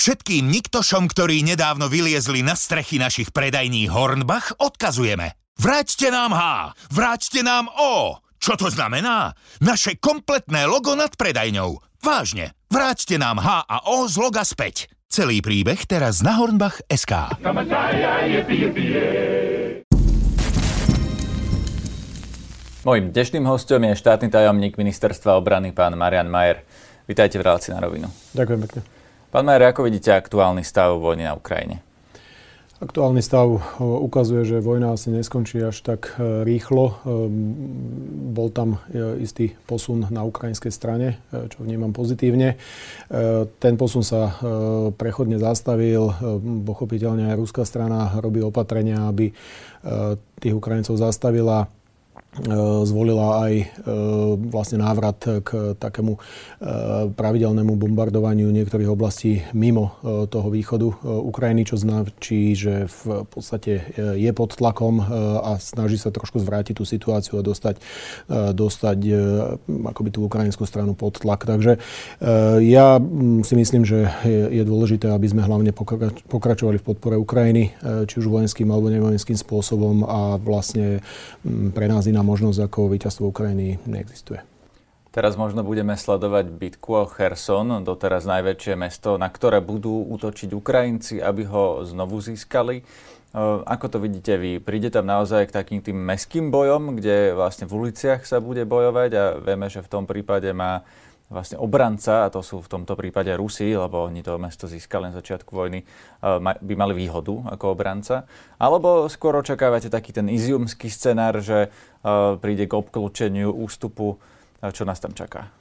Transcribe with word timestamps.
Všetkým 0.00 0.48
niktošom, 0.48 1.12
ktorí 1.12 1.44
nedávno 1.44 1.92
vyliezli 1.92 2.40
na 2.40 2.56
strechy 2.56 2.96
našich 2.96 3.36
predajní 3.36 3.84
Hornbach, 3.92 4.56
odkazujeme. 4.56 5.36
Vráťte 5.60 6.08
nám 6.08 6.32
H, 6.32 6.72
vráťte 6.88 7.44
nám 7.44 7.68
O. 7.68 8.16
Čo 8.40 8.56
to 8.56 8.72
znamená? 8.72 9.36
Naše 9.60 10.00
kompletné 10.00 10.64
logo 10.64 10.96
nad 10.96 11.12
predajňou. 11.12 12.00
Vážne, 12.00 12.56
vráťte 12.72 13.20
nám 13.20 13.44
H 13.44 13.68
a 13.68 13.92
O 13.92 14.08
z 14.08 14.16
loga 14.16 14.40
späť. 14.40 14.88
Celý 15.12 15.44
príbeh 15.44 15.84
teraz 15.84 16.24
na 16.24 16.40
Hornbach 16.40 16.80
SK. 16.88 17.36
Mojím 22.88 23.06
dnešným 23.12 23.44
hostom 23.44 23.84
je 23.84 24.00
štátny 24.00 24.32
tajomník 24.32 24.80
ministerstva 24.80 25.36
obrany 25.36 25.76
pán 25.76 25.92
Marian 25.92 26.32
Majer. 26.32 26.64
Vítajte 27.04 27.36
v 27.36 27.44
relácii 27.44 27.76
na 27.76 27.84
rovinu. 27.84 28.08
Ďakujem 28.32 28.60
pekne. 28.64 28.99
Pán 29.30 29.46
Majer, 29.46 29.70
ako 29.70 29.86
vidíte 29.86 30.10
aktuálny 30.10 30.66
stav 30.66 30.98
vojny 30.98 31.22
na 31.22 31.38
Ukrajine? 31.38 31.86
Aktuálny 32.82 33.22
stav 33.22 33.62
ukazuje, 33.78 34.42
že 34.42 34.58
vojna 34.58 34.98
asi 34.98 35.14
neskončí 35.14 35.62
až 35.62 35.86
tak 35.86 36.18
e, 36.18 36.42
rýchlo. 36.42 36.84
E, 36.90 36.94
bol 38.34 38.50
tam 38.50 38.82
e, 38.90 39.22
istý 39.22 39.54
posun 39.70 40.10
na 40.10 40.26
ukrajinskej 40.26 40.72
strane, 40.74 41.22
čo 41.30 41.62
vnímam 41.62 41.94
pozitívne. 41.94 42.58
Ten 43.62 43.74
posun 43.78 44.02
sa 44.02 44.34
prechodne 44.98 45.38
zastavil. 45.38 46.10
Pochopiteľne 46.66 47.30
aj 47.30 47.36
ruská 47.38 47.62
strana 47.62 48.18
robí 48.18 48.42
opatrenia, 48.42 49.06
aby 49.06 49.30
tých 50.40 50.54
Ukrajincov 50.56 50.98
zastavila 50.98 51.70
zvolila 52.86 53.42
aj 53.42 53.52
e, 53.58 53.64
vlastne 54.54 54.78
návrat 54.78 55.18
k 55.42 55.74
takému 55.74 56.14
e, 56.14 56.18
pravidelnému 57.10 57.74
bombardovaniu 57.74 58.54
niektorých 58.54 58.86
oblastí 58.86 59.42
mimo 59.50 59.98
toho 60.30 60.48
východu 60.50 61.02
Ukrajiny, 61.02 61.66
čo 61.66 61.76
značí, 61.76 62.54
že 62.54 62.86
v 62.86 63.26
podstate 63.26 63.82
je 63.96 64.30
pod 64.30 64.54
tlakom 64.54 65.02
a 65.42 65.58
snaží 65.58 65.98
sa 65.98 66.14
trošku 66.14 66.38
zvrátiť 66.38 66.78
tú 66.78 66.84
situáciu 66.86 67.40
a 67.40 67.46
dostať, 67.46 67.82
dostať 68.54 68.98
akoby 69.66 70.10
tú 70.14 70.26
ukrajinskú 70.26 70.64
stranu 70.68 70.94
pod 70.94 71.18
tlak. 71.20 71.44
Takže 71.46 71.80
ja 72.60 72.86
si 73.42 73.54
myslím, 73.56 73.82
že 73.82 74.10
je 74.26 74.62
dôležité, 74.62 75.10
aby 75.10 75.26
sme 75.30 75.46
hlavne 75.46 75.72
pokračovali 76.28 76.78
v 76.78 76.86
podpore 76.86 77.16
Ukrajiny, 77.18 77.74
či 78.06 78.14
už 78.20 78.30
vojenským 78.30 78.68
alebo 78.70 78.92
nevojenským 78.92 79.36
spôsobom 79.36 80.04
a 80.06 80.36
vlastne 80.40 81.00
pre 81.74 81.86
nás 81.90 82.06
iná 82.06 82.19
možnosť 82.22 82.70
ako 82.70 82.92
víťazstvo 82.92 83.28
Ukrajiny 83.28 83.80
neexistuje. 83.84 84.44
Teraz 85.10 85.34
možno 85.34 85.66
budeme 85.66 85.98
sledovať 85.98 86.54
bitku 86.54 86.94
o 86.94 87.04
Kherson, 87.10 87.82
doteraz 87.82 88.30
najväčšie 88.30 88.78
mesto, 88.78 89.18
na 89.18 89.26
ktoré 89.26 89.58
budú 89.58 90.06
útočiť 90.06 90.54
Ukrajinci, 90.54 91.18
aby 91.18 91.50
ho 91.50 91.82
znovu 91.82 92.22
získali. 92.22 92.78
E, 92.78 92.84
ako 93.66 93.86
to 93.90 93.98
vidíte 93.98 94.38
vy? 94.38 94.62
Príde 94.62 94.86
tam 94.86 95.10
naozaj 95.10 95.50
k 95.50 95.56
takým 95.58 95.82
tým 95.82 95.98
meským 95.98 96.54
bojom, 96.54 96.94
kde 96.94 97.34
vlastne 97.34 97.66
v 97.66 97.90
uliciach 97.90 98.22
sa 98.22 98.38
bude 98.38 98.62
bojovať 98.62 99.10
a 99.18 99.24
vieme, 99.42 99.66
že 99.66 99.82
v 99.82 99.90
tom 99.90 100.06
prípade 100.06 100.46
má 100.54 100.86
vlastne 101.30 101.62
obranca, 101.62 102.26
a 102.26 102.28
to 102.28 102.42
sú 102.42 102.58
v 102.58 102.66
tomto 102.66 102.98
prípade 102.98 103.30
Rusi, 103.38 103.70
lebo 103.70 104.10
oni 104.10 104.18
to 104.18 104.34
mesto 104.34 104.66
získali 104.66 105.08
na 105.08 105.14
začiatku 105.14 105.54
vojny, 105.54 105.86
eh, 105.86 106.54
by 106.58 106.74
mali 106.74 107.06
výhodu 107.06 107.54
ako 107.54 107.78
obranca. 107.78 108.26
Alebo 108.58 109.06
skôr 109.06 109.38
očakávate 109.38 109.86
taký 109.86 110.10
ten 110.10 110.26
iziumský 110.26 110.90
scenár, 110.90 111.38
že 111.38 111.70
príde 112.40 112.64
k 112.64 112.72
obklúčeniu 112.72 113.52
ústupu, 113.52 114.16
čo 114.60 114.82
nás 114.88 115.00
tam 115.00 115.12
čaká? 115.12 115.52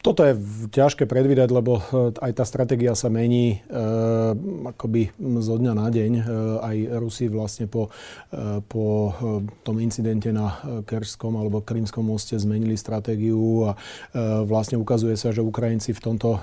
Toto 0.00 0.24
je 0.24 0.32
ťažké 0.72 1.04
predvídať, 1.04 1.52
lebo 1.52 1.76
e, 1.76 2.16
aj 2.24 2.32
tá 2.40 2.44
stratégia 2.48 2.96
sa 2.96 3.12
mení 3.12 3.60
e, 3.68 3.76
akoby 4.72 5.12
zo 5.44 5.60
dňa 5.60 5.72
na 5.76 5.92
deň. 5.92 6.12
E, 6.16 6.22
aj 6.56 6.76
Rusi 6.96 7.28
vlastne 7.28 7.68
po, 7.68 7.92
e, 8.32 8.64
po 8.64 9.12
e, 9.12 9.44
tom 9.60 9.76
incidente 9.76 10.32
na 10.32 10.56
Kerskom 10.88 11.36
alebo 11.36 11.60
Krymskom 11.60 12.08
moste 12.08 12.40
zmenili 12.40 12.80
stratégiu 12.80 13.68
a 13.68 13.76
e, 13.76 13.78
vlastne 14.48 14.80
ukazuje 14.80 15.20
sa, 15.20 15.36
že 15.36 15.44
Ukrajinci 15.44 15.92
v 15.92 16.00
tomto 16.00 16.28
e, 16.32 16.40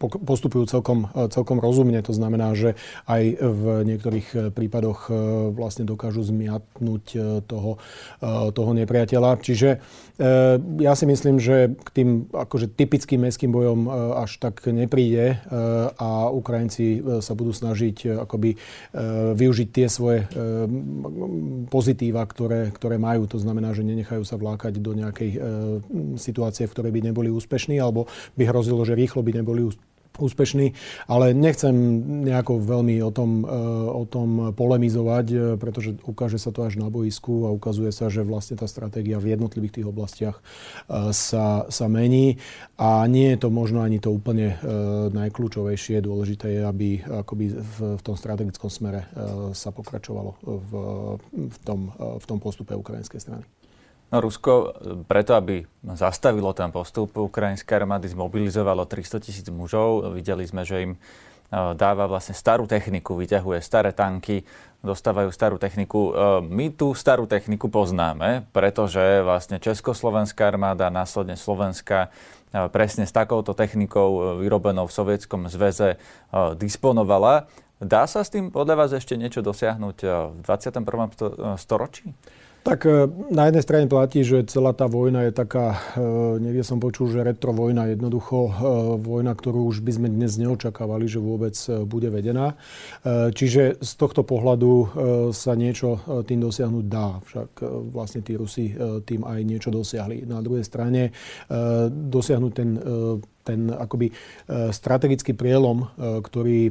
postupujú 0.00 0.64
celkom, 0.64 1.12
celkom 1.28 1.60
rozumne. 1.60 2.00
To 2.08 2.16
znamená, 2.16 2.56
že 2.56 2.72
aj 3.04 3.36
v 3.36 3.64
niektorých 3.84 4.54
prípadoch 4.56 5.10
vlastne 5.52 5.82
dokážu 5.82 6.22
zmiatnúť 6.22 7.04
toho, 7.42 7.82
toho 8.54 8.70
nepriateľa. 8.78 9.42
Čiže 9.42 9.82
ja 10.78 10.92
si 10.94 11.04
myslím, 11.10 11.42
že 11.42 11.74
k 11.74 11.88
tým 11.98 12.30
akože 12.30 12.70
typickým 12.78 13.26
mestským 13.26 13.50
bojom 13.50 13.80
e, 13.84 13.90
až 14.22 14.38
tak 14.38 14.62
nepríde 14.70 15.34
e, 15.34 15.36
a 15.98 16.30
Ukrajinci 16.30 17.02
e, 17.02 17.18
sa 17.18 17.34
budú 17.34 17.50
snažiť 17.50 18.22
akoby 18.22 18.54
využiť 19.34 19.68
tie 19.74 19.86
svoje 19.90 20.28
pozitíva, 21.72 22.22
ktoré, 22.24 22.70
ktoré 22.70 22.96
majú. 23.00 23.26
To 23.30 23.38
znamená, 23.40 23.74
že 23.74 23.82
nenechajú 23.82 24.22
sa 24.22 24.38
vlákať 24.38 24.78
do 24.78 24.94
nejakej 24.94 25.30
situácie, 26.20 26.68
v 26.68 26.74
ktorej 26.74 26.92
by 26.94 27.00
neboli 27.10 27.28
úspešní 27.32 27.80
alebo 27.80 28.06
by 28.38 28.44
hrozilo, 28.46 28.84
že 28.86 28.94
rýchlo 28.94 29.24
by 29.24 29.42
neboli 29.42 29.66
úspešní 29.66 29.87
úspešný, 30.18 30.74
ale 31.06 31.32
nechcem 31.32 31.74
nejako 32.26 32.60
veľmi 32.60 33.00
o 33.02 33.10
tom, 33.10 33.42
e, 33.42 33.48
o 33.88 34.04
tom 34.04 34.52
polemizovať, 34.52 35.26
e, 35.30 35.36
pretože 35.56 35.96
ukáže 36.04 36.36
sa 36.36 36.50
to 36.50 36.66
až 36.66 36.76
na 36.76 36.90
boisku 36.90 37.46
a 37.46 37.54
ukazuje 37.54 37.94
sa, 37.94 38.10
že 38.10 38.26
vlastne 38.26 38.58
tá 38.58 38.66
stratégia 38.66 39.22
v 39.22 39.38
jednotlivých 39.38 39.80
tých 39.80 39.86
oblastiach 39.88 40.36
e, 40.38 40.42
sa, 41.14 41.64
sa 41.70 41.86
mení 41.86 42.42
a 42.76 43.06
nie 43.06 43.34
je 43.34 43.38
to 43.42 43.48
možno 43.50 43.82
ani 43.82 43.98
to 43.98 44.14
úplne 44.14 44.54
najkľúčovejšie. 45.10 45.98
Dôležité 45.98 46.58
je, 46.58 46.62
aby 46.62 46.88
akoby 47.02 47.58
v, 47.58 47.76
v 47.98 48.02
tom 48.02 48.14
strategickom 48.14 48.70
smere 48.70 49.10
sa 49.50 49.74
pokračovalo 49.74 50.38
v, 50.42 50.72
v, 51.34 51.56
tom, 51.66 51.90
v 51.98 52.24
tom 52.24 52.38
postupe 52.38 52.78
ukrajinskej 52.78 53.18
strany. 53.18 53.44
No 54.08 54.24
Rusko 54.24 54.52
e, 54.52 54.68
preto, 55.04 55.36
aby 55.36 55.68
zastavilo 55.92 56.56
ten 56.56 56.72
postup 56.72 57.12
ukrajinskej 57.16 57.84
armády, 57.84 58.08
zmobilizovalo 58.08 58.88
300 58.88 59.20
tisíc 59.20 59.46
mužov. 59.52 60.16
Videli 60.16 60.48
sme, 60.48 60.64
že 60.64 60.76
im 60.88 60.92
e, 60.96 60.98
dáva 61.76 62.08
vlastne 62.08 62.32
starú 62.32 62.64
techniku, 62.64 63.12
vyťahuje 63.20 63.60
staré 63.60 63.92
tanky, 63.92 64.48
dostávajú 64.80 65.28
starú 65.28 65.60
techniku. 65.60 66.00
E, 66.08 66.12
my 66.40 66.72
tú 66.72 66.96
starú 66.96 67.28
techniku 67.28 67.68
poznáme, 67.68 68.48
pretože 68.56 69.20
vlastne 69.20 69.60
Československá 69.60 70.48
armáda, 70.48 70.88
následne 70.88 71.36
Slovenská, 71.36 72.08
presne 72.72 73.04
s 73.04 73.12
takouto 73.12 73.52
technikou 73.52 74.40
vyrobenou 74.40 74.88
v 74.88 74.96
Sovietskom 74.96 75.52
zväze 75.52 76.00
disponovala. 76.56 77.44
Dá 77.76 78.08
sa 78.08 78.24
s 78.24 78.32
tým 78.32 78.48
podľa 78.48 78.74
vás 78.80 78.90
ešte 78.96 79.20
niečo 79.20 79.44
dosiahnuť 79.44 79.96
v 80.32 80.38
21. 80.48 81.60
storočí? 81.60 82.08
Tak 82.68 82.84
e, 82.84 83.08
na 83.32 83.48
jednej 83.48 83.64
strane 83.64 83.86
platí, 83.88 84.20
že 84.20 84.44
celá 84.44 84.76
tá 84.76 84.84
vojna 84.84 85.24
je 85.24 85.32
taká, 85.32 85.80
e, 85.96 86.36
niekde 86.36 86.60
som 86.60 86.76
počul, 86.76 87.08
že 87.08 87.24
retro 87.24 87.56
vojna, 87.56 87.88
jednoducho 87.88 88.38
e, 88.44 88.52
vojna, 89.00 89.32
ktorú 89.32 89.72
už 89.72 89.80
by 89.80 89.96
sme 89.96 90.08
dnes 90.12 90.36
neočakávali, 90.36 91.08
že 91.08 91.16
vôbec 91.16 91.56
bude 91.88 92.12
vedená. 92.12 92.60
Čiže 93.08 93.80
z 93.80 93.92
tohto 93.96 94.20
pohľadu 94.20 94.72
sa 95.32 95.56
niečo 95.56 96.02
tým 96.26 96.44
dosiahnuť 96.44 96.84
dá. 96.84 97.16
Však 97.24 97.50
vlastne 97.88 98.20
tí 98.20 98.36
Rusi 98.36 98.74
tým 99.06 99.24
aj 99.24 99.40
niečo 99.46 99.70
dosiahli. 99.72 100.28
Na 100.28 100.42
druhej 100.44 100.66
strane 100.66 101.14
dosiahnuť 101.88 102.52
ten 102.52 102.70
ten 103.48 103.72
akoby 103.72 104.12
strategický 104.76 105.32
prielom, 105.32 105.88
ktorý, 105.96 106.68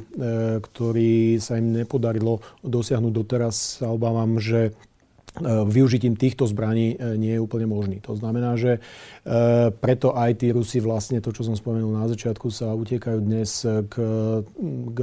ktorý 0.61 1.41
sa 1.41 1.57
im 1.57 1.73
nepodarilo 1.73 2.37
dosiahnuť 2.61 3.13
doteraz, 3.17 3.81
sa 3.81 3.89
obávam, 3.89 4.37
že 4.37 4.77
využitím 5.43 6.17
týchto 6.17 6.49
zbraní 6.49 6.97
e, 6.97 7.17
nie 7.19 7.33
je 7.37 7.43
úplne 7.43 7.69
možný. 7.69 8.01
To 8.05 8.17
znamená, 8.17 8.57
že 8.57 8.77
e, 8.77 8.79
preto 9.69 10.17
aj 10.17 10.41
tí 10.41 10.49
Rusi 10.49 10.81
vlastne 10.81 11.21
to, 11.21 11.29
čo 11.29 11.45
som 11.45 11.53
spomenul 11.53 11.93
na 11.93 12.09
začiatku, 12.09 12.49
sa 12.49 12.73
utiekajú 12.73 13.19
dnes 13.21 13.61
k, 13.63 13.95
k 14.93 14.99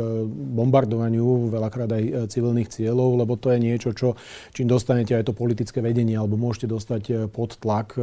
bombardovaniu 0.56 1.50
veľakrát 1.50 1.90
aj 1.90 2.04
civilných 2.30 2.70
cieľov, 2.70 3.20
lebo 3.20 3.38
to 3.38 3.54
je 3.54 3.58
niečo, 3.62 3.90
čo 3.94 4.18
čím 4.50 4.66
dostanete 4.66 5.14
aj 5.14 5.30
to 5.30 5.36
politické 5.36 5.78
vedenie, 5.78 6.18
alebo 6.18 6.34
môžete 6.34 6.70
dostať 6.70 7.30
pod 7.30 7.60
tlak 7.60 7.94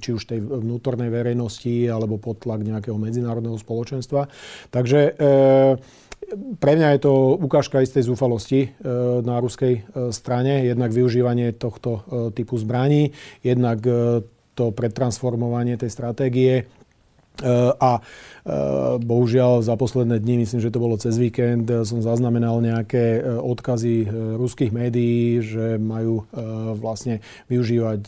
či 0.00 0.08
už 0.12 0.22
tej 0.26 0.40
vnútornej 0.42 1.08
verejnosti, 1.08 1.88
alebo 1.88 2.20
pod 2.20 2.42
tlak 2.42 2.64
nejakého 2.64 2.96
medzinárodného 2.96 3.56
spoločenstva. 3.56 4.28
Takže 4.74 5.16
pre 6.58 6.72
mňa 6.78 6.88
je 6.96 7.00
to 7.02 7.12
ukážka 7.38 7.82
istej 7.82 8.06
zúfalosti 8.06 8.60
e, 8.66 8.68
na 9.22 9.42
ruskej 9.42 9.74
e, 9.74 9.82
strane. 10.14 10.66
Jednak 10.66 10.94
využívanie 10.94 11.54
tohto 11.54 11.90
e, 11.90 12.00
typu 12.34 12.58
zbraní, 12.58 13.10
jednak 13.42 13.82
to 14.54 14.64
pretransformovanie 14.74 15.78
tej 15.80 15.90
stratégie 15.90 16.54
A 17.80 18.00
bohužiaľ 19.00 19.60
za 19.60 19.76
posledné 19.76 20.16
dni, 20.20 20.44
myslím, 20.44 20.60
že 20.64 20.72
to 20.72 20.80
bolo 20.80 20.96
cez 20.96 21.20
víkend, 21.20 21.68
som 21.84 22.00
zaznamenal 22.00 22.60
nejaké 22.64 23.20
odkazy 23.24 24.08
ruských 24.40 24.72
médií, 24.72 25.44
že 25.44 25.76
majú 25.76 26.24
vlastne 26.80 27.20
využívať 27.52 28.02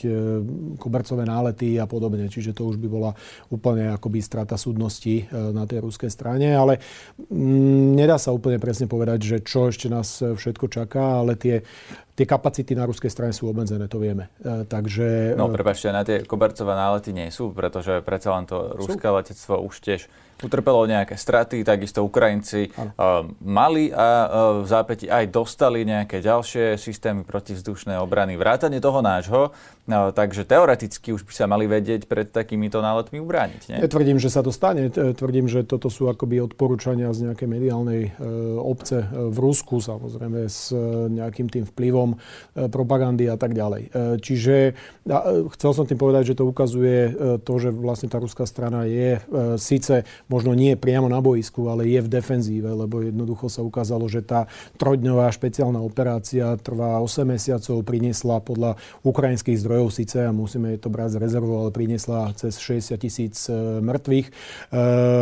kobercové 0.81 1.29
nálety 1.29 1.77
a 1.77 1.85
podobne. 1.85 2.33
Čiže 2.33 2.57
to 2.57 2.73
už 2.73 2.81
by 2.81 2.89
bola 2.89 3.11
úplne 3.53 3.93
akoby 3.93 4.25
strata 4.25 4.57
súdnosti 4.57 5.29
na 5.33 5.69
tej 5.69 5.85
ruskej 5.85 6.09
strane. 6.09 6.49
Ale 6.57 6.81
mm, 7.29 7.93
nedá 7.93 8.17
sa 8.17 8.33
úplne 8.33 8.57
presne 8.57 8.89
povedať, 8.89 9.21
že 9.21 9.37
čo 9.45 9.69
ešte 9.69 9.93
nás 9.93 10.25
všetko 10.25 10.67
čaká, 10.73 11.21
ale 11.21 11.37
tie 11.37 11.61
tie 12.13 12.29
kapacity 12.29 12.77
na 12.77 12.85
ruskej 12.85 13.09
strane 13.09 13.33
sú 13.33 13.49
obmedzené, 13.49 13.89
to 13.89 13.97
vieme. 13.97 14.29
E, 14.45 14.69
takže... 14.69 15.33
No, 15.33 15.49
prepačte, 15.49 15.89
na 15.89 16.05
tie 16.05 16.29
kobercové 16.29 16.77
nálety 16.77 17.11
nie 17.17 17.33
sú, 17.33 17.57
pretože 17.57 18.05
predsa 18.05 18.37
len 18.37 18.45
to 18.45 18.77
ruské 18.77 19.09
letectvo 19.09 19.65
už 19.65 19.81
tiež 19.81 20.01
utrpelo 20.43 20.85
nejaké 20.85 21.15
straty, 21.15 21.63
takisto 21.63 22.03
Ukrajinci 22.03 22.69
uh, 22.75 23.25
mali 23.43 23.95
a 23.95 24.07
uh, 24.27 24.29
v 24.63 24.67
zápäti 24.67 25.07
aj 25.07 25.31
dostali 25.31 25.87
nejaké 25.87 26.19
ďalšie 26.19 26.77
systémy 26.77 27.23
protivzdušnej 27.23 27.97
obrany, 27.99 28.35
vrátane 28.35 28.83
toho 28.83 29.01
nášho, 29.01 29.55
uh, 29.89 30.13
takže 30.15 30.47
teoreticky 30.47 31.11
už 31.11 31.27
by 31.27 31.33
sa 31.33 31.47
mali 31.51 31.67
vedieť 31.67 32.07
pred 32.07 32.31
takýmito 32.31 32.79
náletmi 32.79 33.19
ubrániť. 33.19 33.63
Nie? 33.67 33.79
Tvrdím, 33.91 34.23
že 34.23 34.31
sa 34.31 34.45
to 34.47 34.55
stane. 34.55 34.93
Tvrdím, 34.93 35.51
že 35.51 35.67
toto 35.67 35.91
sú 35.91 36.07
akoby 36.07 36.39
odporúčania 36.39 37.11
z 37.11 37.31
nejakej 37.31 37.49
mediálnej 37.49 38.15
obce 38.63 39.03
v 39.11 39.39
Rusku, 39.41 39.83
samozrejme 39.83 40.47
s 40.47 40.71
nejakým 41.11 41.51
tým 41.51 41.65
vplyvom 41.67 42.15
propagandy 42.71 43.27
a 43.27 43.35
tak 43.35 43.57
ďalej. 43.57 43.91
Čiže 44.23 44.79
chcel 45.59 45.71
som 45.75 45.85
tým 45.89 45.99
povedať, 45.99 46.33
že 46.33 46.39
to 46.39 46.47
ukazuje 46.47 47.13
to, 47.43 47.53
že 47.59 47.75
vlastne 47.75 48.07
tá 48.07 48.23
ruská 48.23 48.47
strana 48.47 48.87
je 48.87 49.19
síce 49.59 50.07
možno 50.29 50.55
nie 50.55 50.79
priamo 50.79 51.09
na 51.09 51.19
boisku, 51.19 51.67
ale 51.73 51.89
je 51.89 52.01
v 52.05 52.13
defenzíve, 52.13 52.71
lebo 52.71 53.03
jednoducho 53.03 53.49
sa 53.51 53.65
ukázalo, 53.65 54.07
že 54.07 54.23
tá 54.23 54.47
trojdňová 54.79 55.33
špeciálna 55.33 55.81
operácia 55.81 56.55
trvá 56.61 57.01
8 57.01 57.27
mesiacov, 57.27 57.83
priniesla 57.83 58.45
podľa 58.45 58.77
ukrajinských 59.03 59.59
zdrojov 59.59 59.72
síce, 59.89 60.27
a 60.27 60.33
musíme 60.33 60.75
to 60.77 60.91
brať 60.91 61.17
z 61.17 61.21
rezervu, 61.23 61.55
ale 61.57 61.71
priniesla 61.71 62.33
cez 62.35 62.59
60 62.59 62.97
tisíc 62.99 63.37
e, 63.47 63.81
mŕtvych. 63.81 64.27
E, 64.29 64.33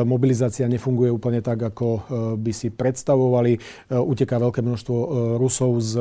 mobilizácia 0.09 0.71
nefunguje 0.71 1.13
úplne 1.13 1.45
tak, 1.45 1.61
ako 1.61 1.87
e, 1.87 2.01
by 2.41 2.53
si 2.55 2.73
predstavovali. 2.73 3.61
Uteká 3.91 4.39
veľké 4.39 4.63
množstvo 4.63 4.97
Rusov 5.37 5.73
z 5.83 5.93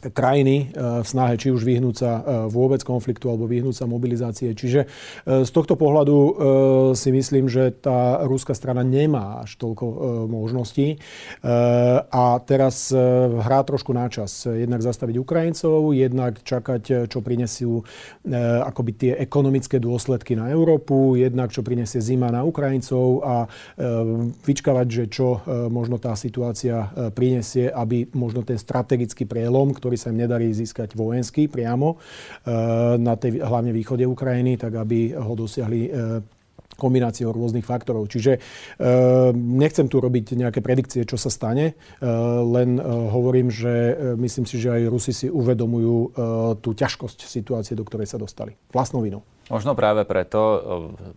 krajiny 0.00 0.68
e, 0.70 1.00
v 1.00 1.06
snahe 1.06 1.40
či 1.40 1.48
už 1.48 1.64
vyhnúť 1.64 1.96
sa 1.96 2.10
e, 2.20 2.22
vôbec 2.52 2.84
konfliktu 2.84 3.32
alebo 3.32 3.48
vyhnúť 3.48 3.74
sa 3.74 3.86
mobilizácie. 3.88 4.52
Čiže 4.52 4.80
e, 4.84 4.88
z 5.46 5.50
tohto 5.50 5.74
pohľadu 5.78 6.18
si 6.96 7.10
myslím, 7.12 7.46
že 7.48 7.72
tá 7.72 8.24
rúska 8.24 8.52
strana 8.52 8.82
nemá 8.82 9.44
až 9.44 9.56
toľko 9.60 9.84
možností 10.26 10.98
a 12.10 12.24
teraz 12.44 12.90
hrá 12.92 13.60
trošku 13.62 13.92
na 13.92 14.08
čas. 14.10 14.48
Jednak 14.48 14.82
zastaviť 14.82 15.16
Ukrajincov, 15.20 15.92
jednak 15.94 16.40
čakať, 16.42 17.08
čo 17.08 17.18
prinesú 17.20 17.84
akoby 18.64 18.92
tie 18.96 19.12
ekonomické 19.20 19.78
dôsledky 19.78 20.34
na 20.34 20.50
Európu, 20.50 21.16
jednak 21.20 21.52
čo 21.52 21.62
prinesie 21.62 22.02
zima 22.02 22.32
na 22.32 22.42
Ukrajincov 22.42 23.06
a 23.22 23.36
vyčkávať, 24.44 24.86
že 24.88 25.04
čo 25.12 25.40
možno 25.70 26.00
tá 26.00 26.16
situácia 26.16 26.90
prinesie, 27.12 27.70
aby 27.70 28.08
možno 28.16 28.42
ten 28.42 28.58
strategický 28.58 29.28
prielom, 29.28 29.76
ktorý 29.86 29.94
sa 29.94 30.10
im 30.10 30.18
nedarí 30.18 30.50
získať 30.50 30.98
vojensky 30.98 31.46
priamo 31.46 31.94
eh, 31.94 32.98
na 32.98 33.14
tej 33.14 33.38
hlavne 33.38 33.70
východe 33.70 34.02
Ukrajiny, 34.02 34.58
tak 34.58 34.74
aby 34.74 35.14
ho 35.14 35.38
dosiahli 35.38 35.80
eh, 35.86 36.34
kombináciou 36.76 37.32
rôznych 37.32 37.64
faktorov. 37.64 38.06
Čiže 38.12 38.36
e, 38.36 38.40
nechcem 39.32 39.88
tu 39.88 39.96
robiť 39.98 40.36
nejaké 40.36 40.60
predikcie, 40.60 41.08
čo 41.08 41.16
sa 41.16 41.32
stane, 41.32 41.72
e, 41.72 41.74
len 42.44 42.76
e, 42.76 42.82
hovorím, 42.84 43.48
že 43.48 43.72
e, 43.72 43.94
myslím 44.20 44.44
si, 44.44 44.60
že 44.60 44.76
aj 44.76 44.92
Rusi 44.92 45.12
si 45.16 45.26
uvedomujú 45.32 45.96
e, 45.96 46.08
tú 46.60 46.76
ťažkosť 46.76 47.24
situácie, 47.24 47.72
do 47.72 47.82
ktorej 47.82 48.12
sa 48.12 48.20
dostali. 48.20 48.54
Vlastnou 48.70 49.00
vinou. 49.00 49.24
Možno 49.46 49.78
práve 49.78 50.02
preto 50.02 50.40
e, 50.42 50.58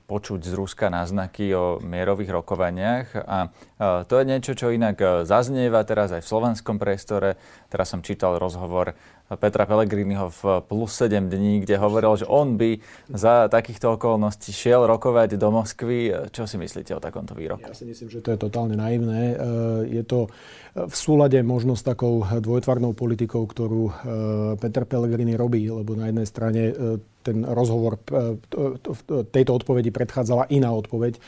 počuť 0.06 0.46
z 0.46 0.54
Ruska 0.54 0.94
náznaky 0.94 1.50
o 1.58 1.81
mierových 1.81 2.30
rokovaniach 2.30 3.08
a 3.26 3.50
e, 3.50 4.06
to 4.06 4.22
je 4.22 4.26
niečo, 4.30 4.54
čo 4.54 4.70
inak 4.70 5.02
e, 5.02 5.06
zaznieva 5.26 5.81
teraz 5.81 6.14
aj 6.14 6.22
v 6.22 6.30
slovenskom 6.30 6.78
priestore. 6.78 7.42
Teraz 7.74 7.90
som 7.90 8.06
čítal 8.06 8.38
rozhovor 8.38 8.94
Petra 9.42 9.66
Pellegriniho 9.66 10.30
v 10.30 10.42
plus 10.62 10.94
7 11.02 11.26
dní, 11.26 11.66
kde 11.66 11.81
hovoril, 11.81 12.22
že 12.22 12.30
on 12.30 12.58
by 12.58 12.81
za 13.14 13.50
takýchto 13.50 13.98
okolností 13.98 14.54
šiel 14.54 14.86
rokovať 14.86 15.38
do 15.38 15.50
Moskvy. 15.50 16.30
Čo 16.30 16.50
si 16.50 16.58
myslíte 16.58 16.98
o 16.98 17.02
takomto 17.02 17.34
výroku? 17.38 17.66
Ja 17.66 17.78
si 17.78 17.86
myslím, 17.86 18.10
že 18.14 18.25
to 18.25 18.34
je 18.34 18.40
totálne 18.42 18.74
naivné. 18.74 19.38
Je 19.86 20.02
to 20.02 20.34
v 20.75 20.95
súlade 20.95 21.42
možno 21.42 21.74
s 21.74 21.81
takou 21.81 22.21
dvojtvarnou 22.21 22.94
politikou, 22.94 23.45
ktorú 23.50 23.89
Peter 24.62 24.86
Pellegrini 24.86 25.33
robí, 25.33 25.66
lebo 25.66 25.98
na 25.98 26.13
jednej 26.13 26.27
strane 26.30 26.62
ten 27.30 27.44
rozhovor 27.44 28.00
e, 28.10 28.42
tejto 29.30 29.51
odpovedi 29.54 29.92
predchádzala 29.92 30.50
iná 30.50 30.71
odpoveď, 30.71 31.13
e, 31.16 31.21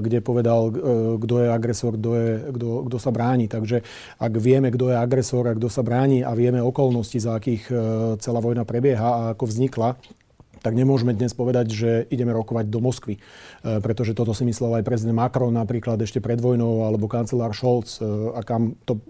kde 0.00 0.18
povedal, 0.24 0.60
e, 0.68 0.72
kto 1.20 1.34
je 1.44 1.48
agresor, 1.52 1.92
kto, 1.94 2.10
je, 2.16 2.30
kto, 2.56 2.68
kto 2.90 2.96
sa 2.98 3.10
bráni. 3.12 3.46
Takže 3.46 3.84
ak 4.18 4.32
vieme, 4.40 4.72
kto 4.72 4.90
je 4.90 4.96
agresor 4.96 5.44
a 5.46 5.56
kto 5.56 5.68
sa 5.68 5.84
bráni 5.84 6.24
a 6.24 6.32
vieme 6.32 6.58
okolnosti, 6.58 7.18
za 7.20 7.36
akých 7.36 7.68
celá 8.20 8.40
vojna 8.40 8.64
prebieha 8.64 9.08
a 9.08 9.22
ako 9.36 9.44
vznikla, 9.48 9.96
tak 10.66 10.74
nemôžeme 10.74 11.14
dnes 11.14 11.30
povedať, 11.30 11.70
že 11.70 11.90
ideme 12.10 12.34
rokovať 12.34 12.66
do 12.66 12.82
Moskvy. 12.82 13.14
E, 13.14 13.20
pretože 13.78 14.18
toto 14.18 14.34
si 14.34 14.42
myslel 14.42 14.82
aj 14.82 14.82
prezident 14.82 15.14
Macron 15.14 15.54
napríklad 15.54 15.94
ešte 16.02 16.18
pred 16.18 16.42
vojnou, 16.42 16.82
alebo 16.82 17.06
kancelár 17.06 17.54
Scholz, 17.54 18.02
e, 18.02 18.34
a 18.34 18.42
kam 18.42 18.74
to 18.82 18.98
e, 18.98 19.00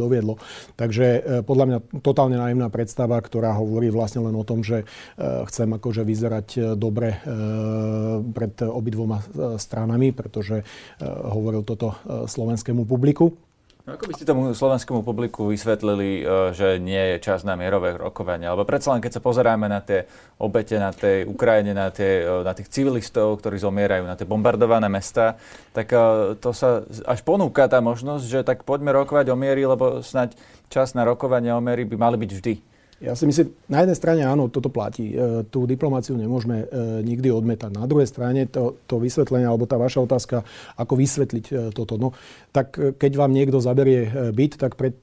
doviedlo. 0.00 0.40
Takže 0.80 1.44
podľa 1.44 1.64
mňa 1.68 1.78
totálne 2.00 2.40
naivná 2.40 2.72
predstava, 2.72 3.20
ktorá 3.20 3.52
hovorí 3.52 3.92
vlastne 3.92 4.24
len 4.24 4.32
o 4.32 4.48
tom, 4.48 4.64
že 4.64 4.88
chcem 5.20 5.68
akože 5.76 6.02
vyzerať 6.06 6.76
dobre 6.78 7.20
pred 8.32 8.54
obidvoma 8.64 9.20
stranami, 9.60 10.10
pretože 10.14 10.64
hovoril 11.04 11.62
toto 11.66 11.94
slovenskému 12.26 12.88
publiku. 12.88 13.34
No, 13.84 14.00
ako 14.00 14.08
by 14.08 14.16
ste 14.16 14.24
tomu 14.24 14.48
slovenskému 14.56 15.04
publiku 15.04 15.52
vysvetlili, 15.52 16.24
e, 16.24 16.56
že 16.56 16.80
nie 16.80 16.96
je 16.96 17.16
čas 17.20 17.44
na 17.44 17.52
mierové 17.52 17.92
rokovania? 18.00 18.56
Lebo 18.56 18.64
predsa 18.64 18.96
len 18.96 19.04
keď 19.04 19.20
sa 19.20 19.20
pozeráme 19.20 19.68
na 19.68 19.84
tie 19.84 20.08
obete 20.40 20.80
na 20.80 20.88
tej 20.88 21.28
Ukrajine, 21.28 21.76
na, 21.76 21.92
tie, 21.92 22.24
e, 22.24 22.48
na 22.48 22.56
tých 22.56 22.72
civilistov, 22.72 23.44
ktorí 23.44 23.60
zomierajú, 23.60 24.08
na 24.08 24.16
tie 24.16 24.24
bombardované 24.24 24.88
mesta, 24.88 25.36
tak 25.76 25.92
e, 25.92 26.32
to 26.40 26.56
sa 26.56 26.80
až 27.04 27.20
ponúka 27.28 27.68
tá 27.68 27.84
možnosť, 27.84 28.24
že 28.24 28.40
tak 28.40 28.64
poďme 28.64 28.88
rokovať 29.04 29.28
o 29.28 29.36
miery, 29.36 29.68
lebo 29.68 30.00
snať 30.00 30.32
čas 30.72 30.96
na 30.96 31.04
rokovanie 31.04 31.52
o 31.52 31.60
miery 31.60 31.84
by 31.84 32.00
mali 32.00 32.16
byť 32.16 32.30
vždy. 32.40 32.73
Ja 33.04 33.12
si 33.12 33.28
myslím, 33.28 33.52
na 33.68 33.84
jednej 33.84 33.96
strane 34.00 34.22
áno, 34.24 34.48
toto 34.48 34.72
platí. 34.72 35.12
E, 35.12 35.44
tú 35.52 35.68
diplomáciu 35.68 36.16
nemôžeme 36.16 36.64
e, 36.64 36.66
nikdy 37.04 37.28
odmetať. 37.28 37.76
Na 37.76 37.84
druhej 37.84 38.08
strane 38.08 38.48
to, 38.48 38.80
to 38.88 38.96
vysvetlenie, 38.96 39.44
alebo 39.44 39.68
tá 39.68 39.76
vaša 39.76 40.00
otázka, 40.08 40.40
ako 40.80 40.94
vysvetliť 40.96 41.44
e, 41.52 41.52
toto. 41.76 42.00
No, 42.00 42.16
tak 42.56 42.80
keď 42.96 43.12
vám 43.20 43.36
niekto 43.36 43.60
zaberie 43.60 44.32
byt, 44.32 44.56
tak 44.56 44.80
pred, 44.80 44.96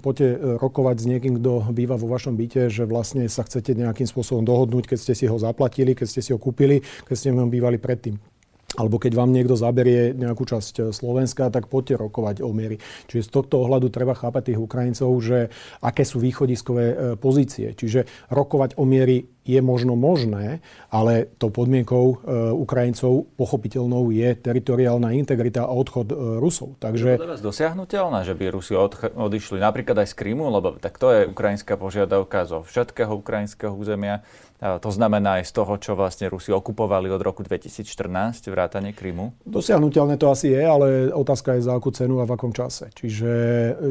poďte 0.00 0.58
rokovať 0.62 0.96
s 1.02 1.06
niekým, 1.10 1.42
kto 1.42 1.74
býva 1.74 2.00
vo 2.00 2.08
vašom 2.08 2.38
byte, 2.38 2.72
že 2.72 2.88
vlastne 2.88 3.28
sa 3.28 3.44
chcete 3.44 3.76
nejakým 3.76 4.08
spôsobom 4.08 4.46
dohodnúť, 4.46 4.94
keď 4.94 4.98
ste 4.98 5.14
si 5.18 5.26
ho 5.28 5.36
zaplatili, 5.36 5.92
keď 5.92 6.06
ste 6.06 6.22
si 6.22 6.30
ho 6.30 6.38
kúpili, 6.38 6.80
keď 7.04 7.14
ste 7.18 7.28
v 7.34 7.38
ňom 7.42 7.50
bývali 7.50 7.76
predtým 7.76 8.33
alebo 8.74 8.98
keď 8.98 9.12
vám 9.14 9.30
niekto 9.30 9.54
zaberie 9.54 10.12
nejakú 10.14 10.44
časť 10.44 10.74
eh, 10.78 10.84
Slovenska, 10.90 11.50
tak 11.50 11.70
poďte 11.70 12.00
rokovať 12.02 12.42
o 12.42 12.50
miery. 12.50 12.78
Čiže 13.10 13.26
z 13.26 13.30
tohto 13.30 13.62
ohľadu 13.66 13.90
treba 13.90 14.14
chápať 14.14 14.54
tých 14.54 14.60
Ukrajincov, 14.60 15.10
že 15.22 15.50
aké 15.80 16.02
sú 16.02 16.18
východiskové 16.22 16.84
eh, 16.84 16.96
pozície. 17.18 17.72
Čiže 17.72 18.30
rokovať 18.30 18.76
o 18.78 18.84
miery 18.84 19.34
je 19.44 19.60
možno 19.60 19.92
možné, 19.92 20.64
ale 20.88 21.28
to 21.36 21.52
podmienkou 21.52 22.04
e, 22.08 22.16
Ukrajincov 22.56 23.28
pochopiteľnou 23.36 24.08
je 24.08 24.32
teritoriálna 24.40 25.12
integrita 25.12 25.68
a 25.68 25.72
odchod 25.76 26.16
Rusov. 26.40 26.80
Takže... 26.80 27.20
Je 27.20 27.28
to 27.28 27.28
vás 27.28 27.44
dosiahnutelné, 27.44 28.24
že 28.24 28.32
by 28.32 28.44
Rusi 28.48 28.72
odišli 28.72 29.60
napríklad 29.60 30.00
aj 30.00 30.08
z 30.10 30.14
Krymu, 30.16 30.48
lebo 30.48 30.80
tak 30.80 30.96
to 30.96 31.12
je 31.12 31.28
ukrajinská 31.28 31.76
požiadavka 31.76 32.48
zo 32.48 32.64
všetkého 32.64 33.20
ukrajinského 33.20 33.76
územia. 33.76 34.24
To 34.64 34.88
znamená 34.88 35.44
aj 35.44 35.44
z 35.44 35.52
toho, 35.60 35.76
čo 35.76 35.92
vlastne 35.92 36.32
Rusi 36.32 36.48
okupovali 36.48 37.12
od 37.12 37.20
roku 37.20 37.44
2014, 37.44 38.48
vrátane 38.48 38.96
Krymu? 38.96 39.44
Dosiahnutelné 39.44 40.16
to 40.16 40.32
asi 40.32 40.56
je, 40.56 40.62
ale 40.64 41.12
otázka 41.12 41.60
je 41.60 41.68
za 41.68 41.76
akú 41.76 41.92
cenu 41.92 42.24
a 42.24 42.24
v 42.24 42.32
akom 42.32 42.48
čase. 42.48 42.88
Čiže, 42.96 43.32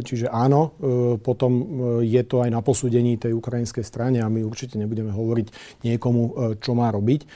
čiže 0.02 0.34
áno, 0.34 0.74
e, 0.82 1.22
potom 1.22 1.52
je 2.02 2.22
to 2.26 2.42
aj 2.42 2.50
na 2.50 2.66
posúdení 2.66 3.22
tej 3.22 3.38
ukrajinskej 3.38 3.86
strany 3.86 4.18
a 4.18 4.26
my 4.26 4.42
určite 4.42 4.82
nebudeme 4.82 5.14
hovoriť 5.14 5.48
niekomu, 5.86 6.24
e, 6.26 6.32
čo 6.58 6.74
má 6.74 6.90
robiť, 6.90 7.22
e, 7.22 7.28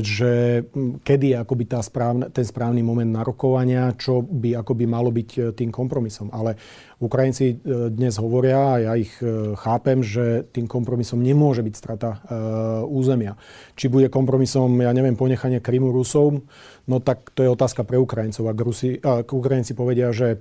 že 0.00 0.64
kedy 1.04 1.26
je 1.32 1.36
akoby 1.36 1.64
tá 1.68 1.84
správna, 1.84 2.32
ten 2.32 2.48
správny 2.48 2.80
moment 2.80 3.12
narokovania, 3.12 3.92
čo 4.00 4.24
by 4.24 4.56
akoby 4.64 4.84
malo 4.88 5.12
byť 5.12 5.30
e, 5.36 5.40
tým 5.52 5.68
kompromisom. 5.68 6.32
Ale 6.32 6.56
Ukrajinci 6.96 7.60
dnes 7.92 8.16
hovoria, 8.16 8.56
a 8.56 8.80
ja 8.80 8.92
ich 8.96 9.12
chápem, 9.60 10.00
že 10.00 10.48
tým 10.48 10.64
kompromisom 10.64 11.20
nemôže 11.20 11.60
byť 11.60 11.74
strata 11.76 12.24
územia. 12.88 13.36
Či 13.76 13.92
bude 13.92 14.08
kompromisom, 14.08 14.80
ja 14.80 14.96
neviem, 14.96 15.12
ponechanie 15.12 15.60
Krymu 15.60 15.92
Rusov, 15.92 16.40
no 16.88 16.96
tak 17.04 17.36
to 17.36 17.44
je 17.44 17.52
otázka 17.52 17.84
pre 17.84 18.00
Ukrajincov. 18.00 18.48
Ak, 18.48 18.56
Rusi, 18.56 18.96
ak 18.96 19.28
Ukrajinci 19.28 19.76
povedia, 19.76 20.08
že 20.08 20.40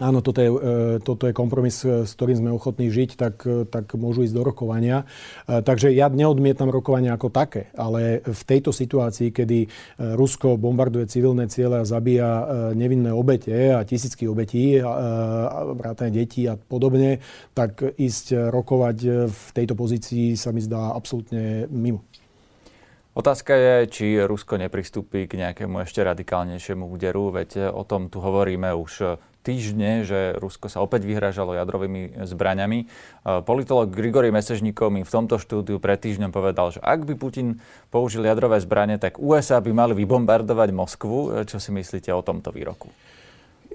áno, 0.00 0.22
toto 0.22 0.40
je, 0.40 0.50
e, 0.50 0.58
toto 1.02 1.26
je 1.26 1.34
kompromis, 1.34 1.82
e, 1.82 2.06
s 2.06 2.12
ktorým 2.14 2.38
sme 2.38 2.50
ochotní 2.54 2.90
žiť, 2.90 3.10
tak, 3.18 3.42
e, 3.44 3.66
tak 3.66 3.90
môžu 3.98 4.24
ísť 4.24 4.34
do 4.34 4.42
rokovania. 4.46 5.04
Takže 5.48 5.90
ja 5.92 6.08
neodmietam 6.08 6.70
rokovania 6.70 7.16
ako 7.16 7.28
také, 7.32 7.72
ale 7.74 8.20
v 8.24 8.42
tejto 8.44 8.70
situácii, 8.70 9.32
kedy 9.32 9.58
Rusko 10.16 10.60
bombarduje 10.60 11.08
civilné 11.08 11.48
ciele 11.48 11.80
a 11.80 11.88
zabíja 11.88 12.46
nevinné 12.76 13.10
obete 13.12 13.72
a 13.72 13.82
tisícky 13.82 14.28
obetí, 14.28 14.76
vrátane 15.74 16.12
detí 16.12 16.44
a 16.46 16.56
podobne, 16.56 17.24
tak 17.56 17.80
ísť 17.96 18.52
rokovať 18.52 18.96
v 19.28 19.44
tejto 19.56 19.74
pozícii 19.74 20.36
sa 20.36 20.52
mi 20.52 20.60
zdá 20.60 20.92
absolútne 20.92 21.66
mimo. 21.72 22.04
Otázka 23.18 23.50
je, 23.50 23.74
či 23.90 24.06
Rusko 24.14 24.62
nepristúpi 24.62 25.26
k 25.26 25.42
nejakému 25.42 25.82
ešte 25.82 26.06
radikálnejšiemu 26.06 26.86
úderu, 26.86 27.34
veď 27.34 27.74
o 27.74 27.82
tom 27.82 28.06
tu 28.06 28.22
hovoríme 28.22 28.70
už 28.78 29.18
týždne, 29.42 30.06
že 30.06 30.38
Rusko 30.38 30.70
sa 30.70 30.86
opäť 30.86 31.02
vyhražalo 31.02 31.58
jadrovými 31.58 32.22
zbraňami. 32.22 32.86
Politolog 33.42 33.90
Grigory 33.90 34.30
Mesežníkov 34.30 34.94
mi 34.94 35.02
v 35.02 35.10
tomto 35.10 35.42
štúdiu 35.42 35.82
pred 35.82 35.98
týždňom 35.98 36.30
povedal, 36.30 36.70
že 36.70 36.78
ak 36.78 37.10
by 37.10 37.18
Putin 37.18 37.58
použil 37.90 38.22
jadrové 38.22 38.62
zbranie, 38.62 39.02
tak 39.02 39.18
USA 39.18 39.58
by 39.58 39.74
mali 39.74 39.98
vybombardovať 39.98 40.70
Moskvu. 40.70 41.42
Čo 41.42 41.58
si 41.58 41.74
myslíte 41.74 42.14
o 42.14 42.22
tomto 42.22 42.54
výroku? 42.54 42.86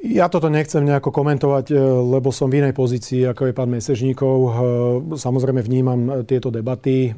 Ja 0.04 0.28
toto 0.28 0.52
nechcem 0.52 0.84
nejako 0.84 1.16
komentovať, 1.16 1.72
e, 1.72 1.80
lebo 1.80 2.28
som 2.36 2.52
v 2.52 2.60
inej 2.60 2.76
pozícii, 2.76 3.24
ako 3.24 3.48
je 3.48 3.54
pán 3.56 3.72
Mesežníkov. 3.72 4.36
E, 4.36 4.50
samozrejme 5.16 5.64
vnímam 5.64 6.00
e, 6.04 6.12
tieto 6.28 6.52
debaty. 6.52 7.16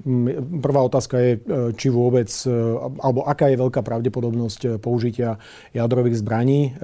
Prvá 0.62 0.86
otázka 0.86 1.18
je, 1.18 1.32
či 1.74 1.89
vôbec, 1.89 2.30
alebo 3.01 3.25
aká 3.25 3.50
je 3.50 3.58
veľká 3.58 3.82
pravdepodobnosť 3.82 4.77
použitia 4.77 5.42
jadrových 5.74 6.22
zbraní. 6.22 6.77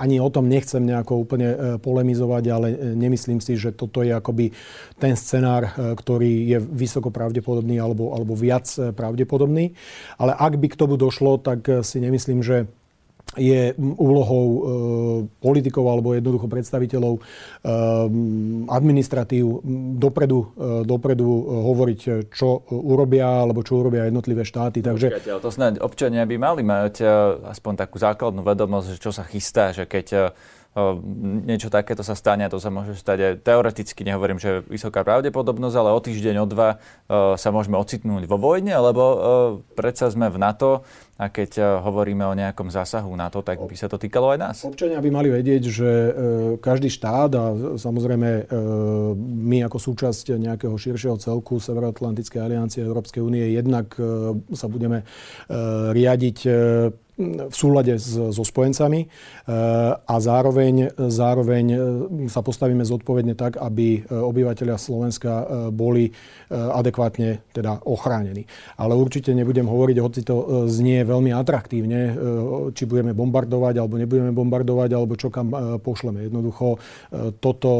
Ani 0.00 0.16
o 0.16 0.28
tom 0.32 0.48
nechcem 0.48 0.80
nejako 0.80 1.28
úplne 1.28 1.78
polemizovať, 1.84 2.44
ale 2.48 2.68
nemyslím 2.96 3.44
si, 3.44 3.60
že 3.60 3.76
toto 3.76 4.00
je 4.00 4.16
akoby 4.16 4.48
ten 4.96 5.12
scenár, 5.18 5.76
ktorý 5.76 6.48
je 6.48 6.58
vysoko 6.62 7.12
pravdepodobný 7.12 7.76
alebo, 7.76 8.16
alebo 8.16 8.32
viac 8.32 8.68
pravdepodobný. 8.96 9.76
Ale 10.16 10.32
ak 10.32 10.56
by 10.56 10.66
k 10.72 10.78
tomu 10.80 10.96
došlo, 10.96 11.36
tak 11.42 11.84
si 11.84 12.00
nemyslím, 12.00 12.40
že 12.40 12.64
je 13.34 13.74
úlohou 13.78 14.46
e, 14.46 14.60
politikov 15.42 15.90
alebo 15.90 16.14
jednoducho 16.14 16.46
predstaviteľov 16.46 17.18
e, 17.18 17.20
administratív 18.70 19.64
dopredu, 19.98 20.54
e, 20.54 20.86
dopredu 20.86 21.28
hovoriť, 21.66 22.30
čo 22.30 22.62
urobia 22.70 23.42
alebo 23.42 23.66
čo 23.66 23.82
urobia 23.82 24.06
jednotlivé 24.06 24.46
štáty. 24.46 24.84
Takže... 24.84 25.10
Počkajte, 25.10 25.42
to 25.42 25.50
snáď 25.50 25.74
občania 25.82 26.22
by 26.28 26.36
mali 26.38 26.62
mať 26.62 27.02
aspoň 27.50 27.72
takú 27.86 27.96
základnú 27.98 28.46
vedomosť, 28.46 28.86
že 28.94 29.02
čo 29.02 29.10
sa 29.10 29.26
chystá, 29.26 29.74
že 29.74 29.88
keď 29.88 30.34
niečo 31.46 31.70
takéto 31.70 32.02
sa 32.02 32.18
stane 32.18 32.42
a 32.42 32.50
to 32.50 32.58
sa 32.58 32.66
môže 32.66 32.98
stať 32.98 33.18
aj 33.22 33.34
teoreticky, 33.46 34.02
nehovorím, 34.02 34.42
že 34.42 34.66
vysoká 34.66 35.06
pravdepodobnosť, 35.06 35.76
ale 35.78 35.94
o 35.94 36.00
týždeň, 36.02 36.34
o 36.42 36.46
dva 36.50 36.82
sa 37.38 37.48
môžeme 37.54 37.78
ocitnúť 37.78 38.26
vo 38.26 38.34
vojne, 38.34 38.74
lebo 38.74 39.02
predsa 39.78 40.10
sme 40.10 40.26
v 40.34 40.42
NATO 40.42 40.82
a 41.14 41.30
keď 41.30 41.78
hovoríme 41.78 42.26
o 42.26 42.34
nejakom 42.34 42.74
zásahu 42.74 43.06
NATO, 43.14 43.38
tak 43.46 43.62
by 43.62 43.76
sa 43.78 43.86
to 43.86 44.02
týkalo 44.02 44.34
aj 44.34 44.38
nás. 44.42 44.56
Občania 44.66 44.98
by 44.98 45.10
mali 45.14 45.30
vedieť, 45.30 45.62
že 45.62 45.90
každý 46.58 46.90
štát 46.90 47.30
a 47.38 47.44
samozrejme 47.78 48.50
my 49.22 49.58
ako 49.70 49.78
súčasť 49.78 50.34
nejakého 50.34 50.74
širšieho 50.74 51.14
celku 51.22 51.62
Severoatlantickej 51.62 52.40
aliancie 52.42 52.82
Európskej 52.82 53.22
únie 53.22 53.46
jednak 53.54 53.94
sa 54.50 54.66
budeme 54.66 55.06
riadiť 55.94 56.38
v 57.22 57.54
súlade 57.54 57.94
so 58.02 58.42
spojencami 58.42 59.06
e, 59.06 59.08
a 59.94 60.16
zároveň, 60.18 60.90
zároveň 60.98 61.64
e, 61.70 61.78
sa 62.26 62.42
postavíme 62.42 62.82
zodpovedne 62.82 63.38
tak, 63.38 63.62
aby 63.62 64.02
e, 64.02 64.10
obyvateľia 64.10 64.74
Slovenska 64.74 65.46
boli 65.70 66.10
adekvátne 66.50 67.54
teda 67.54 67.82
ochránení. 67.86 68.46
Ale 68.78 68.94
určite 68.98 69.30
nebudem 69.32 69.66
hovoriť, 69.66 69.96
hoci 69.98 70.20
to 70.26 70.66
znie 70.66 71.02
veľmi 71.06 71.30
atraktívne, 71.34 72.00
či 72.74 72.84
budeme 72.86 73.16
bombardovať, 73.16 73.74
alebo 73.78 73.98
nebudeme 73.98 74.30
bombardovať, 74.30 74.90
alebo 74.94 75.14
čo 75.18 75.30
kam 75.30 75.50
pošleme. 75.80 76.26
Jednoducho 76.28 76.78
toto 77.38 77.70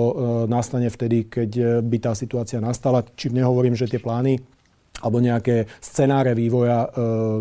nastane 0.50 0.90
vtedy, 0.90 1.28
keď 1.30 1.80
by 1.82 1.96
tá 2.02 2.12
situácia 2.16 2.58
nastala. 2.58 3.06
Či 3.14 3.34
nehovorím, 3.34 3.78
že 3.78 3.90
tie 3.90 4.02
plány 4.02 4.53
alebo 5.02 5.18
nejaké 5.18 5.66
scenáre 5.82 6.38
vývoja 6.38 6.86
e, 6.86 6.88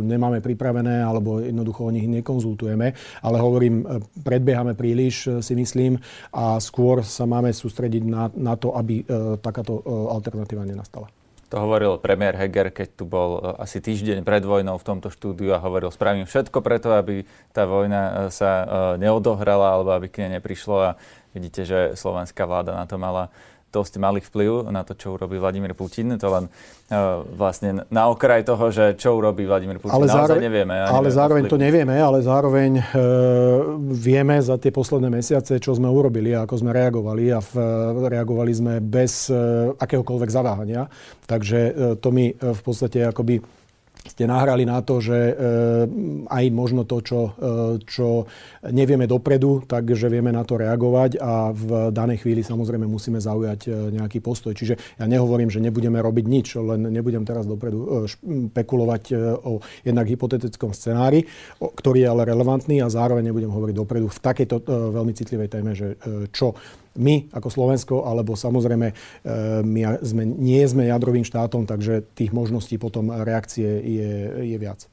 nemáme 0.01 0.41
pripravené, 0.41 1.05
alebo 1.05 1.37
jednoducho 1.37 1.85
o 1.85 1.93
nich 1.93 2.09
nekonzultujeme. 2.09 2.87
Ale 3.21 3.37
hovorím, 3.37 3.85
e, 3.85 4.01
predbiehame 4.25 4.73
príliš, 4.73 5.15
e, 5.29 5.45
si 5.45 5.53
myslím, 5.53 6.01
a 6.33 6.57
skôr 6.57 7.05
sa 7.05 7.29
máme 7.29 7.53
sústrediť 7.53 8.03
na, 8.09 8.33
na 8.33 8.57
to, 8.57 8.73
aby 8.73 9.03
e, 9.03 9.37
takáto 9.37 9.79
e, 9.79 9.81
alternatíva 10.09 10.65
nenastala. 10.65 11.07
To 11.53 11.61
hovoril 11.61 12.01
premiér 12.01 12.33
Heger, 12.33 12.73
keď 12.73 12.97
tu 12.97 13.05
bol 13.05 13.37
e, 13.37 13.61
asi 13.61 13.77
týždeň 13.77 14.25
pred 14.25 14.41
vojnou 14.41 14.81
v 14.81 14.87
tomto 14.89 15.13
štúdiu 15.13 15.53
a 15.53 15.61
hovoril, 15.61 15.93
spravím 15.93 16.25
všetko 16.25 16.57
preto, 16.65 16.97
aby 16.97 17.21
tá 17.53 17.69
vojna 17.69 18.33
sa 18.33 18.65
neodohrala 18.97 19.77
alebo 19.77 19.93
aby 19.93 20.09
k 20.09 20.25
nej 20.25 20.41
neprišlo 20.41 20.75
a 20.81 20.89
vidíte, 21.37 21.69
že 21.69 21.79
slovenská 21.93 22.49
vláda 22.49 22.73
na 22.73 22.89
to 22.89 22.97
mala 22.97 23.29
dosť 23.73 23.97
malý 23.97 24.21
vplyv 24.21 24.69
na 24.69 24.85
to, 24.85 24.93
čo 24.93 25.17
urobí 25.17 25.41
Vladimír 25.41 25.73
Putin. 25.73 26.13
To 26.21 26.27
len 26.29 26.45
uh, 26.45 27.25
vlastne 27.25 27.81
na 27.89 28.05
okraj 28.13 28.45
toho, 28.45 28.69
že 28.69 28.93
čo 28.93 29.17
urobí 29.17 29.49
Vladimír 29.49 29.81
Putin, 29.81 29.97
ale 29.97 30.05
zároveň, 30.05 30.45
nevieme. 30.45 30.73
Ja 30.77 30.93
ale 30.93 31.09
zároveň 31.09 31.43
to 31.49 31.57
nevieme, 31.57 31.97
ale 31.97 32.21
zároveň 32.21 32.71
uh, 32.77 32.83
vieme 33.89 34.37
za 34.37 34.61
tie 34.61 34.69
posledné 34.69 35.09
mesiace, 35.09 35.57
čo 35.57 35.73
sme 35.73 35.89
urobili 35.89 36.37
a 36.37 36.45
ako 36.45 36.55
sme 36.61 36.69
reagovali 36.69 37.33
a 37.33 37.41
v, 37.41 37.53
reagovali 38.13 38.53
sme 38.53 38.73
bez 38.77 39.33
uh, 39.33 39.73
akéhokoľvek 39.81 40.29
zaváhania. 40.29 40.85
Takže 41.25 41.59
uh, 41.59 41.73
to 41.97 42.13
mi 42.13 42.29
uh, 42.29 42.53
v 42.53 42.61
podstate 42.61 43.01
akoby 43.09 43.41
ste 44.03 44.27
nahrali 44.27 44.67
na 44.67 44.83
to, 44.83 44.99
že 44.99 45.15
e, 45.15 45.33
aj 46.27 46.43
možno 46.51 46.83
to, 46.83 46.99
čo, 46.99 47.21
e, 47.39 47.79
čo 47.87 48.27
nevieme 48.67 49.07
dopredu, 49.07 49.63
takže 49.63 50.11
vieme 50.11 50.35
na 50.35 50.43
to 50.43 50.59
reagovať 50.59 51.23
a 51.23 51.55
v 51.55 51.89
danej 51.95 52.27
chvíli 52.27 52.43
samozrejme 52.43 52.83
musíme 52.83 53.23
zaujať 53.23 53.61
e, 53.67 53.69
nejaký 53.95 54.19
postoj. 54.19 54.51
Čiže 54.51 54.99
ja 54.99 55.05
nehovorím, 55.07 55.47
že 55.47 55.63
nebudeme 55.63 56.03
robiť 56.03 56.25
nič, 56.27 56.47
len 56.59 56.91
nebudem 56.91 57.23
teraz 57.23 57.47
dopredu 57.47 58.05
špekulovať 58.05 59.03
o 59.47 59.63
jednak 59.87 60.05
hypotetickom 60.11 60.75
scenári, 60.75 61.23
ktorý 61.59 62.03
je 62.03 62.09
ale 62.11 62.27
relevantný 62.27 62.83
a 62.83 62.91
zároveň 62.91 63.31
nebudem 63.31 63.51
hovoriť 63.51 63.75
dopredu 63.75 64.11
v 64.11 64.19
takejto 64.19 64.55
veľmi 64.67 65.13
citlivej 65.15 65.49
téme, 65.49 65.71
že 65.73 65.95
čo 66.35 66.59
my 66.97 67.33
ako 67.33 67.49
Slovensko, 67.49 67.95
alebo 68.05 68.37
samozrejme 68.37 68.87
e, 68.91 68.95
my 69.65 69.81
sme, 70.01 70.23
nie 70.25 70.61
sme 70.65 70.89
jadrovým 70.89 71.25
štátom, 71.25 71.65
takže 71.65 72.05
tých 72.13 72.29
možností 72.29 72.77
potom 72.77 73.09
reakcie 73.09 73.65
je, 73.81 74.11
je 74.53 74.57
viac. 74.61 74.85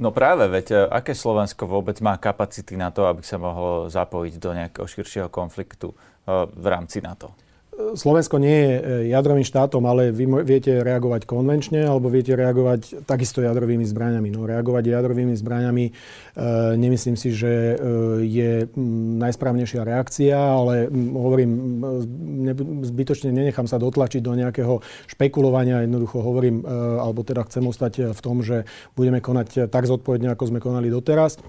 No 0.00 0.16
práve, 0.16 0.48
veď 0.48 0.66
e, 0.72 0.76
aké 0.88 1.12
Slovensko 1.12 1.68
vôbec 1.68 2.00
má 2.00 2.16
kapacity 2.16 2.78
na 2.78 2.88
to, 2.88 3.04
aby 3.04 3.20
sa 3.20 3.36
mohlo 3.36 3.90
zapojiť 3.92 4.34
do 4.40 4.50
nejakého 4.56 4.86
širšieho 4.88 5.28
konfliktu 5.28 5.92
e, 5.92 5.96
v 6.48 6.66
rámci 6.66 7.04
NATO? 7.04 7.36
Slovensko 7.94 8.38
nie 8.38 8.54
je 8.54 8.72
e, 8.72 8.80
jadrovým 9.10 9.46
štátom, 9.46 9.82
ale 9.86 10.14
vy 10.14 10.24
viete 10.46 10.82
reagovať 10.82 11.26
konvenčne 11.26 11.84
alebo 11.84 12.12
viete 12.12 12.34
reagovať 12.34 13.04
takisto 13.04 13.42
jadrovými 13.42 13.82
zbraniami. 13.82 14.28
No, 14.30 14.46
reagovať 14.46 14.90
jadrovými 14.90 15.34
zbraniami 15.34 15.84
e, 15.88 15.92
nemyslím 16.78 17.16
si, 17.18 17.34
že 17.34 17.52
e, 17.52 17.74
je 18.26 18.50
najsprávnejšia 19.20 19.82
reakcia, 19.82 20.36
ale 20.36 20.86
hovorím, 20.92 21.50
ne, 22.46 22.52
zbytočne 22.86 23.34
nenechám 23.34 23.66
sa 23.66 23.78
dotlačiť 23.78 24.22
do 24.22 24.32
nejakého 24.34 24.82
špekulovania. 25.10 25.82
Jednoducho 25.84 26.22
hovorím, 26.22 26.62
alebo 27.00 27.22
teda 27.26 27.46
chcem 27.48 27.64
ostať 27.66 28.14
v 28.16 28.20
tom, 28.20 28.42
že 28.44 28.68
budeme 28.94 29.18
konať 29.22 29.70
tak 29.72 29.84
zodpovedne, 29.88 30.32
ako 30.32 30.44
sme 30.50 30.60
konali 30.62 30.88
doteraz 30.92 31.40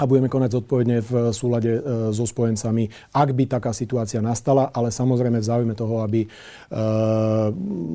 a 0.00 0.08
budeme 0.08 0.32
konať 0.32 0.56
zodpovedne 0.56 1.04
v 1.04 1.12
súlade 1.36 1.68
e, 1.68 1.80
so 2.16 2.24
spojencami, 2.24 2.88
ak 3.12 3.28
by 3.36 3.44
taká 3.44 3.76
situácia 3.76 4.24
nastala, 4.24 4.72
ale 4.72 4.88
samozrejme 4.88 5.36
v 5.36 5.48
záujme 5.48 5.74
toho, 5.76 6.00
aby 6.00 6.24
e, 6.24 6.28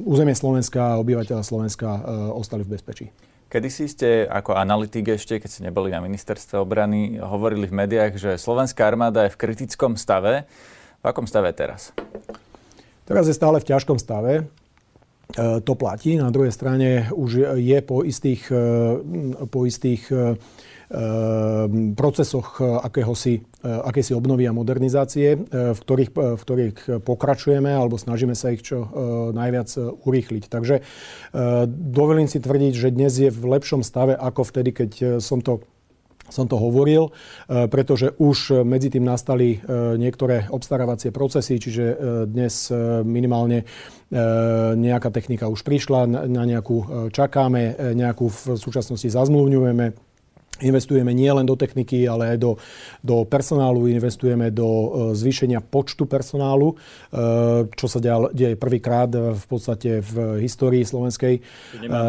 územie 0.06 0.38
Slovenska 0.38 0.94
a 0.94 1.02
obyvateľa 1.02 1.42
Slovenska 1.42 1.90
ostali 2.38 2.62
v 2.62 2.78
bezpečí. 2.78 3.08
Kedy 3.48 3.70
si 3.72 3.88
ste 3.88 4.28
ako 4.28 4.60
analytik 4.60 5.08
ešte, 5.08 5.40
keď 5.40 5.50
ste 5.50 5.66
neboli 5.72 5.88
na 5.88 6.04
ministerstve 6.04 6.60
obrany, 6.60 7.16
hovorili 7.16 7.64
v 7.64 7.80
médiách, 7.80 8.14
že 8.20 8.32
slovenská 8.36 8.84
armáda 8.84 9.24
je 9.24 9.34
v 9.34 9.40
kritickom 9.40 9.96
stave. 9.96 10.44
V 11.00 11.06
akom 11.08 11.24
stave 11.24 11.56
teraz? 11.56 11.96
Teraz 13.08 13.24
je 13.24 13.32
stále 13.32 13.64
v 13.64 13.70
ťažkom 13.72 13.96
stave. 14.04 14.52
To 15.40 15.74
platí. 15.80 16.20
Na 16.20 16.28
druhej 16.28 16.52
strane 16.52 17.08
už 17.16 17.56
je 17.56 17.80
po 17.88 18.04
istých, 18.04 18.52
po 19.48 19.64
istých 19.64 20.12
procesoch 21.96 22.64
eh, 22.64 22.64
akéhosi 22.64 23.44
eh, 23.44 23.68
akési 23.68 24.16
obnovy 24.16 24.48
a 24.48 24.56
modernizácie, 24.56 25.36
v 25.52 25.80
ktorých, 25.80 26.12
v 26.16 26.42
ktorých 26.42 26.78
pokračujeme 27.04 27.68
alebo 27.68 28.00
snažíme 28.00 28.34
sa 28.34 28.56
ich 28.56 28.64
čo 28.64 28.88
najviac 29.36 29.70
urýchliť. 30.08 30.44
Takže 30.48 30.76
dovolím 31.68 32.30
si 32.32 32.40
tvrdiť, 32.40 32.74
že 32.74 32.94
dnes 32.94 33.14
je 33.18 33.30
v 33.32 33.44
lepšom 33.58 33.84
stave 33.84 34.16
ako 34.16 34.42
vtedy, 34.48 34.72
keď 34.72 34.92
som 35.20 35.44
to 35.44 35.64
som 36.28 36.44
to 36.44 36.60
hovoril, 36.60 37.16
pretože 37.48 38.12
už 38.20 38.68
medzi 38.68 38.92
tým 38.92 39.08
nastali 39.08 39.64
niektoré 39.96 40.52
obstarávacie 40.52 41.16
procesy, 41.16 41.56
čiže 41.56 41.96
dnes 42.28 42.68
minimálne 43.08 43.64
nejaká 44.76 45.08
technika 45.08 45.48
už 45.48 45.64
prišla, 45.64 46.28
na 46.28 46.44
nejakú 46.44 47.08
čakáme, 47.16 47.96
nejakú 47.96 48.28
v 48.28 48.60
súčasnosti 48.60 49.08
zazmluvňujeme, 49.08 50.07
Investujeme 50.62 51.14
nielen 51.14 51.46
do 51.46 51.56
techniky, 51.56 52.06
ale 52.10 52.36
aj 52.36 52.38
do, 52.38 52.52
do 53.06 53.26
personálu, 53.26 53.90
investujeme 53.90 54.50
do 54.50 54.68
e, 54.68 54.88
zvýšenia 55.14 55.62
počtu 55.62 56.10
personálu, 56.10 56.74
e, 56.74 56.76
čo 57.72 57.88
sa 57.90 58.00
deje 58.32 58.58
prvýkrát 58.58 59.10
v 59.14 59.46
podstate 59.46 60.02
v 60.02 60.42
histórii 60.42 60.84
Slovenskej 60.84 61.42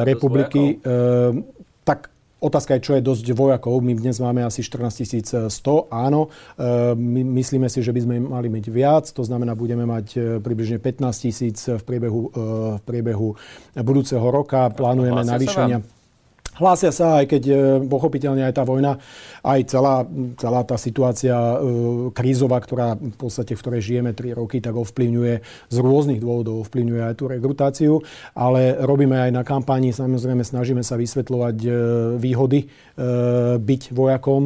republiky. 0.04 0.80
Tak 1.84 2.18
Otázka 2.38 2.78
je, 2.78 2.86
čo 2.86 2.92
je 2.94 3.02
dosť 3.02 3.34
vojakov. 3.34 3.82
My 3.82 3.98
dnes 3.98 4.22
máme 4.22 4.46
asi 4.46 4.62
14 4.62 5.50
100, 5.50 5.90
áno. 5.90 6.30
My 6.94 7.20
myslíme 7.34 7.66
si, 7.66 7.82
že 7.82 7.90
by 7.90 8.00
sme 8.06 8.16
mali 8.22 8.46
mať 8.46 8.70
viac, 8.70 9.10
to 9.10 9.26
znamená, 9.26 9.58
budeme 9.58 9.82
mať 9.82 10.38
približne 10.38 10.78
15 10.78 11.02
tisíc 11.18 11.66
v 11.66 11.82
priebehu, 11.82 12.30
v 12.78 12.82
priebehu 12.86 13.34
budúceho 13.74 14.22
roka. 14.30 14.70
Plánujeme 14.70 15.26
navýšenia. 15.26 15.97
Hlásia 16.58 16.90
sa, 16.90 17.22
aj 17.22 17.26
keď 17.30 17.42
e, 17.46 17.54
pochopiteľne 17.86 18.42
aj 18.50 18.54
tá 18.58 18.66
vojna, 18.66 18.98
aj 19.46 19.60
celá, 19.70 20.02
celá 20.34 20.66
tá 20.66 20.74
situácia 20.74 21.38
e, 21.38 21.56
krízová, 22.10 22.58
ktorá 22.58 22.98
v 22.98 23.14
podstate, 23.14 23.54
v 23.54 23.62
ktorej 23.62 23.80
žijeme 23.86 24.10
3 24.10 24.34
roky, 24.34 24.58
tak 24.58 24.74
ovplyvňuje 24.74 25.34
z 25.70 25.76
rôznych 25.78 26.18
dôvodov, 26.18 26.66
ovplyvňuje 26.66 27.02
aj 27.06 27.14
tú 27.14 27.24
rekrutáciu, 27.30 27.92
ale 28.34 28.74
robíme 28.74 29.14
aj 29.14 29.30
na 29.30 29.46
kampani, 29.46 29.94
samozrejme 29.94 30.42
snažíme 30.42 30.82
sa 30.82 30.98
vysvetľovať 30.98 31.56
e, 31.62 31.70
výhody 32.18 32.60
byť 33.58 33.82
vojakom 33.94 34.42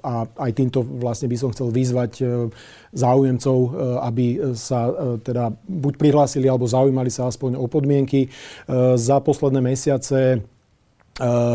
a 0.00 0.24
aj 0.24 0.50
týmto 0.56 0.80
vlastne 0.80 1.28
by 1.28 1.36
som 1.36 1.52
chcel 1.52 1.68
vyzvať 1.68 2.24
záujemcov, 2.96 3.58
aby 4.00 4.56
sa 4.56 4.88
teda 5.20 5.52
buď 5.52 6.00
prihlásili 6.00 6.48
alebo 6.48 6.64
zaujímali 6.64 7.12
sa 7.12 7.28
aspoň 7.28 7.60
o 7.60 7.68
podmienky. 7.68 8.32
Za 8.96 9.20
posledné 9.20 9.60
mesiace 9.60 10.40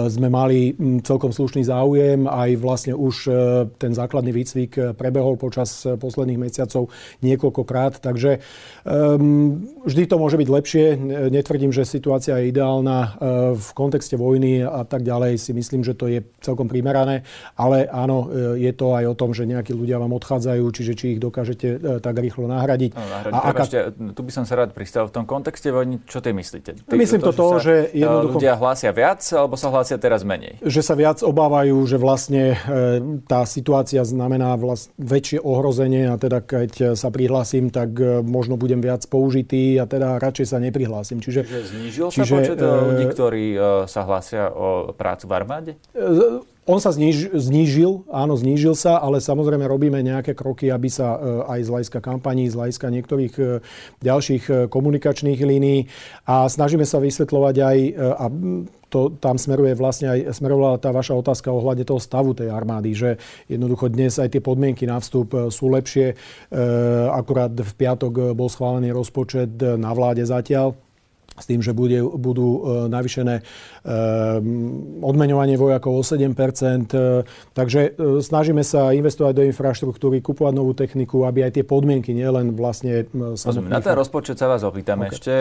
sme 0.08 0.30
mali 0.30 0.78
celkom 1.02 1.34
slušný 1.34 1.66
záujem, 1.66 2.30
aj 2.30 2.50
vlastne 2.62 2.94
už 2.94 3.16
eh, 3.26 3.36
ten 3.82 3.90
základný 3.90 4.30
výcvik 4.30 4.72
eh, 4.78 4.84
prebehol 4.94 5.34
počas 5.42 5.82
posledných 5.82 6.38
mesiacov 6.38 6.94
niekoľkokrát, 7.26 7.98
takže 7.98 8.38
um, 8.86 9.66
vždy 9.82 10.04
to 10.06 10.16
môže 10.22 10.38
byť 10.38 10.50
lepšie. 10.50 10.86
Netvrdím, 11.34 11.74
že 11.74 11.90
situácia 11.90 12.38
je 12.38 12.54
ideálna 12.54 13.18
v 13.54 13.70
kontexte 13.74 14.14
vojny 14.20 14.62
a 14.64 14.86
tak 14.86 15.02
ďalej 15.02 15.40
si 15.42 15.52
myslím, 15.54 15.82
že 15.82 15.98
to 15.98 16.10
je 16.10 16.22
celkom 16.42 16.70
primerané, 16.70 17.26
ale 17.58 17.90
áno, 17.90 18.30
je 18.56 18.70
to 18.74 18.94
aj 18.94 19.06
o 19.10 19.16
tom, 19.18 19.34
že 19.34 19.50
nejakí 19.50 19.74
ľudia 19.74 19.98
vám 19.98 20.14
odchádzajú, 20.18 20.64
čiže 20.74 20.94
či 20.94 21.06
ich 21.18 21.20
dokážete 21.22 22.02
tak 22.02 22.16
rýchlo 22.18 22.50
nahradiť. 22.50 22.92
No, 22.94 23.04
nahradiť. 23.04 23.38
A 23.38 23.50
aká... 23.50 23.64
tu 23.92 24.22
by 24.22 24.32
som 24.32 24.44
sa 24.46 24.54
rád 24.60 24.74
pristal 24.74 25.10
v 25.10 25.14
tom 25.14 25.26
kontexte 25.26 25.70
vojny, 25.74 26.02
čo 26.06 26.22
ty 26.22 26.34
myslíte? 26.34 26.86
Ty, 26.86 26.94
Myslím 26.94 27.22
to, 27.24 27.34
to, 27.34 27.48
že, 27.58 27.92
že 27.94 28.06
jednoducho... 28.06 28.38
ľudia 28.38 28.54
hlásia 28.58 28.92
viac, 28.94 29.22
alebo 29.48 29.56
sa 29.56 29.72
hlásia 29.72 29.96
teraz 29.96 30.28
menej? 30.28 30.60
Že 30.60 30.82
sa 30.84 30.94
viac 31.00 31.24
obávajú, 31.24 31.80
že 31.88 31.96
vlastne 31.96 32.54
e, 32.54 32.58
tá 33.32 33.48
situácia 33.48 34.04
znamená 34.04 34.52
vlast, 34.60 34.92
väčšie 35.00 35.40
ohrozenie 35.40 36.12
a 36.12 36.20
teda 36.20 36.44
keď 36.44 37.00
sa 37.00 37.08
prihlásim, 37.08 37.72
tak 37.72 37.96
e, 37.96 38.20
možno 38.28 38.60
budem 38.60 38.84
viac 38.84 39.08
použitý 39.08 39.80
a 39.80 39.88
teda 39.88 40.20
radšej 40.20 40.46
sa 40.52 40.60
neprihlásim. 40.60 41.24
Čiže, 41.24 41.48
čiže 41.48 41.64
znížil 41.72 42.08
čiže, 42.12 42.28
sa 42.28 42.36
počet 42.36 42.60
e, 42.60 42.68
ľudí, 42.68 43.06
ktorí 43.08 43.46
sa 43.88 44.04
hlásia 44.04 44.52
o 44.52 44.92
prácu 44.92 45.26
v 45.26 45.32
armáde? 45.32 45.72
On 46.68 46.84
sa 46.84 46.92
zniž, 46.92 47.32
znížil, 47.32 48.04
áno, 48.12 48.36
znížil 48.36 48.76
sa, 48.76 49.00
ale 49.00 49.24
samozrejme 49.24 49.64
robíme 49.64 50.04
nejaké 50.04 50.36
kroky, 50.36 50.68
aby 50.68 50.92
sa 50.92 51.16
aj 51.48 51.64
z 51.64 51.72
hľadiska 51.72 52.00
kampaní, 52.04 52.52
z 52.52 52.60
hľadiska 52.60 52.92
niektorých 52.92 53.34
ďalších 54.04 54.68
komunikačných 54.68 55.40
línií 55.40 55.88
a 56.28 56.44
snažíme 56.52 56.84
sa 56.84 57.00
vysvetľovať 57.00 57.56
aj, 57.56 57.78
a 58.20 58.26
to 58.90 59.12
tam 59.20 59.36
smeruje 59.36 59.76
vlastne 59.76 60.08
aj 60.08 60.20
smerovala 60.36 60.80
tá 60.80 60.96
vaša 60.96 61.16
otázka 61.16 61.52
ohľade 61.52 61.84
toho 61.84 62.00
stavu 62.00 62.32
tej 62.32 62.52
armády, 62.52 62.96
že 62.96 63.20
jednoducho 63.52 63.92
dnes 63.92 64.16
aj 64.16 64.32
tie 64.32 64.42
podmienky 64.44 64.88
na 64.88 65.00
vstup 65.04 65.36
e, 65.36 65.38
sú 65.52 65.68
lepšie. 65.68 66.08
E, 66.12 66.16
akurát 67.12 67.52
v 67.52 67.74
piatok 67.76 68.32
bol 68.32 68.48
schválený 68.48 68.96
rozpočet 68.96 69.60
na 69.60 69.92
vláde 69.92 70.24
zatiaľ 70.24 70.80
s 71.38 71.46
tým, 71.46 71.62
že 71.62 71.72
bude, 71.72 72.02
budú 72.02 72.50
e, 72.50 72.60
navýšené 72.90 73.36
e, 73.40 73.44
odmeňovanie 75.06 75.56
vojakov 75.56 76.02
o 76.02 76.04
7 76.04 76.34
e, 76.34 76.58
Takže 77.54 77.82
snažíme 78.26 78.66
sa 78.66 78.90
investovať 78.92 79.34
do 79.38 79.44
infraštruktúry, 79.46 80.26
kupovať 80.26 80.54
novú 80.54 80.74
techniku, 80.74 81.30
aby 81.30 81.46
aj 81.46 81.62
tie 81.62 81.66
podmienky, 81.66 82.12
nielen 82.18 82.58
vlastne 82.58 83.06
samotných... 83.14 83.70
Na 83.70 83.82
ten 83.86 83.94
rozpočet 83.94 84.42
sa 84.42 84.50
vás 84.50 84.66
opýtam 84.66 85.06
okay. 85.06 85.14
ešte, 85.14 85.36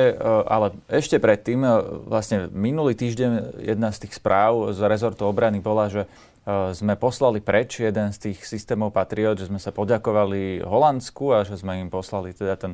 ale 0.47 0.77
ešte 0.89 1.17
predtým, 1.17 1.65
vlastne 2.05 2.53
minulý 2.53 2.93
týždeň 2.93 3.65
jedna 3.65 3.89
z 3.93 4.07
tých 4.07 4.21
správ 4.21 4.77
z 4.77 4.81
rezortu 4.85 5.25
obrany 5.25 5.61
bola, 5.65 5.89
že 5.89 6.05
sme 6.47 6.95
poslali 6.95 7.43
preč 7.43 7.83
jeden 7.83 8.15
z 8.15 8.31
tých 8.31 8.47
systémov 8.47 8.95
Patriot, 8.95 9.35
že 9.35 9.51
sme 9.51 9.59
sa 9.59 9.75
poďakovali 9.75 10.63
Holandsku 10.63 11.35
a 11.35 11.43
že 11.43 11.59
sme 11.59 11.83
im 11.83 11.91
poslali 11.91 12.31
teda 12.31 12.55
ten 12.55 12.73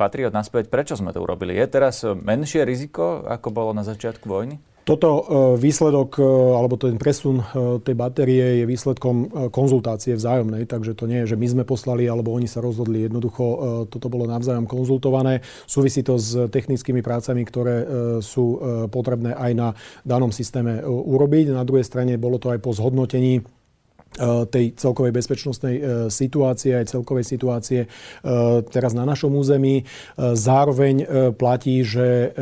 Patriot 0.00 0.32
naspäť. 0.32 0.72
Prečo 0.72 0.96
sme 0.96 1.12
to 1.12 1.20
urobili? 1.20 1.52
Je 1.52 1.68
teraz 1.68 2.00
menšie 2.08 2.64
riziko, 2.64 3.20
ako 3.28 3.52
bolo 3.52 3.76
na 3.76 3.84
začiatku 3.84 4.24
vojny? 4.24 4.56
Toto 4.80 5.08
e, 5.12 5.22
výsledok, 5.60 6.16
e, 6.16 6.24
alebo 6.56 6.80
ten 6.80 6.96
presun 6.96 7.44
tej 7.84 7.92
batérie 7.92 8.64
je 8.64 8.64
výsledkom 8.64 9.28
konzultácie 9.52 10.16
vzájomnej, 10.16 10.64
takže 10.64 10.96
to 10.96 11.04
nie 11.04 11.20
je, 11.22 11.36
že 11.36 11.40
my 11.40 11.46
sme 11.52 11.64
poslali, 11.68 12.08
alebo 12.08 12.32
oni 12.32 12.48
sa 12.48 12.64
rozhodli. 12.64 13.04
Jednoducho 13.04 13.44
toto 13.92 14.08
bolo 14.08 14.24
navzájom 14.24 14.64
konzultované. 14.64 15.44
Súvisí 15.68 16.00
to 16.00 16.16
s 16.16 16.48
technickými 16.48 17.04
prácami, 17.04 17.44
ktoré 17.44 17.76
sú 18.24 18.56
potrebné 18.88 19.36
aj 19.36 19.52
na 19.52 19.68
danom 20.00 20.32
systéme 20.32 20.80
urobiť. 20.88 21.52
Na 21.52 21.62
druhej 21.68 21.84
strane 21.84 22.16
bolo 22.16 22.40
to 22.40 22.48
aj 22.48 22.64
po 22.64 22.72
zhodnotení 22.72 23.44
tej 24.50 24.76
celkovej 24.76 25.12
bezpečnostnej 25.16 25.74
e, 25.76 25.82
situácie, 26.12 26.76
aj 26.76 26.92
celkovej 26.92 27.24
situácie 27.24 27.80
e, 27.84 27.88
teraz 28.68 28.92
na 28.92 29.08
našom 29.08 29.32
území. 29.32 29.82
Zároveň 30.18 31.06
platí, 31.36 31.82
že 31.86 32.34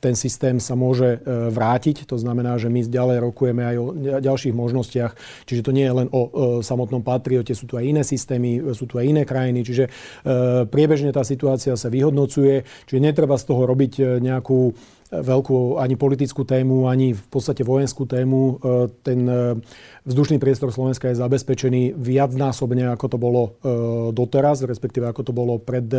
ten 0.00 0.14
systém 0.16 0.56
sa 0.62 0.78
môže 0.78 1.20
vrátiť. 1.26 2.08
To 2.08 2.16
znamená, 2.16 2.56
že 2.56 2.72
my 2.72 2.86
ďalej 2.86 3.18
rokujeme 3.20 3.62
aj 3.66 3.76
o 3.76 3.86
ďalších 4.22 4.54
možnostiach. 4.54 5.12
Čiže 5.44 5.64
to 5.64 5.74
nie 5.74 5.84
je 5.84 5.96
len 6.04 6.08
o 6.12 6.22
samotnom 6.64 7.04
Patriote, 7.04 7.52
sú 7.52 7.68
tu 7.68 7.76
aj 7.76 7.84
iné 7.84 8.02
systémy, 8.06 8.72
sú 8.72 8.88
tu 8.88 8.96
aj 8.96 9.04
iné 9.06 9.22
krajiny. 9.28 9.60
Čiže 9.60 9.84
priebežne 10.70 11.12
tá 11.12 11.26
situácia 11.26 11.76
sa 11.76 11.88
vyhodnocuje. 11.92 12.64
Čiže 12.88 13.00
netreba 13.00 13.36
z 13.36 13.44
toho 13.44 13.62
robiť 13.68 14.22
nejakú 14.22 14.72
veľkú 15.10 15.82
ani 15.82 15.98
politickú 15.98 16.46
tému, 16.46 16.86
ani 16.86 17.18
v 17.18 17.24
podstate 17.26 17.66
vojenskú 17.66 18.06
tému. 18.06 18.40
E, 18.40 18.54
ten 19.02 19.26
e, 19.26 19.58
vzdušný 20.06 20.38
priestor 20.38 20.70
Slovenska 20.70 21.10
je 21.10 21.18
zabezpečený 21.18 21.98
viacnásobne, 21.98 22.86
ako 22.94 23.06
to 23.10 23.18
bolo 23.18 23.42
e, 23.42 23.50
doteraz, 24.14 24.62
respektíve 24.62 25.10
ako 25.10 25.22
to 25.26 25.32
bolo 25.34 25.58
pred 25.58 25.90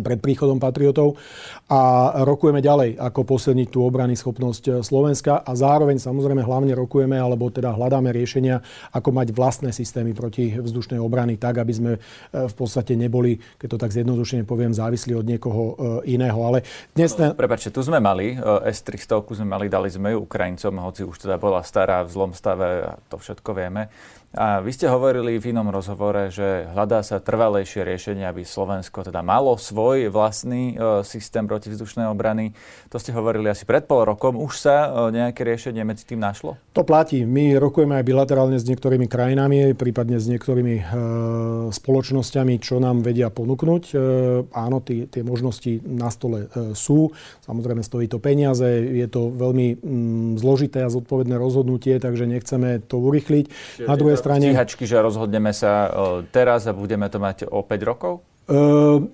pred 0.00 0.16
príchodom 0.16 0.56
patriotov 0.56 1.20
a 1.68 2.12
rokujeme 2.24 2.64
ďalej, 2.64 2.96
ako 2.96 3.20
posilniť 3.36 3.68
tú 3.68 3.84
obrany 3.84 4.16
schopnosť 4.16 4.64
eh, 4.68 4.72
Slovenska 4.80 5.44
a 5.44 5.52
zároveň 5.52 6.00
samozrejme 6.00 6.40
hlavne 6.40 6.72
rokujeme, 6.72 7.20
alebo 7.20 7.52
teda 7.52 7.76
hľadáme 7.76 8.08
riešenia, 8.14 8.64
ako 8.94 9.12
mať 9.12 9.28
vlastné 9.36 9.70
systémy 9.74 10.16
proti 10.16 10.56
vzdušnej 10.56 10.96
obrany 10.96 11.36
tak, 11.36 11.60
aby 11.60 11.72
sme 11.72 11.92
eh, 11.96 12.00
v 12.32 12.54
podstate 12.56 12.96
neboli, 12.96 13.36
keď 13.60 13.68
to 13.76 13.78
tak 13.80 13.92
zjednodušene 13.92 14.48
poviem, 14.48 14.72
závislí 14.72 15.12
od 15.12 15.26
niekoho 15.28 15.62
eh, 15.62 16.16
iného. 16.16 16.38
Ale 16.40 16.64
dnes... 16.96 17.12
Ten... 17.12 17.36
Prepačte, 17.36 17.68
tu 17.68 17.84
sme 17.84 18.00
mali 18.00 18.36
S-300, 18.68 19.20
sme 19.32 19.48
mali, 19.48 19.66
dali 19.68 19.92
sme 19.92 20.16
ju 20.16 20.24
Ukrajincom, 20.24 20.72
hoci 20.80 21.02
už 21.04 21.28
teda 21.28 21.36
bola 21.36 21.60
stará 21.60 22.00
v 22.06 22.12
zlom 22.12 22.32
stave 22.32 22.84
a 22.86 22.92
to 23.10 23.20
všetko 23.20 23.50
vieme. 23.52 23.92
A 24.32 24.64
vy 24.64 24.72
ste 24.72 24.88
hovorili 24.88 25.36
v 25.36 25.52
inom 25.52 25.68
rozhovore, 25.68 26.32
že 26.32 26.64
hľadá 26.72 27.04
sa 27.04 27.20
trvalejšie 27.20 27.84
riešenie, 27.84 28.24
aby 28.24 28.48
Slovensko 28.48 29.04
teda 29.04 29.20
malo 29.20 29.60
svoj 29.60 30.08
vlastný 30.08 30.72
e, 30.72 31.04
systém 31.04 31.44
protivzdušnej 31.44 32.08
obrany. 32.08 32.56
To 32.88 32.96
ste 32.96 33.12
hovorili 33.12 33.52
asi 33.52 33.68
pred 33.68 33.84
pol 33.84 34.08
rokom. 34.08 34.40
Už 34.40 34.56
sa 34.56 34.88
e, 34.88 35.20
nejaké 35.20 35.44
riešenie 35.44 35.84
medzi 35.84 36.08
tým 36.08 36.16
našlo? 36.16 36.56
To 36.72 36.80
platí. 36.80 37.28
My 37.28 37.60
rokujeme 37.60 38.00
aj 38.00 38.08
bilaterálne 38.08 38.56
s 38.56 38.64
niektorými 38.64 39.04
krajinami, 39.04 39.76
prípadne 39.76 40.16
s 40.16 40.24
niektorými 40.24 40.76
e, 40.80 40.84
spoločnosťami, 41.68 42.56
čo 42.56 42.80
nám 42.80 43.04
vedia 43.04 43.28
ponúknuť. 43.28 43.82
E, 43.92 43.94
áno, 44.48 44.80
tie 44.80 45.20
možnosti 45.20 45.84
na 45.84 46.08
stole 46.08 46.48
e, 46.48 46.72
sú. 46.72 47.12
Samozrejme 47.44 47.84
stojí 47.84 48.08
to 48.08 48.16
peniaze, 48.16 48.64
je 48.80 49.04
to 49.12 49.28
veľmi 49.28 49.76
mm, 49.76 50.40
zložité 50.40 50.88
a 50.88 50.88
zodpovedné 50.88 51.36
rozhodnutie, 51.36 52.00
takže 52.00 52.24
nechceme 52.24 52.80
to 52.80 52.96
urychliť. 52.96 53.44
Na 53.84 54.00
druhej 54.00 54.21
strane... 54.22 54.54
Stíhačky, 54.54 54.86
že 54.86 55.02
rozhodneme 55.02 55.50
sa 55.50 55.90
teraz 56.30 56.70
a 56.70 56.72
budeme 56.72 57.10
to 57.10 57.18
mať 57.18 57.50
o 57.50 57.66
5 57.66 57.90
rokov? 57.90 58.22
Uh, 58.46 59.10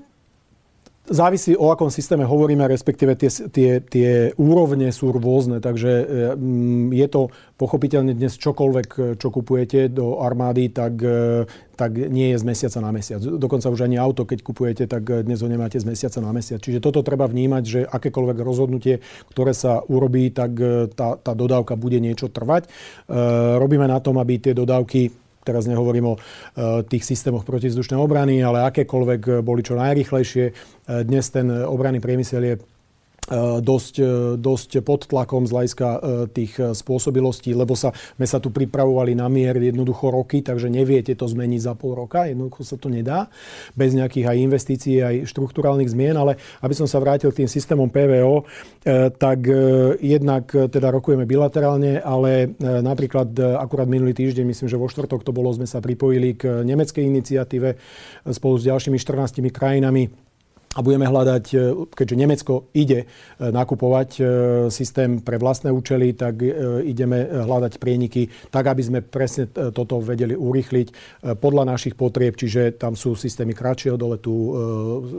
Závisí, 1.09 1.57
o 1.57 1.73
akom 1.73 1.88
systéme 1.88 2.29
hovoríme, 2.29 2.68
respektíve 2.68 3.16
tie, 3.16 3.33
tie, 3.49 3.71
tie 3.81 4.11
úrovne 4.37 4.92
sú 4.92 5.09
rôzne, 5.09 5.57
takže 5.57 5.92
mm, 6.37 6.92
je 6.92 7.07
to 7.09 7.21
pochopiteľne 7.57 8.12
dnes 8.12 8.37
čokoľvek, 8.37 9.16
čo 9.16 9.29
kupujete 9.33 9.88
do 9.88 10.21
armády, 10.21 10.68
tak, 10.68 11.01
e, 11.01 11.49
tak 11.81 11.97
nie 11.97 12.37
je 12.37 12.40
z 12.40 12.44
mesiaca 12.44 12.79
na 12.85 12.92
mesiac. 12.92 13.25
Dokonca 13.25 13.73
už 13.73 13.88
ani 13.88 13.97
auto, 13.97 14.29
keď 14.29 14.38
kupujete, 14.44 14.85
tak 14.85 15.25
dnes 15.25 15.40
ho 15.40 15.49
nemáte 15.49 15.81
z 15.81 15.88
mesiaca 15.88 16.21
na 16.21 16.29
mesiac. 16.37 16.61
Čiže 16.61 16.85
toto 16.85 17.01
treba 17.01 17.25
vnímať, 17.25 17.62
že 17.64 17.81
akékoľvek 17.88 18.38
rozhodnutie, 18.44 19.01
ktoré 19.33 19.57
sa 19.57 19.81
urobí, 19.88 20.29
tak 20.29 20.53
e, 20.61 20.92
tá, 20.92 21.16
tá 21.16 21.33
dodávka 21.33 21.73
bude 21.81 22.05
niečo 22.05 22.29
trvať. 22.29 22.68
E, 22.68 23.16
robíme 23.57 23.88
na 23.88 23.97
tom, 24.05 24.21
aby 24.21 24.44
tie 24.44 24.53
dodávky 24.53 25.28
teraz 25.49 25.65
nehovorím 25.65 26.13
o 26.13 26.15
e, 26.15 26.21
tých 26.85 27.09
systémoch 27.09 27.49
protizdušnej 27.49 27.97
obrany, 27.97 28.45
ale 28.45 28.69
akékoľvek 28.69 29.41
boli 29.41 29.65
čo 29.65 29.81
najrychlejšie. 29.81 30.45
E, 30.45 30.53
dnes 31.09 31.25
ten 31.33 31.49
obranný 31.49 32.05
priemysel 32.05 32.45
je 32.45 32.55
E, 32.61 32.78
dosť, 33.61 33.95
e, 34.01 34.12
dosť 34.41 34.71
pod 34.81 35.05
tlakom 35.05 35.45
z 35.45 35.53
hľadiska 35.53 35.88
e, 35.88 35.99
tých 36.33 36.53
spôsobilostí, 36.57 37.53
lebo 37.53 37.77
sa, 37.77 37.93
sme 38.17 38.27
sa 38.27 38.41
tu 38.41 38.49
pripravovali 38.49 39.12
na 39.12 39.29
mier 39.29 39.57
jednoducho 39.61 40.09
roky, 40.09 40.41
takže 40.41 40.73
neviete 40.73 41.12
to 41.12 41.29
zmeniť 41.29 41.61
za 41.61 41.75
pol 41.77 41.93
roka, 41.93 42.25
jednoducho 42.25 42.64
sa 42.64 42.77
to 42.81 42.88
nedá, 42.88 43.29
bez 43.77 43.93
nejakých 43.93 44.27
aj 44.33 44.37
investícií, 44.41 44.97
aj 45.05 45.17
štruktúrálnych 45.29 45.93
zmien, 45.93 46.17
ale 46.17 46.41
aby 46.64 46.75
som 46.75 46.88
sa 46.88 47.01
vrátil 47.01 47.31
tým 47.33 47.49
systémom 47.49 47.93
PVO, 47.93 48.49
tak 49.21 49.45
jednak 50.01 50.49
teda 50.49 50.88
rokujeme 50.88 51.29
bilaterálne, 51.29 52.01
ale 52.01 52.57
napríklad 52.61 53.37
akurát 53.61 53.91
minulý 53.91 54.17
týždeň, 54.17 54.45
myslím, 54.49 54.69
že 54.71 54.81
vo 54.81 54.88
štvrtok 54.88 55.25
to 55.25 55.33
bolo, 55.35 55.53
sme 55.53 55.69
sa 55.69 55.85
pripojili 55.85 56.38
k 56.38 56.64
nemeckej 56.64 57.05
iniciatíve 57.05 57.69
spolu 58.33 58.55
s 58.57 58.64
ďalšími 58.69 58.97
14 58.97 59.45
krajinami 59.53 60.28
a 60.76 60.85
budeme 60.85 61.09
hľadať, 61.09 61.44
e, 61.54 61.57
keďže 61.96 62.16
Nemecko 62.16 62.68
ide 62.76 63.04
e, 63.04 63.07
nakupovať 63.40 64.11
e, 64.14 64.22
systém 64.68 65.24
pre 65.24 65.40
vlastné 65.40 65.72
účely, 65.72 66.12
tak 66.12 66.40
ideme 66.85 67.24
hľadať 67.24 67.81
prieniky 67.81 68.28
tak, 68.52 68.68
aby 68.68 68.83
sme 68.83 68.98
presne 69.00 69.48
toto 69.48 70.00
vedeli 70.02 70.35
urýchliť 70.35 70.88
podľa 71.38 71.64
našich 71.74 71.94
potrieb, 71.94 72.37
čiže 72.37 72.76
tam 72.76 72.94
sú 72.94 73.14
systémy 73.14 73.54
kratšieho 73.54 73.96
doletu, 73.96 74.35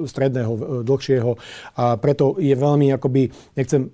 stredného, 0.05 0.83
dlhšieho 0.83 1.31
a 1.79 1.95
preto 1.97 2.37
je 2.37 2.53
veľmi, 2.53 2.91
akoby, 2.95 3.29
nechcem, 3.55 3.89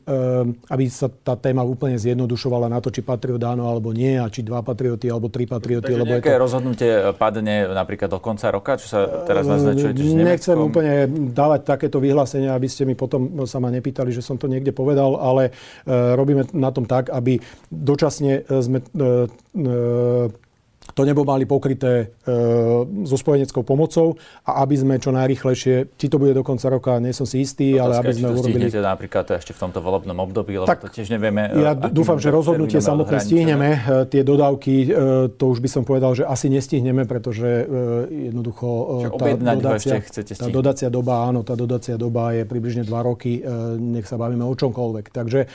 aby 0.69 0.85
sa 0.89 1.07
tá 1.09 1.35
téma 1.39 1.61
úplne 1.65 1.99
zjednodušovala 1.99 2.67
na 2.71 2.79
to, 2.81 2.89
či 2.91 3.05
patriot 3.05 3.41
áno 3.41 3.69
alebo 3.69 3.91
nie 3.91 4.17
a 4.17 4.27
či 4.29 4.41
dva 4.45 4.61
patrioty 4.65 5.09
alebo 5.09 5.31
tri 5.31 5.45
patrioty. 5.45 5.93
Takže 5.93 6.01
lebo 6.01 6.15
nejaké 6.19 6.35
to... 6.35 6.41
rozhodnutie 6.41 6.91
padne 7.15 7.69
napríklad 7.71 8.09
do 8.11 8.19
konca 8.19 8.47
roka, 8.51 8.77
čo 8.79 8.87
sa 8.89 8.99
teraz 9.27 9.47
naznačujete 9.47 9.99
s 10.01 10.13
Nechcem 10.15 10.57
úplne 10.57 10.93
dávať 11.31 11.44
dávať 11.45 11.61
takéto 11.61 12.01
vyhlásenia, 12.01 12.57
aby 12.57 12.65
ste 12.65 12.89
mi 12.89 12.97
potom 12.97 13.45
sa 13.45 13.61
ma 13.61 13.69
nepýtali, 13.69 14.09
že 14.09 14.25
som 14.25 14.41
to 14.41 14.49
niekde 14.49 14.73
povedal, 14.73 15.21
ale 15.21 15.53
e, 15.85 15.91
robíme 16.17 16.49
na 16.57 16.73
tom 16.73 16.89
tak, 16.89 17.13
aby 17.13 17.37
dočasne 17.69 18.41
sme 18.49 18.81
e, 18.81 18.85
e, 18.89 19.73
to 20.95 21.03
nebo 21.03 21.27
mali 21.27 21.43
pokryté 21.43 22.15
e, 22.23 22.33
so 23.03 23.19
spojeneckou 23.19 23.67
pomocou 23.67 24.15
a 24.47 24.63
aby 24.63 24.75
sme 24.79 24.95
čo 24.95 25.11
najrychlejšie, 25.11 25.91
či 25.99 26.05
to 26.07 26.15
bude 26.15 26.31
do 26.31 26.39
konca 26.39 26.71
roka, 26.71 26.95
nie 27.03 27.11
som 27.11 27.27
si 27.27 27.43
istý, 27.43 27.75
no, 27.75 27.91
ale 27.91 27.99
aby 27.99 28.15
sme 28.15 28.31
urobili... 28.31 28.71
Či 28.71 28.79
napríklad 28.79 29.27
ešte 29.35 29.51
v 29.51 29.59
tomto 29.59 29.83
volebnom 29.83 30.15
období, 30.23 30.55
lebo 30.55 30.67
tak, 30.67 30.87
to 30.87 30.89
tiež 30.89 31.11
nevieme. 31.11 31.51
Ja 31.51 31.75
dúfam, 31.75 32.15
že 32.15 32.31
rozhodnutie 32.31 32.79
samotné 32.79 33.19
stihneme. 33.19 33.69
E, 33.75 34.07
tie 34.07 34.23
dodávky, 34.23 34.73
e, 34.73 34.89
to 35.35 35.51
už 35.51 35.59
by 35.59 35.69
som 35.69 35.83
povedal, 35.83 36.15
že 36.15 36.23
asi 36.23 36.47
nestihneme, 36.47 37.03
pretože 37.03 37.67
e, 37.67 38.31
jednoducho 38.31 38.67
e, 39.03 39.19
tá 39.19 39.53
dodácia, 39.59 39.99
tá 40.39 40.47
dodacia 40.47 40.87
doba, 40.87 41.27
áno, 41.27 41.43
tá 41.43 41.59
dodacia 41.59 41.99
doba 41.99 42.31
je 42.31 42.47
približne 42.47 42.87
2 42.87 42.95
roky, 43.03 43.43
e, 43.43 43.51
nech 43.75 44.07
sa 44.07 44.15
bavíme 44.15 44.47
o 44.47 44.55
čomkoľvek. 44.55 45.05
Takže 45.11 45.39
e, 45.43 45.47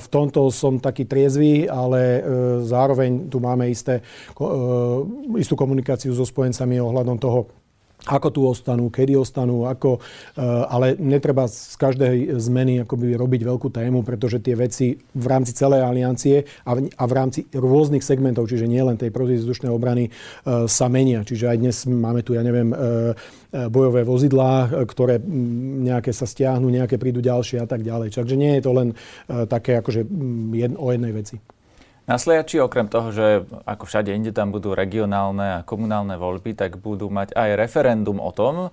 v 0.00 0.06
tomto 0.08 0.48
som 0.48 0.80
taký 0.80 1.04
triezvy, 1.04 1.68
ale 1.68 2.00
e, 2.00 2.20
zároveň 2.64 3.28
tu 3.28 3.36
máme 3.36 3.68
isté 3.68 4.00
E, 4.40 4.44
istú 5.38 5.54
komunikáciu 5.54 6.12
so 6.12 6.26
spojencami 6.26 6.78
ohľadom 6.82 7.16
toho, 7.18 7.50
ako 8.02 8.28
tu 8.34 8.40
ostanú, 8.42 8.90
kedy 8.90 9.14
ostanú, 9.14 9.70
ako, 9.70 10.02
e, 10.34 10.40
ale 10.42 10.98
netreba 10.98 11.46
z 11.46 11.78
každej 11.78 12.34
zmeny 12.34 12.82
akoby 12.82 13.14
robiť 13.14 13.42
veľkú 13.46 13.70
tému, 13.70 14.02
pretože 14.02 14.42
tie 14.42 14.58
veci 14.58 14.98
v 14.98 15.26
rámci 15.30 15.54
celej 15.54 15.86
aliancie 15.86 16.42
a 16.66 16.74
v, 16.74 16.90
a 16.90 17.04
v 17.06 17.12
rámci 17.14 17.46
rôznych 17.54 18.02
segmentov, 18.02 18.50
čiže 18.50 18.66
nie 18.66 18.82
len 18.82 18.98
tej 18.98 19.14
protizdušnej 19.14 19.70
obrany, 19.70 20.10
e, 20.10 20.66
sa 20.66 20.90
menia. 20.90 21.22
Čiže 21.22 21.46
aj 21.46 21.58
dnes 21.62 21.76
máme 21.86 22.26
tu, 22.26 22.34
ja 22.34 22.42
neviem, 22.42 22.74
bojové 23.52 24.02
vozidlá, 24.02 24.82
ktoré 24.88 25.20
nejaké 25.84 26.10
sa 26.10 26.24
stiahnu, 26.24 26.72
nejaké 26.72 26.96
prídu 26.96 27.20
ďalšie 27.20 27.60
a 27.60 27.68
tak 27.68 27.84
ďalej. 27.84 28.16
Takže 28.16 28.34
nie 28.34 28.58
je 28.58 28.62
to 28.64 28.72
len 28.72 28.88
také 29.28 29.76
akože 29.76 30.08
jed, 30.56 30.72
o 30.74 30.88
jednej 30.88 31.12
veci. 31.12 31.36
Na 32.02 32.18
Sliači 32.18 32.58
okrem 32.58 32.90
toho, 32.90 33.14
že 33.14 33.46
ako 33.62 33.86
všade 33.86 34.10
inde 34.10 34.34
tam 34.34 34.50
budú 34.50 34.74
regionálne 34.74 35.62
a 35.62 35.64
komunálne 35.64 36.18
voľby, 36.18 36.58
tak 36.58 36.82
budú 36.82 37.06
mať 37.06 37.30
aj 37.38 37.54
referendum 37.54 38.18
o 38.18 38.34
tom, 38.34 38.54
e, 38.66 38.70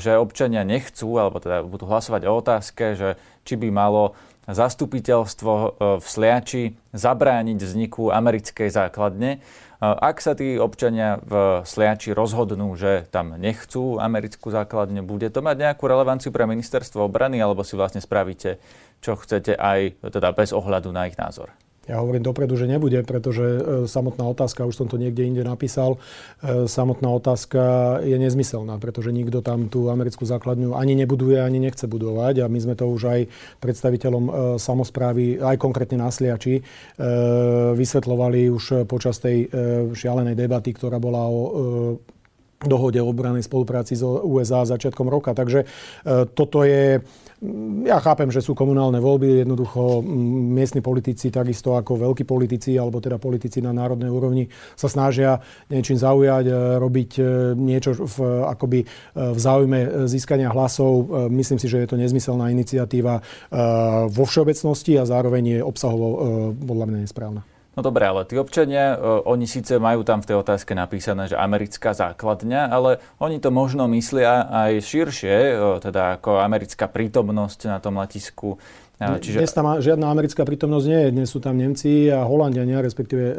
že 0.00 0.16
občania 0.16 0.64
nechcú, 0.64 1.20
alebo 1.20 1.44
teda 1.44 1.60
budú 1.60 1.84
hlasovať 1.84 2.24
o 2.24 2.32
otázke, 2.40 2.96
že 2.96 3.20
či 3.44 3.60
by 3.60 3.68
malo 3.68 4.16
zastupiteľstvo 4.48 5.52
e, 5.52 5.68
v 6.00 6.06
Sliači 6.08 6.62
zabrániť 6.96 7.60
vzniku 7.60 8.16
americkej 8.16 8.72
základne. 8.72 9.30
E, 9.36 9.38
ak 9.84 10.16
sa 10.24 10.32
tí 10.32 10.56
občania 10.56 11.20
v 11.20 11.60
Sliači 11.68 12.16
rozhodnú, 12.16 12.72
že 12.80 13.04
tam 13.12 13.36
nechcú 13.36 14.00
americkú 14.00 14.48
základne, 14.48 15.04
bude 15.04 15.28
to 15.28 15.44
mať 15.44 15.68
nejakú 15.68 15.84
relevanciu 15.84 16.32
pre 16.32 16.48
ministerstvo 16.48 17.12
obrany, 17.12 17.44
alebo 17.44 17.60
si 17.60 17.76
vlastne 17.76 18.00
spravíte, 18.00 18.56
čo 19.04 19.20
chcete 19.20 19.52
aj 19.52 20.00
teda 20.00 20.32
bez 20.32 20.56
ohľadu 20.56 20.96
na 20.96 21.12
ich 21.12 21.20
názor? 21.20 21.52
Ja 21.88 22.04
hovorím 22.04 22.20
dopredu, 22.20 22.52
že 22.52 22.68
nebude, 22.68 23.00
pretože 23.00 23.40
e, 23.42 23.60
samotná 23.88 24.28
otázka, 24.28 24.68
už 24.68 24.76
som 24.76 24.86
to 24.92 25.00
niekde 25.00 25.24
inde 25.24 25.40
napísal, 25.40 25.96
e, 26.44 26.68
samotná 26.68 27.08
otázka 27.16 27.62
je 28.04 28.12
nezmyselná, 28.20 28.76
pretože 28.76 29.08
nikto 29.08 29.40
tam 29.40 29.72
tú 29.72 29.88
americkú 29.88 30.28
základňu 30.28 30.76
ani 30.76 30.92
nebuduje, 31.00 31.40
ani 31.40 31.56
nechce 31.56 31.88
budovať 31.88 32.44
a 32.44 32.52
my 32.52 32.60
sme 32.60 32.76
to 32.76 32.84
už 32.92 33.02
aj 33.08 33.20
predstaviteľom 33.64 34.24
e, 34.28 34.32
samozprávy, 34.60 35.40
aj 35.40 35.56
konkrétne 35.56 36.04
na 36.04 36.12
Sliači, 36.12 36.60
vysvetlovali 37.78 38.50
už 38.52 38.84
počas 38.84 39.22
tej 39.22 39.48
šialenej 39.94 40.34
debaty, 40.34 40.74
ktorá 40.74 41.00
bola 41.00 41.24
o 41.24 41.40
dohode 42.58 42.98
o 42.98 43.08
obranej 43.08 43.46
spolupráci 43.46 43.94
s 43.94 44.02
USA 44.02 44.66
začiatkom 44.66 45.06
roka. 45.06 45.30
Takže 45.32 45.64
toto 46.34 46.66
je 46.66 47.00
ja 47.86 48.02
chápem, 48.02 48.34
že 48.34 48.42
sú 48.42 48.58
komunálne 48.58 48.98
voľby, 48.98 49.46
jednoducho 49.46 50.02
miestni 50.58 50.82
politici, 50.82 51.30
takisto 51.30 51.78
ako 51.78 52.10
veľkí 52.10 52.26
politici, 52.26 52.74
alebo 52.74 52.98
teda 52.98 53.22
politici 53.22 53.62
na 53.62 53.70
národnej 53.70 54.10
úrovni 54.10 54.50
sa 54.74 54.90
snažia 54.90 55.38
niečím 55.70 55.94
zaujať, 55.94 56.44
e, 56.50 56.54
robiť 56.82 57.10
e, 57.14 57.22
niečo 57.54 57.94
v, 57.94 58.16
akoby 58.42 58.78
e, 58.82 58.86
v 59.14 59.38
záujme 59.38 59.78
získania 60.10 60.50
hlasov. 60.50 61.06
Myslím 61.30 61.62
si, 61.62 61.70
že 61.70 61.86
je 61.86 61.88
to 61.88 62.00
nezmyselná 62.00 62.50
iniciatíva 62.50 63.20
vo 64.08 64.24
všeobecnosti 64.26 64.98
a 64.98 65.06
zároveň 65.06 65.58
je 65.58 65.60
obsahovo 65.62 66.08
podľa 66.58 66.86
mňa 66.90 66.98
nesprávna. 67.06 67.57
No 67.78 67.86
dobre, 67.86 68.10
ale 68.10 68.26
tí 68.26 68.34
občania, 68.34 68.98
uh, 68.98 69.22
oni 69.22 69.46
síce 69.46 69.78
majú 69.78 70.02
tam 70.02 70.18
v 70.18 70.34
tej 70.34 70.36
otázke 70.42 70.74
napísané, 70.74 71.30
že 71.30 71.38
americká 71.38 71.94
základňa, 71.94 72.74
ale 72.74 72.98
oni 73.22 73.38
to 73.38 73.54
možno 73.54 73.86
myslia 73.94 74.50
aj 74.50 74.82
širšie, 74.82 75.36
uh, 75.54 75.78
teda 75.78 76.18
ako 76.18 76.42
americká 76.42 76.90
prítomnosť 76.90 77.70
na 77.70 77.78
tom 77.78 78.02
letisku 78.02 78.58
Čiže... 78.98 79.38
Dnes 79.38 79.54
tam 79.54 79.78
žiadna 79.78 80.10
americká 80.10 80.42
prítomnosť 80.42 80.86
nie 80.90 81.00
je. 81.06 81.08
Dnes 81.14 81.28
sú 81.30 81.38
tam 81.38 81.54
Nemci 81.54 82.10
a 82.10 82.26
Holandiania, 82.26 82.82
respektíve 82.82 83.30
e, 83.30 83.34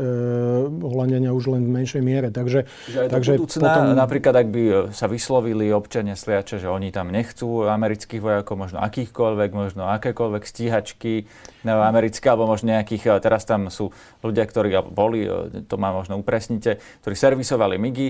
Holandiania 0.71 1.35
už 1.35 1.51
len 1.51 1.67
v 1.67 1.83
menšej 1.83 1.99
miere. 1.99 2.31
Takže, 2.31 2.63
takže 2.87 3.35
budúcna, 3.35 3.67
potom... 3.67 3.91
napríklad 3.91 4.35
ak 4.39 4.47
by 4.47 4.63
e, 4.63 4.73
sa 4.95 5.11
vyslovili 5.11 5.67
občania 5.75 6.15
Sliače, 6.15 6.63
že 6.63 6.71
oni 6.71 6.95
tam 6.95 7.11
nechcú 7.11 7.67
amerických 7.67 8.23
vojakov, 8.23 8.55
možno 8.55 8.79
akýchkoľvek, 8.79 9.49
možno 9.51 9.91
akékoľvek 9.99 10.43
stíhačky 10.47 11.27
americké, 11.65 12.31
alebo 12.31 12.47
možno 12.47 12.71
nejakých, 12.71 13.03
e, 13.07 13.19
teraz 13.19 13.43
tam 13.43 13.67
sú 13.67 13.91
ľudia, 14.23 14.47
ktorí 14.47 14.71
boli, 14.91 15.27
e, 15.27 15.63
to 15.67 15.75
má 15.75 15.91
možno 15.91 16.19
upresnite, 16.19 16.79
ktorí 17.03 17.15
servisovali 17.15 17.75
MIGI, 17.75 18.07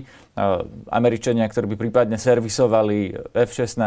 Američania, 0.90 1.46
ktorí 1.50 1.76
by 1.76 1.78
prípadne 1.78 2.16
servisovali 2.16 3.12
F-16, 3.36 3.84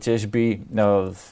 tiež 0.00 0.20
by 0.28 0.44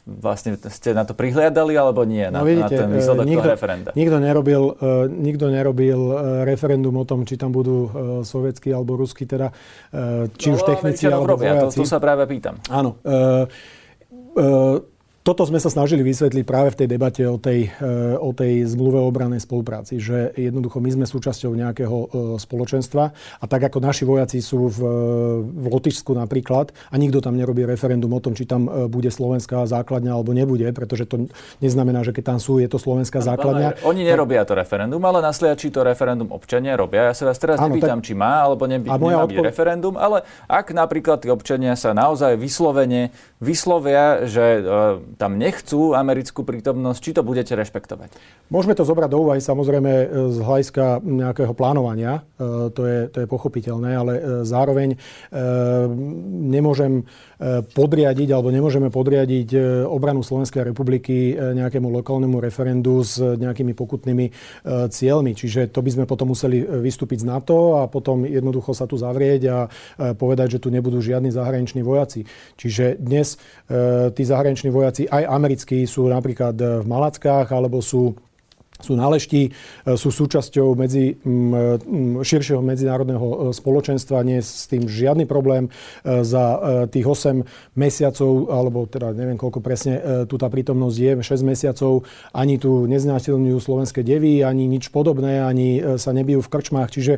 vlastne 0.05 0.57
ste 0.57 0.97
na 0.97 1.05
to 1.05 1.13
prihliadali 1.17 1.77
alebo 1.77 2.05
nie, 2.09 2.25
na, 2.29 2.41
no 2.41 2.49
vidíte, 2.49 2.73
na 2.73 2.81
ten 2.85 2.91
výsledok 2.93 3.25
nikto, 3.25 3.45
toho 3.45 3.53
referenda? 3.57 3.91
Nikto 3.97 4.17
nerobil, 4.21 4.63
nikto 5.09 5.45
nerobil 5.49 6.01
referendum 6.45 6.97
o 7.01 7.05
tom, 7.05 7.25
či 7.29 7.41
tam 7.41 7.53
budú 7.53 7.89
sovietskí 8.25 8.73
alebo 8.73 8.97
ruskí, 8.97 9.25
teda, 9.29 9.53
či 10.37 10.49
no, 10.53 10.57
už 10.57 10.61
technici 10.69 11.05
alebo 11.09 11.37
robia, 11.37 11.57
vojaci. 11.57 11.77
To, 11.77 11.85
to 11.85 11.89
sa 11.89 12.01
práve 12.01 12.25
pýtam. 12.29 12.61
Áno. 12.69 13.01
Uh, 13.05 13.45
uh, 14.37 14.94
toto 15.25 15.41
sme 15.49 15.57
sa 15.57 15.73
snažili 15.73 16.05
vysvetliť 16.05 16.45
práve 16.45 16.77
v 16.77 16.85
tej 16.85 16.89
debate 16.93 17.25
o 17.25 17.41
tej, 17.41 17.73
e, 17.81 17.89
o 18.21 18.37
tej 18.37 18.69
zmluve 18.69 19.01
o 19.01 19.09
obranej 19.09 19.41
spolupráci, 19.41 19.97
že 19.97 20.37
jednoducho 20.37 20.85
my 20.85 20.91
sme 20.93 21.07
súčasťou 21.09 21.57
nejakého 21.57 21.97
e, 21.97 22.07
spoločenstva 22.37 23.05
a 23.41 23.45
tak 23.49 23.73
ako 23.73 23.81
naši 23.81 24.05
vojaci 24.05 24.45
sú 24.45 24.69
v, 24.69 24.81
v 25.49 25.67
Lotyšsku 25.73 26.13
napríklad 26.13 26.77
a 26.93 26.95
nikto 27.01 27.25
tam 27.25 27.41
nerobí 27.41 27.65
referendum 27.65 28.13
o 28.13 28.21
tom, 28.21 28.37
či 28.37 28.45
tam 28.45 28.69
e, 28.69 28.85
bude 28.85 29.09
slovenská 29.09 29.65
základňa 29.65 30.13
alebo 30.13 30.37
nebude, 30.37 30.69
pretože 30.77 31.09
to 31.09 31.33
neznamená, 31.65 32.05
že 32.05 32.13
keď 32.13 32.37
tam 32.37 32.39
sú, 32.39 32.61
je 32.61 32.69
to 32.69 32.77
slovenská 32.77 33.25
základňa. 33.25 33.81
Oni 33.89 34.05
nerobia 34.05 34.45
to 34.45 34.53
referendum, 34.53 35.01
ale 35.09 35.25
na 35.25 35.33
Sliači 35.33 35.73
to 35.73 35.81
referendum 35.89 36.37
občania 36.37 36.77
robia. 36.77 37.09
Ja 37.09 37.17
sa 37.17 37.33
vás 37.33 37.41
teraz 37.41 37.57
Áno, 37.65 37.73
nepýtam, 37.73 38.05
tak... 38.05 38.07
či 38.07 38.13
má 38.13 38.45
alebo 38.45 38.69
neby, 38.69 38.93
nemá 38.93 39.25
odpov... 39.25 39.41
referendum, 39.41 39.97
ale 39.97 40.29
ak 40.53 40.77
napríklad 40.77 41.25
tí 41.25 41.33
občania 41.33 41.73
sa 41.81 41.97
naozaj 41.97 42.37
vyslovene 42.37 43.09
vyslovia, 43.41 44.29
že 44.29 44.61
tam 45.15 45.39
nechcú 45.39 45.95
americkú 45.95 46.43
prítomnosť, 46.43 47.01
či 47.01 47.11
to 47.15 47.23
budete 47.23 47.55
rešpektovať? 47.55 48.15
Môžeme 48.51 48.77
to 48.77 48.85
zobrať 48.85 49.11
do 49.11 49.19
úvahy 49.25 49.41
samozrejme 49.41 49.93
e, 49.93 50.07
z 50.35 50.39
hľadiska 50.43 51.01
nejakého 51.01 51.55
plánovania, 51.57 52.27
e, 52.37 52.71
to 52.71 52.83
je, 52.85 53.01
to 53.09 53.19
je 53.25 53.29
pochopiteľné, 53.31 53.91
ale 53.95 54.13
e, 54.19 54.23
zároveň 54.47 54.97
nemôžem 56.45 57.07
podriadiť 57.75 58.29
alebo 58.31 58.55
nemôžeme 58.55 58.89
podriadiť 58.89 59.59
obranu 59.87 60.23
Slovenskej 60.23 60.63
republiky 60.71 61.35
nejakému 61.35 61.91
lokálnemu 61.91 62.39
referendu 62.39 63.03
s 63.03 63.19
nejakými 63.19 63.75
pokutnými 63.75 64.31
cieľmi. 64.91 65.33
Čiže 65.35 65.71
to 65.75 65.83
by 65.83 65.91
sme 65.91 66.05
potom 66.07 66.31
museli 66.31 66.63
vystúpiť 66.63 67.27
z 67.27 67.29
NATO 67.29 67.83
a 67.83 67.91
potom 67.91 68.25
jednoducho 68.25 68.73
sa 68.73 68.87
tu 68.87 68.95
zavrieť 68.97 69.43
a 69.51 69.59
povedať, 70.15 70.59
že 70.59 70.63
tu 70.63 70.71
nebudú 70.71 71.03
žiadni 71.03 71.35
zahraniční 71.35 71.83
vojaci. 71.83 72.25
Čiže 72.57 72.99
dnes 73.03 73.37
tí 74.15 74.23
zahraniční 74.23 74.71
vojaci 74.71 75.11
aj 75.11 75.27
americkí 75.27 75.85
sú 75.85 76.07
napríklad 76.07 76.57
v 76.83 76.87
Malackách 76.87 77.51
alebo 77.51 77.83
sú 77.83 78.17
sú 78.85 78.93
na 78.93 79.09
lešti, 79.09 79.49
e, 79.49 79.51
sú 79.97 80.13
súčasťou 80.13 80.77
medzi, 80.77 81.17
širšieho 82.21 82.61
medzinárodného 82.61 83.25
e, 83.25 83.37
spoločenstva, 83.57 84.21
nie 84.21 84.45
je 84.45 84.45
s 84.45 84.69
tým 84.69 84.85
žiadny 84.85 85.25
problém. 85.25 85.73
E, 86.05 86.21
za 86.21 86.61
tých 86.93 87.07
8 87.07 87.77
mesiacov, 87.79 88.53
alebo 88.53 88.85
teda 88.85 89.17
neviem 89.17 89.39
koľko 89.39 89.61
presne 89.65 90.27
tu 90.27 90.37
tá 90.37 90.51
prítomnosť 90.51 90.97
je, 90.99 91.13
6 91.23 91.41
mesiacov, 91.47 92.05
ani 92.35 92.59
tu 92.59 92.85
neznásilňujú 92.91 93.59
slovenské 93.59 94.03
devy, 94.03 94.43
ani 94.43 94.67
nič 94.67 94.91
podobné, 94.91 95.41
ani 95.41 95.81
sa 95.97 96.11
nebijú 96.11 96.43
v 96.43 96.51
krčmách. 96.51 96.91
Čiže 96.91 97.15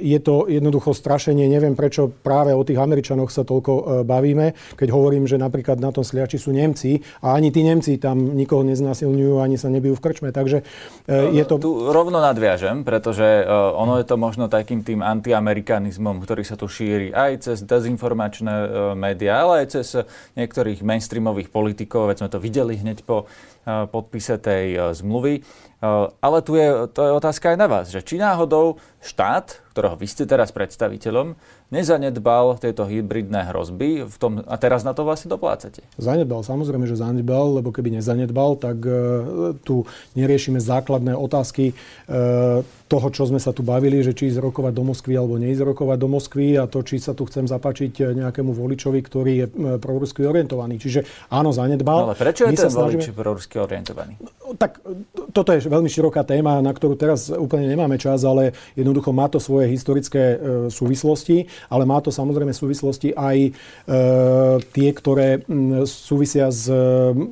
je 0.00 0.18
to 0.22 0.48
jednoducho 0.48 0.96
strašenie. 0.96 1.44
Neviem, 1.46 1.76
prečo 1.76 2.08
práve 2.08 2.56
o 2.56 2.62
tých 2.64 2.80
Američanoch 2.80 3.28
sa 3.28 3.44
toľko 3.44 4.06
bavíme, 4.06 4.56
keď 4.78 4.88
hovorím, 4.88 5.28
že 5.28 5.36
napríklad 5.36 5.76
na 5.82 5.92
tom 5.92 6.06
sliači 6.06 6.40
sú 6.40 6.54
Nemci 6.54 7.02
a 7.20 7.36
ani 7.36 7.52
tí 7.52 7.60
Nemci 7.66 8.00
tam 8.00 8.32
nikoho 8.32 8.64
neznásilňujú, 8.64 9.42
ani 9.42 9.56
sa 9.60 9.68
nebijú 9.68 9.98
v 9.98 10.04
krčme. 10.04 10.28
Takže 10.32 10.62
je 11.08 11.44
to... 11.44 11.56
Tu 11.60 11.70
rovno 11.92 12.18
nadviažem, 12.18 12.82
pretože 12.82 13.24
e, 13.24 13.44
ono 13.52 14.00
je 14.00 14.06
to 14.08 14.16
možno 14.16 14.48
takým 14.48 14.80
tým 14.80 15.04
antiamerikanizmom, 15.04 16.18
ktorý 16.24 16.42
sa 16.42 16.56
tu 16.56 16.66
šíri 16.66 17.12
aj 17.12 17.46
cez 17.46 17.58
dezinformačné 17.62 18.54
e, 18.54 18.68
médiá, 18.98 19.44
ale 19.44 19.64
aj 19.64 19.66
cez 19.76 19.86
niektorých 20.34 20.80
mainstreamových 20.80 21.52
politikov, 21.52 22.10
veď 22.10 22.26
sme 22.26 22.32
to 22.32 22.38
videli 22.42 22.74
hneď 22.76 23.06
po 23.06 23.24
e, 23.24 23.86
podpise 23.86 24.40
tej 24.40 24.96
zmluvy. 24.96 25.44
Ale 26.24 26.40
tu 26.40 26.56
je, 26.56 26.88
to 26.96 27.04
je 27.04 27.12
otázka 27.20 27.52
aj 27.52 27.58
na 27.60 27.68
vás, 27.68 27.92
že 27.92 28.00
či 28.00 28.16
náhodou 28.16 28.80
štát, 29.04 29.60
ktorého 29.76 29.94
vy 29.94 30.08
ste 30.08 30.24
teraz 30.24 30.48
predstaviteľom, 30.48 31.36
nezanedbal 31.70 32.58
tieto 32.62 32.86
hybridné 32.86 33.50
hrozby 33.50 34.06
v 34.06 34.16
tom, 34.16 34.42
a 34.46 34.54
teraz 34.54 34.86
na 34.86 34.94
to 34.94 35.02
vlastne 35.02 35.30
doplácate? 35.32 35.82
Zanedbal, 35.98 36.46
samozrejme, 36.46 36.86
že 36.86 36.94
zanedbal, 36.94 37.58
lebo 37.58 37.74
keby 37.74 37.98
nezanedbal, 37.98 38.54
tak 38.58 38.78
uh, 38.86 39.54
tu 39.66 39.82
neriešime 40.14 40.62
základné 40.62 41.18
otázky 41.18 41.74
uh, 41.74 42.62
toho, 42.86 43.08
čo 43.10 43.26
sme 43.26 43.42
sa 43.42 43.50
tu 43.50 43.66
bavili, 43.66 43.98
že 43.98 44.14
či 44.14 44.30
ísť 44.30 44.38
rokovať 44.38 44.72
do 44.72 44.84
Moskvy 44.86 45.18
alebo 45.18 45.42
neísť 45.42 45.62
rokovať 45.74 45.98
do 45.98 46.08
Moskvy 46.08 46.54
a 46.54 46.70
to, 46.70 46.86
či 46.86 47.02
sa 47.02 47.18
tu 47.18 47.26
chcem 47.26 47.50
zapačiť 47.50 48.14
nejakému 48.14 48.54
voličovi, 48.54 49.02
ktorý 49.02 49.32
je 49.42 49.46
prorusky 49.82 50.22
orientovaný. 50.22 50.78
Čiže 50.78 51.02
áno, 51.26 51.50
zanedbal. 51.50 52.14
Ale 52.14 52.18
prečo 52.18 52.46
je 52.46 52.54
My 52.54 52.58
ten 52.62 52.70
snažíme... 52.70 53.02
volič 53.02 53.06
prorusky 53.10 53.56
orientovaný? 53.58 54.14
Tak 54.54 54.78
toto 55.34 55.50
je 55.50 55.66
veľmi 55.66 55.90
široká 55.90 56.22
téma, 56.22 56.62
na 56.62 56.70
ktorú 56.70 56.94
teraz 56.94 57.26
úplne 57.34 57.66
nemáme 57.66 57.98
čas, 57.98 58.22
ale 58.22 58.54
jednoducho 58.78 59.10
má 59.10 59.26
to 59.26 59.42
svoje 59.42 59.66
historické 59.74 60.22
e, 60.22 60.36
súvislosti 60.70 61.50
ale 61.72 61.88
má 61.88 61.98
to 62.04 62.12
samozrejme 62.12 62.52
súvislosti 62.56 63.12
aj 63.12 63.36
e, 63.38 63.50
tie, 64.72 64.88
ktoré 64.90 65.44
súvisia 65.84 66.48
s 66.48 66.66
e, 66.66 66.76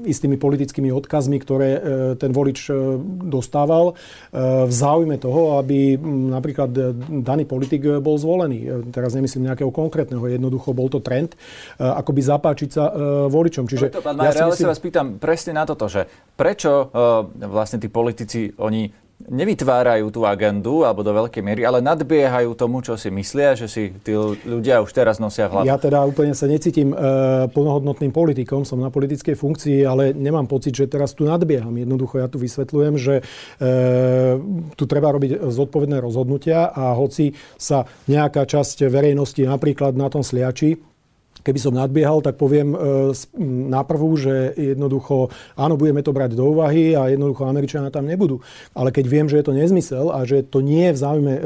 istými 0.05 0.37
politickými 0.37 0.93
odkazmi, 0.93 1.41
ktoré 1.41 1.71
e, 1.75 1.81
ten 2.21 2.31
volič 2.31 2.69
dostával 3.25 3.97
v 4.35 4.73
záujme 4.73 5.17
toho, 5.17 5.59
aby 5.63 5.97
napríklad 6.31 6.71
daný 7.23 7.45
politik 7.47 8.03
bol 8.03 8.19
zvolený. 8.19 8.91
Teraz 8.91 9.15
nemyslím 9.15 9.51
nejakého 9.51 9.71
konkrétneho, 9.71 10.27
jednoducho 10.27 10.75
bol 10.75 10.91
to 10.91 11.01
trend, 11.01 11.39
akoby 11.79 12.21
zapáčiť 12.21 12.71
sa 12.71 12.85
voličom. 13.31 13.65
Čiže 13.71 13.95
to, 13.95 14.03
pán 14.05 14.19
Majer, 14.19 14.35
ja, 14.35 14.51
myslím... 14.51 14.67
sa 14.67 14.73
vás 14.75 14.83
pýtam 14.83 15.07
presne 15.23 15.53
na 15.55 15.65
toto, 15.65 15.87
že 15.87 16.05
prečo 16.35 16.91
vlastne 17.39 17.79
tí 17.79 17.89
politici, 17.89 18.51
oni 18.59 19.04
nevytvárajú 19.29 20.13
tú 20.13 20.29
agendu, 20.29 20.85
alebo 20.85 21.01
do 21.01 21.13
veľkej 21.13 21.41
miery, 21.41 21.63
ale 21.65 21.81
nadbiehajú 21.81 22.53
tomu, 22.57 22.85
čo 22.85 22.97
si 23.01 23.09
myslia, 23.09 23.57
že 23.57 23.67
si 23.69 23.93
tí 24.05 24.13
ľudia 24.45 24.85
už 24.85 24.91
teraz 24.93 25.17
nosia 25.17 25.49
v. 25.49 25.65
Ja 25.65 25.81
teda 25.81 26.05
úplne 26.05 26.37
sa 26.37 26.45
necítim 26.45 26.93
e, 26.93 26.97
plnohodnotným 27.49 28.13
politikom, 28.13 28.69
som 28.69 28.81
na 28.81 28.93
politickej 28.93 29.37
funkcii, 29.37 29.79
ale 29.85 30.13
nemám 30.13 30.45
pocit, 30.45 30.77
že 30.77 30.91
teraz 30.91 31.17
tu 31.17 31.25
nadbieham. 31.25 31.73
Jednoducho 31.73 32.21
ja 32.21 32.29
tu 32.29 32.37
vysvetľujem, 32.37 32.95
že 33.01 33.15
e, 33.21 33.69
tu 34.77 34.85
treba 34.85 35.13
robiť 35.13 35.49
zodpovedné 35.49 36.01
rozhodnutia 36.01 36.69
a 36.73 36.93
hoci 36.93 37.33
sa 37.57 37.89
nejaká 38.09 38.45
časť 38.45 38.87
verejnosti 38.89 39.41
napríklad 39.45 39.97
na 39.97 40.13
tom 40.13 40.21
sliači, 40.21 40.94
Keby 41.45 41.61
som 41.61 41.77
nadbiehal, 41.77 42.25
tak 42.25 42.41
poviem 42.41 42.73
e, 42.73 42.79
na 43.69 43.85
prvú, 43.85 44.17
že 44.17 44.57
jednoducho, 44.57 45.29
áno, 45.61 45.77
budeme 45.77 46.01
to 46.01 46.17
brať 46.17 46.33
do 46.33 46.49
úvahy 46.49 46.97
a 46.97 47.13
jednoducho 47.13 47.45
Američania 47.45 47.93
tam 47.93 48.09
nebudú. 48.09 48.41
Ale 48.73 48.89
keď 48.89 49.05
viem, 49.05 49.27
že 49.29 49.45
je 49.45 49.47
to 49.47 49.53
nezmysel 49.53 50.09
a 50.09 50.25
že 50.25 50.41
to 50.41 50.65
nie 50.65 50.89
je 50.89 50.97
v 50.97 51.03
záujme 51.05 51.35
e, 51.37 51.41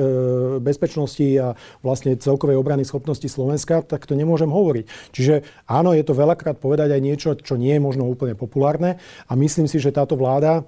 bezpečnosti 0.62 1.26
a 1.42 1.58
vlastne 1.82 2.14
celkovej 2.14 2.54
obrany 2.54 2.86
schopnosti 2.86 3.26
Slovenska, 3.26 3.82
tak 3.82 4.06
to 4.06 4.14
nemôžem 4.14 4.48
hovoriť. 4.48 5.10
Čiže 5.10 5.66
áno, 5.66 5.90
je 5.90 6.06
to 6.06 6.14
veľakrát 6.14 6.62
povedať 6.62 6.94
aj 6.94 7.02
niečo, 7.02 7.34
čo 7.34 7.58
nie 7.58 7.74
je 7.74 7.82
možno 7.82 8.06
úplne 8.06 8.38
populárne 8.38 9.02
a 9.26 9.32
myslím 9.34 9.66
si, 9.66 9.82
že 9.82 9.90
táto 9.90 10.14
vláda 10.14 10.62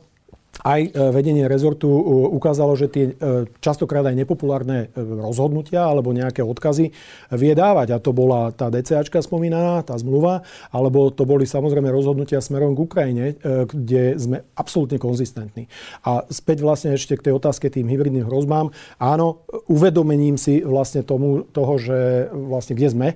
aj 0.60 0.80
e, 0.86 0.90
vedenie 1.12 1.48
rezortu 1.48 1.88
e, 1.88 2.02
ukázalo, 2.36 2.76
že 2.76 2.92
tie 2.92 3.04
e, 3.10 3.48
častokrát 3.64 4.04
aj 4.04 4.16
nepopulárne 4.16 4.92
rozhodnutia 4.96 5.88
alebo 5.88 6.12
nejaké 6.12 6.44
odkazy 6.44 6.92
vie 7.32 7.52
dávať. 7.56 7.96
A 7.96 8.02
to 8.02 8.12
bola 8.12 8.52
tá 8.52 8.68
DCAčka 8.68 9.24
spomínaná, 9.24 9.80
tá 9.80 9.96
zmluva, 9.96 10.44
alebo 10.68 11.08
to 11.08 11.24
boli 11.24 11.48
samozrejme 11.48 11.88
rozhodnutia 11.88 12.42
smerom 12.44 12.76
k 12.76 12.84
Ukrajine, 12.84 13.24
kde 13.66 14.16
sme 14.20 14.44
absolútne 14.56 15.00
konzistentní. 15.00 15.66
A 16.04 16.24
späť 16.28 16.64
vlastne 16.64 16.94
ešte 16.94 17.16
k 17.16 17.30
tej 17.30 17.34
otázke 17.36 17.72
tým 17.72 17.88
hybridným 17.88 18.28
hrozbám. 18.28 18.72
Áno, 19.00 19.46
uvedomením 19.70 20.36
si 20.36 20.60
vlastne 20.60 21.06
tomu, 21.06 21.46
toho, 21.48 21.80
že 21.80 22.28
vlastne 22.32 22.74
kde 22.76 22.88
sme, 22.88 23.08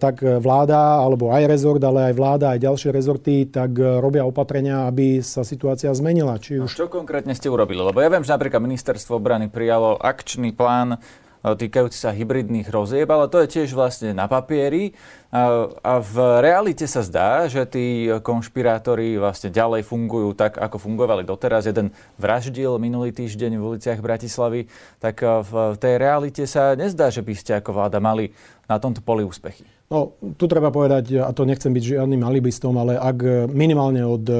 tak 0.00 0.24
vláda, 0.24 1.04
alebo 1.04 1.30
aj 1.30 1.44
rezort, 1.46 1.82
ale 1.84 2.10
aj 2.10 2.14
vláda, 2.16 2.46
aj 2.56 2.64
ďalšie 2.64 2.90
rezorty, 2.90 3.46
tak 3.46 3.76
e, 3.76 4.00
robia 4.00 4.24
opatrenia, 4.24 4.88
aby 4.88 5.20
sa 5.20 5.44
situácia 5.44 5.92
zmenila. 5.92 6.40
Či 6.40 6.64
už... 6.64 6.72
Čo 6.72 6.88
konkrétne 6.88 7.36
ste 7.36 7.52
urobili? 7.52 7.78
Lebo 7.78 8.00
ja 8.00 8.08
viem, 8.08 8.24
že 8.24 8.32
napríklad 8.32 8.58
ministerstvo 8.64 9.20
obrany 9.20 9.52
prijalo 9.52 10.00
akčný 10.00 10.56
plán 10.56 10.98
E, 11.40 11.56
týkajúci 11.56 11.96
sa 11.96 12.12
hybridných 12.12 12.68
rozieb, 12.68 13.08
ale 13.08 13.24
to 13.32 13.40
je 13.40 13.60
tiež 13.60 13.72
vlastne 13.72 14.12
na 14.12 14.28
papieri. 14.28 14.92
A, 15.30 15.72
v 16.02 16.16
realite 16.42 16.84
sa 16.84 17.00
zdá, 17.00 17.46
že 17.46 17.64
tí 17.64 18.10
konšpirátori 18.20 19.16
vlastne 19.16 19.48
ďalej 19.48 19.86
fungujú 19.86 20.36
tak, 20.36 20.58
ako 20.60 20.76
fungovali 20.76 21.24
doteraz. 21.24 21.64
Jeden 21.70 21.94
vraždil 22.20 22.76
minulý 22.76 23.14
týždeň 23.14 23.56
v 23.56 23.66
uliciach 23.72 24.04
Bratislavy, 24.04 24.68
tak 25.00 25.24
e, 25.24 25.40
v 25.40 25.52
tej 25.80 25.94
realite 25.96 26.44
sa 26.44 26.76
nezdá, 26.76 27.08
že 27.08 27.24
by 27.24 27.32
ste 27.32 27.52
ako 27.56 27.72
vláda 27.72 28.04
mali 28.04 28.36
na 28.70 28.78
tomto 28.78 29.02
poli 29.02 29.26
úspechy. 29.26 29.66
No, 29.90 30.14
tu 30.38 30.46
treba 30.46 30.70
povedať, 30.70 31.18
a 31.18 31.34
to 31.34 31.42
nechcem 31.42 31.74
byť 31.74 31.98
žiadnym 31.98 32.22
alibistom, 32.22 32.78
ale 32.78 32.94
ak 32.94 33.50
minimálne 33.50 34.06
od 34.06 34.22
e, 34.22 34.34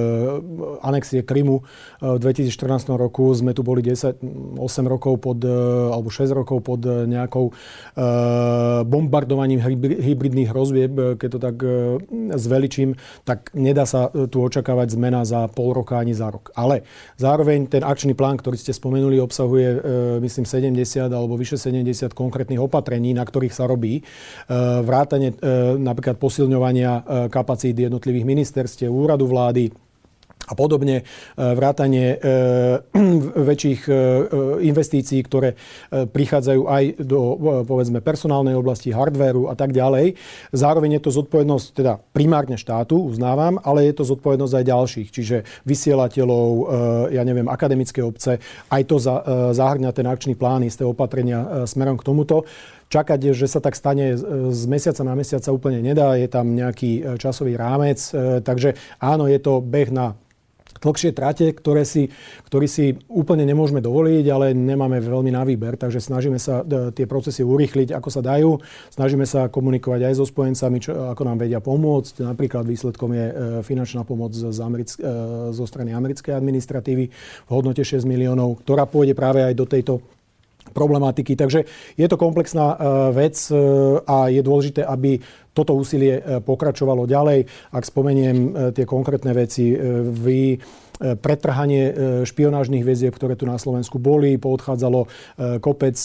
anexie 0.78 1.26
Krymu 1.26 1.58
e, 1.58 1.62
v 2.06 2.22
2014 2.22 2.86
roku 2.94 3.26
sme 3.34 3.50
tu 3.50 3.66
boli 3.66 3.82
10, 3.82 4.22
8 4.22 4.62
rokov 4.86 5.18
pod, 5.18 5.42
e, 5.42 5.50
alebo 5.90 6.06
6 6.06 6.38
rokov 6.38 6.62
pod 6.62 6.86
nejakou 6.86 7.50
bombardovaním 8.86 9.58
hybridných 9.98 10.54
rozvieb, 10.54 11.18
keď 11.18 11.28
to 11.34 11.38
tak 11.42 11.56
zveličím, 12.38 12.94
tak 13.26 13.50
nedá 13.50 13.90
sa 13.90 14.06
tu 14.30 14.46
očakávať 14.46 14.94
zmena 14.94 15.26
za 15.26 15.50
pol 15.50 15.74
roka 15.74 15.98
ani 15.98 16.14
za 16.14 16.30
rok. 16.30 16.54
Ale 16.54 16.86
zároveň 17.18 17.66
ten 17.66 17.82
akčný 17.82 18.14
plán, 18.14 18.38
ktorý 18.38 18.54
ste 18.54 18.70
spomenuli, 18.70 19.18
obsahuje 19.18 19.82
myslím 20.22 20.46
70 20.46 21.10
alebo 21.10 21.34
vyše 21.34 21.58
70 21.58 22.14
konkrétnych 22.14 22.62
opatrení, 22.62 23.10
na 23.10 23.26
ktorých 23.26 23.50
sa 23.50 23.66
robí 23.66 24.06
vrátane 24.86 25.39
napríklad 25.80 26.20
posilňovania 26.20 27.28
kapacít 27.32 27.78
jednotlivých 27.78 28.26
ministerstiev, 28.28 28.92
úradu 28.92 29.26
vlády, 29.26 29.72
a 30.50 30.54
podobne, 30.58 30.96
e, 31.00 31.02
vrátanie 31.36 32.16
e, 32.16 32.26
väčších 33.50 33.80
e, 33.86 33.92
investícií, 34.66 35.22
ktoré 35.22 35.54
prichádzajú 35.90 36.62
aj 36.66 36.84
do, 37.06 37.20
povedzme, 37.66 38.02
personálnej 38.02 38.58
oblasti, 38.58 38.90
hardvéru 38.90 39.46
a 39.46 39.54
tak 39.54 39.70
ďalej. 39.70 40.18
Zároveň 40.50 40.98
je 40.98 41.02
to 41.06 41.10
zodpovednosť 41.22 41.66
teda 41.74 41.98
primárne 42.10 42.58
štátu, 42.58 42.98
uznávam, 42.98 43.62
ale 43.62 43.86
je 43.90 43.94
to 43.94 44.04
zodpovednosť 44.06 44.54
aj 44.54 44.64
ďalších, 44.64 45.08
čiže 45.10 45.36
vysielateľov, 45.66 46.48
ja 47.10 47.22
neviem, 47.26 47.50
akademické 47.50 48.00
obce. 48.02 48.38
Aj 48.70 48.82
to 48.86 48.96
zahrňa 49.52 49.90
ten 49.92 50.06
akčný 50.06 50.34
plán, 50.38 50.64
isté 50.66 50.86
opatrenia 50.86 51.66
smerom 51.66 51.98
k 51.98 52.06
tomuto 52.06 52.46
čakať, 52.90 53.32
že 53.32 53.46
sa 53.46 53.62
tak 53.62 53.78
stane 53.78 54.18
z 54.50 54.62
mesiaca 54.66 55.06
na 55.06 55.14
mesiac 55.14 55.40
sa 55.40 55.54
úplne 55.54 55.78
nedá, 55.78 56.18
je 56.18 56.26
tam 56.26 56.58
nejaký 56.58 57.16
časový 57.22 57.54
rámec, 57.54 58.02
takže 58.42 58.74
áno, 58.98 59.30
je 59.30 59.38
to 59.38 59.62
beh 59.62 59.94
na 59.94 60.18
dlhšie 60.80 61.12
trate, 61.12 61.52
ktoré 61.52 61.84
si, 61.84 62.08
ktorý 62.48 62.66
si 62.66 62.96
úplne 63.12 63.44
nemôžeme 63.44 63.84
dovoliť, 63.84 64.24
ale 64.32 64.56
nemáme 64.56 64.98
veľmi 64.98 65.30
na 65.30 65.44
výber, 65.44 65.76
takže 65.76 66.00
snažíme 66.00 66.40
sa 66.40 66.64
e, 66.64 66.90
tie 66.96 67.04
procesy 67.04 67.44
urýchliť, 67.44 67.92
ako 67.92 68.08
sa 68.08 68.24
dajú. 68.24 68.56
Snažíme 68.88 69.28
sa 69.28 69.52
komunikovať 69.52 70.00
aj 70.08 70.14
so 70.16 70.24
spojencami, 70.24 70.78
čo, 70.80 70.96
ako 71.12 71.22
nám 71.28 71.38
vedia 71.44 71.60
pomôcť. 71.60 72.24
Napríklad 72.24 72.64
výsledkom 72.64 73.12
je 73.12 73.26
e, 73.28 73.34
finančná 73.60 74.08
pomoc 74.08 74.32
z 74.32 74.58
Americk- 74.64 74.98
e, 74.98 75.52
zo 75.52 75.64
strany 75.68 75.92
americkej 75.92 76.32
administratívy 76.32 77.04
v 77.12 77.50
hodnote 77.52 77.84
6 77.84 78.08
miliónov, 78.08 78.64
ktorá 78.64 78.88
pôjde 78.88 79.12
práve 79.12 79.44
aj 79.44 79.52
do 79.52 79.68
tejto 79.68 80.00
problematiky. 80.72 81.36
Takže 81.36 81.60
je 81.98 82.06
to 82.08 82.16
komplexná 82.16 82.78
vec 83.10 83.36
a 84.06 84.16
je 84.30 84.42
dôležité, 84.42 84.86
aby 84.86 85.18
toto 85.50 85.74
úsilie 85.74 86.22
pokračovalo 86.46 87.10
ďalej. 87.10 87.44
Ak 87.74 87.82
spomeniem 87.82 88.70
tie 88.72 88.86
konkrétne 88.86 89.34
veci, 89.34 89.74
vy 90.06 90.40
E, 90.54 90.89
pretrhanie 91.00 91.84
e, 91.88 91.92
špionážnych 92.28 92.84
väzieb, 92.84 93.16
ktoré 93.16 93.34
tu 93.34 93.48
na 93.48 93.56
Slovensku 93.56 93.96
boli. 93.96 94.36
Poodchádzalo 94.36 95.00
e, 95.04 95.08
kopec 95.58 95.96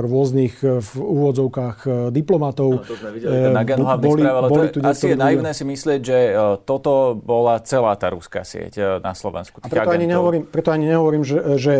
rôznych 0.00 0.64
v 0.64 0.92
úvodzovkách 0.96 2.10
diplomatov. 2.10 2.80
No, 2.80 2.86
to 2.86 2.96
sme 2.96 3.10
videli, 3.12 3.52
ten 3.52 3.82
boli, 4.00 4.22
boli 4.24 4.66
tu 4.72 4.78
asi 4.80 5.12
je 5.12 5.16
naivné 5.16 5.52
si 5.52 5.64
myslieť, 5.68 6.00
že 6.00 6.18
toto 6.64 7.12
bola 7.14 7.60
celá 7.60 7.92
tá 8.00 8.08
ruská 8.08 8.42
sieť 8.46 9.00
na 9.04 9.12
Slovensku. 9.12 9.60
A 9.60 9.68
preto 9.68 9.92
ani, 9.92 10.06
nehovorím, 10.08 10.48
preto 10.48 10.72
ani 10.72 10.88
nehovorím, 10.88 11.22
že, 11.22 11.60
že, 11.60 11.74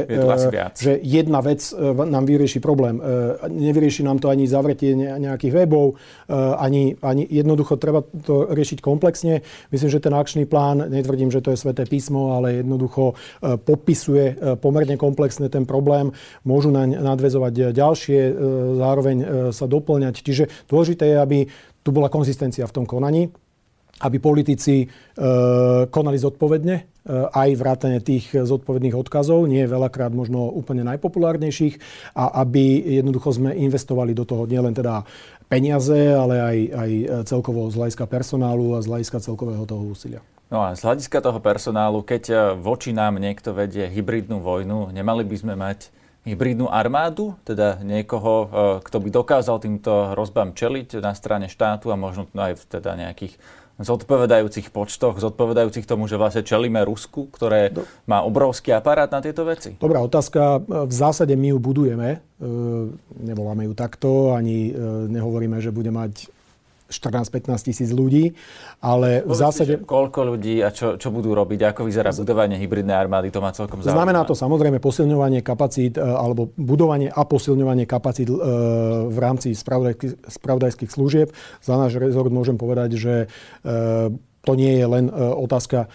že 0.76 0.92
jedna 1.00 1.40
vec 1.40 1.64
nám 1.80 2.24
vyrieši 2.28 2.60
problém. 2.60 3.00
Nevyrieši 3.48 4.04
nám 4.04 4.20
to 4.20 4.28
ani 4.28 4.44
zavretie 4.44 4.92
nejakých 4.96 5.52
webov, 5.64 5.96
ani, 6.30 6.98
ani 7.00 7.24
jednoducho 7.24 7.80
treba 7.80 8.04
to 8.04 8.52
riešiť 8.52 8.78
komplexne. 8.84 9.40
Myslím, 9.72 9.90
že 9.90 10.02
ten 10.02 10.12
akčný 10.12 10.44
plán, 10.44 10.90
netvrdím, 10.90 11.30
že 11.32 11.40
to 11.40 11.54
je 11.54 11.58
sveté 11.58 11.86
písmo, 11.86 12.36
ale 12.36 12.49
jednoducho 12.58 13.14
e, 13.14 13.14
popisuje 13.56 14.24
e, 14.34 14.34
pomerne 14.58 14.98
komplexne 14.98 15.46
ten 15.46 15.62
problém. 15.62 16.10
Môžu 16.42 16.74
naň 16.74 16.98
nadvezovať 16.98 17.70
ďalšie, 17.70 18.20
e, 18.20 18.32
zároveň 18.76 19.16
sa 19.54 19.70
doplňať. 19.70 20.14
Čiže 20.20 20.44
dôležité 20.66 21.14
je, 21.14 21.16
aby 21.16 21.38
tu 21.80 21.94
bola 21.94 22.10
konzistencia 22.10 22.66
v 22.66 22.74
tom 22.74 22.84
konaní, 22.84 23.30
aby 24.00 24.16
politici 24.16 24.88
konali 25.92 26.16
zodpovedne, 26.16 27.04
aj 27.36 27.48
vrátane 27.52 28.00
tých 28.00 28.32
zodpovedných 28.32 28.96
odkazov, 28.96 29.44
nie 29.44 29.60
veľakrát 29.68 30.08
možno 30.08 30.48
úplne 30.48 30.84
najpopulárnejších, 30.88 31.76
a 32.16 32.40
aby 32.40 32.96
jednoducho 33.00 33.36
sme 33.36 33.52
investovali 33.60 34.16
do 34.16 34.24
toho 34.24 34.48
nielen 34.48 34.72
teda 34.72 35.04
peniaze, 35.52 36.16
ale 36.16 36.36
aj, 36.40 36.58
aj 36.72 36.90
celkovo 37.28 37.68
z 37.68 37.76
hľadiska 37.76 38.08
personálu 38.08 38.72
a 38.76 38.80
z 38.80 38.88
hľadiska 38.88 39.20
celkového 39.20 39.68
toho 39.68 39.84
úsilia. 39.84 40.24
No 40.50 40.66
a 40.66 40.74
z 40.74 40.82
hľadiska 40.82 41.22
toho 41.22 41.38
personálu, 41.38 42.02
keď 42.02 42.22
e, 42.26 42.36
voči 42.58 42.90
nám 42.90 43.22
niekto 43.22 43.54
vedie 43.54 43.86
hybridnú 43.86 44.42
vojnu, 44.42 44.90
nemali 44.90 45.22
by 45.22 45.36
sme 45.38 45.54
mať 45.54 45.94
hybridnú 46.26 46.66
armádu, 46.66 47.38
teda 47.46 47.78
niekoho, 47.86 48.32
e, 48.34 48.46
kto 48.82 48.98
by 48.98 49.08
dokázal 49.14 49.62
týmto 49.62 50.10
hrozbám 50.18 50.50
čeliť 50.58 50.98
na 50.98 51.14
strane 51.14 51.46
štátu 51.46 51.94
a 51.94 51.96
možno 51.96 52.26
aj 52.34 52.58
v 52.58 52.62
teda 52.66 52.98
nejakých 52.98 53.38
zodpovedajúcich 53.78 54.74
počtoch, 54.74 55.22
zodpovedajúcich 55.22 55.86
tomu, 55.86 56.10
že 56.10 56.18
vlastne 56.18 56.42
čelíme 56.42 56.82
Rusku, 56.82 57.30
ktoré 57.30 57.70
má 58.10 58.26
obrovský 58.26 58.74
aparát 58.74 59.08
na 59.08 59.22
tieto 59.22 59.46
veci? 59.46 59.78
Dobrá 59.78 60.02
otázka. 60.02 60.60
V 60.66 60.92
zásade 60.92 61.32
my 61.38 61.54
ju 61.54 61.58
budujeme. 61.62 62.18
E, 62.18 62.50
nevoláme 63.22 63.70
ju 63.70 63.72
takto, 63.78 64.34
ani 64.34 64.74
nehovoríme, 65.06 65.62
že 65.62 65.70
bude 65.70 65.94
mať 65.94 66.39
14-15 66.90 67.70
tisíc 67.70 67.90
ľudí, 67.94 68.34
ale 68.82 69.22
v 69.22 69.34
zásade... 69.34 69.78
Si, 69.78 69.86
koľko 69.86 70.34
ľudí 70.34 70.60
a 70.60 70.74
čo, 70.74 70.98
čo 70.98 71.14
budú 71.14 71.32
robiť, 71.32 71.72
ako 71.72 71.86
vyzerá 71.86 72.10
budovanie 72.10 72.58
hybridnej 72.58 72.98
armády, 72.98 73.30
to 73.30 73.38
má 73.38 73.54
celkom 73.54 73.80
zaujímavé. 73.80 73.96
Znamená 73.96 74.20
to 74.26 74.34
samozrejme 74.34 74.78
posilňovanie 74.82 75.40
kapacít 75.40 75.96
e, 75.96 76.02
alebo 76.02 76.50
budovanie 76.58 77.08
a 77.08 77.22
posilňovanie 77.24 77.86
kapacít 77.86 78.28
e, 78.28 78.36
v 79.08 79.18
rámci 79.18 79.54
spravodajských 79.54 80.90
služieb. 80.90 81.30
Za 81.62 81.78
náš 81.78 81.96
rezort 81.96 82.28
môžem 82.34 82.58
povedať, 82.58 82.98
že 82.98 83.14
e, 83.64 84.10
to 84.40 84.56
nie 84.56 84.72
je 84.80 84.86
len 84.88 85.04
e, 85.08 85.12
otázka 85.12 85.84
e, 85.84 85.88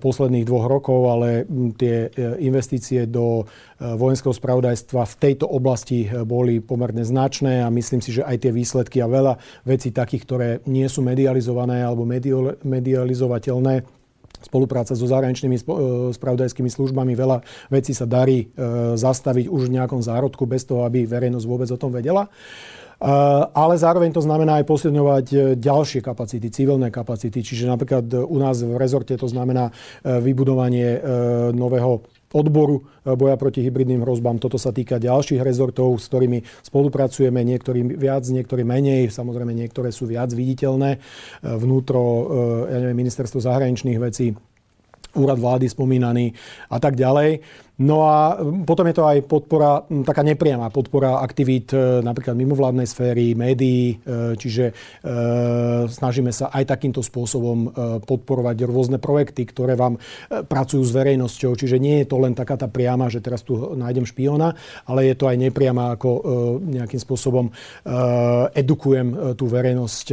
posledných 0.00 0.48
dvoch 0.48 0.66
rokov, 0.72 1.00
ale 1.12 1.44
tie 1.76 2.08
e, 2.08 2.40
investície 2.40 3.04
do 3.04 3.44
vojenského 3.80 4.36
spravodajstva 4.36 5.08
v 5.08 5.14
tejto 5.16 5.48
oblasti 5.48 6.04
boli 6.28 6.60
pomerne 6.60 7.00
značné 7.00 7.64
a 7.64 7.72
myslím 7.72 8.04
si, 8.04 8.12
že 8.12 8.20
aj 8.20 8.44
tie 8.44 8.52
výsledky 8.52 9.00
a 9.00 9.08
veľa 9.08 9.40
vecí 9.64 9.88
takých, 9.88 10.22
ktoré 10.28 10.48
nie 10.68 10.84
sú 10.84 11.00
medializované 11.00 11.80
alebo 11.80 12.04
medializovateľné, 12.60 13.88
spolupráca 14.44 14.92
so 14.92 15.08
zahraničnými 15.08 15.56
spravodajskými 16.12 16.68
službami. 16.68 17.16
Veľa 17.16 17.40
vecí 17.72 17.96
sa 17.96 18.04
darí 18.04 18.52
zastaviť 18.96 19.48
už 19.48 19.72
v 19.72 19.80
nejakom 19.80 20.04
zárodku 20.04 20.44
bez 20.44 20.68
toho, 20.68 20.84
aby 20.84 21.08
verejnosť 21.08 21.48
vôbec 21.48 21.68
o 21.72 21.80
tom 21.80 21.88
vedela. 21.88 22.28
Eh, 23.00 23.06
ale 23.56 23.80
zároveň 23.80 24.12
to 24.12 24.20
znamená 24.20 24.60
aj 24.60 24.68
posilňovať 24.68 25.26
eh, 25.32 25.38
ďalšie 25.56 26.04
kapacity, 26.04 26.52
civilné 26.52 26.92
kapacity. 26.92 27.40
Čiže 27.40 27.64
napríklad 27.64 28.04
eh, 28.12 28.20
u 28.20 28.36
nás 28.36 28.60
v 28.60 28.76
rezorte 28.76 29.16
to 29.16 29.24
znamená 29.24 29.72
vybudovanie 30.04 31.00
nového 31.52 32.04
odboru 32.30 32.84
boja 33.04 33.36
proti 33.36 33.64
hybridným 33.64 34.04
hrozbám. 34.04 34.38
Toto 34.38 34.56
sa 34.60 34.70
týka 34.70 35.00
ďalších 35.00 35.40
rezortov, 35.40 35.96
s 35.98 36.08
ktorými 36.08 36.44
spolupracujeme, 36.62 37.40
niektorí 37.42 37.96
viac, 37.96 38.24
niektorí 38.28 38.62
menej. 38.62 39.10
Samozrejme, 39.10 39.52
niektoré 39.52 39.90
sú 39.90 40.08
viac 40.08 40.30
viditeľné. 40.32 41.00
Vnútro, 41.42 42.00
ja 42.70 42.78
neviem, 42.80 42.96
ministerstvo 43.02 43.42
zahraničných 43.42 43.98
vecí, 43.98 44.32
úrad 45.16 45.38
vlády 45.38 45.66
spomínaný 45.66 46.32
a 46.70 46.78
tak 46.78 46.94
ďalej. 46.94 47.40
No 47.80 48.04
a 48.04 48.36
potom 48.68 48.84
je 48.92 48.96
to 49.00 49.08
aj 49.08 49.24
podpora, 49.24 49.88
taká 50.04 50.20
nepriama 50.20 50.68
podpora 50.68 51.24
aktivít 51.24 51.72
e, 51.72 52.04
napríklad 52.04 52.36
mimovládnej 52.36 52.84
sféry, 52.84 53.32
médií, 53.32 53.96
e, 53.96 54.36
čiže 54.36 54.64
e, 54.68 54.72
snažíme 55.88 56.28
sa 56.28 56.52
aj 56.52 56.76
takýmto 56.76 57.00
spôsobom 57.00 57.72
podporovať 58.04 58.68
rôzne 58.68 58.98
projekty, 59.00 59.48
ktoré 59.48 59.80
vám 59.80 59.96
pracujú 60.28 60.84
s 60.84 60.92
verejnosťou. 60.92 61.56
Čiže 61.56 61.80
nie 61.80 62.04
je 62.04 62.06
to 62.12 62.20
len 62.20 62.36
taká 62.36 62.60
tá 62.60 62.68
priama, 62.68 63.08
že 63.08 63.24
teraz 63.24 63.40
tu 63.40 63.56
nájdem 63.56 64.04
špiona, 64.04 64.52
ale 64.84 65.08
je 65.08 65.16
to 65.16 65.24
aj 65.30 65.40
nepriama, 65.40 65.96
ako 65.96 66.10
nejakým 66.60 67.00
spôsobom 67.00 67.48
edukujem 68.52 69.36
tú 69.38 69.44
verejnosť 69.48 70.06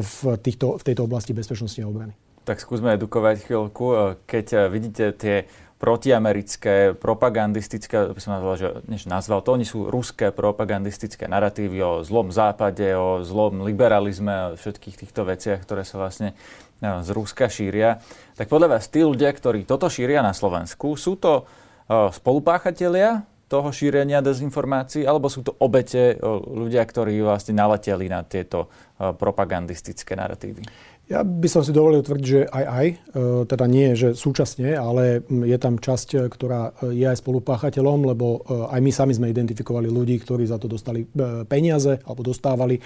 v, 0.00 0.18
týchto, 0.40 0.80
v 0.80 0.82
tejto 0.86 1.04
oblasti 1.04 1.36
bezpečnosti 1.36 1.80
a 1.82 1.90
obrany. 1.90 2.31
Tak 2.42 2.58
skúsme 2.58 2.98
edukovať 2.98 3.46
chvíľku. 3.46 4.18
Keď 4.26 4.66
vidíte 4.66 5.14
tie 5.14 5.46
protiamerické, 5.78 6.94
propagandistické, 6.94 8.14
by 8.14 8.20
som 8.22 8.38
nazval, 8.38 8.54
že, 8.54 8.68
než 8.86 9.06
nazval, 9.06 9.42
to 9.42 9.54
oni 9.54 9.66
sú 9.66 9.90
ruské 9.90 10.30
propagandistické 10.30 11.26
narratívy 11.26 11.78
o 11.82 11.92
zlom 12.06 12.30
západe, 12.30 12.86
o 12.94 13.22
zlom 13.22 13.66
liberalizme, 13.66 14.54
o 14.54 14.58
všetkých 14.58 15.06
týchto 15.06 15.26
veciach, 15.26 15.62
ktoré 15.62 15.82
sa 15.82 15.98
vlastne 16.02 16.38
no, 16.78 17.02
z 17.02 17.10
Ruska 17.10 17.50
šíria. 17.50 17.98
Tak 18.38 18.46
podľa 18.46 18.78
vás 18.78 18.90
tí 18.90 19.02
ľudia, 19.02 19.30
ktorí 19.30 19.66
toto 19.66 19.90
šíria 19.90 20.22
na 20.22 20.34
Slovensku, 20.34 20.98
sú 20.98 21.18
to 21.18 21.46
spolupáchatelia 21.90 23.26
toho 23.50 23.68
šírenia 23.68 24.24
dezinformácií, 24.24 25.04
alebo 25.04 25.28
sú 25.28 25.44
to 25.44 25.52
obete 25.60 26.16
ľudia, 26.46 26.80
ktorí 26.86 27.20
vlastne 27.20 27.58
naleteli 27.58 28.06
na 28.08 28.24
tieto 28.24 28.70
propagandistické 28.96 30.16
narratívy? 30.16 30.62
Ja 31.10 31.26
by 31.26 31.48
som 31.50 31.66
si 31.66 31.74
dovolil 31.74 32.00
tvrdiť, 32.00 32.24
že 32.24 32.40
aj 32.46 32.64
aj, 32.64 32.86
e, 32.86 32.96
teda 33.44 33.64
nie, 33.66 33.98
že 33.98 34.14
súčasne, 34.14 34.72
ale 34.78 35.20
je 35.28 35.58
tam 35.58 35.76
časť, 35.76 36.08
e, 36.14 36.18
ktorá 36.30 36.72
e, 36.78 36.94
je 36.94 37.06
aj 37.10 37.18
spolupáchateľom, 37.20 38.06
lebo 38.06 38.46
aj 38.70 38.80
my 38.80 38.92
sami 38.94 39.12
sme 39.12 39.28
identifikovali 39.28 39.90
ľudí, 39.90 40.16
ktorí 40.22 40.46
za 40.46 40.62
to 40.62 40.70
dostali 40.70 41.04
peniaze 41.50 41.98
alebo 42.06 42.22
dostávali, 42.22 42.78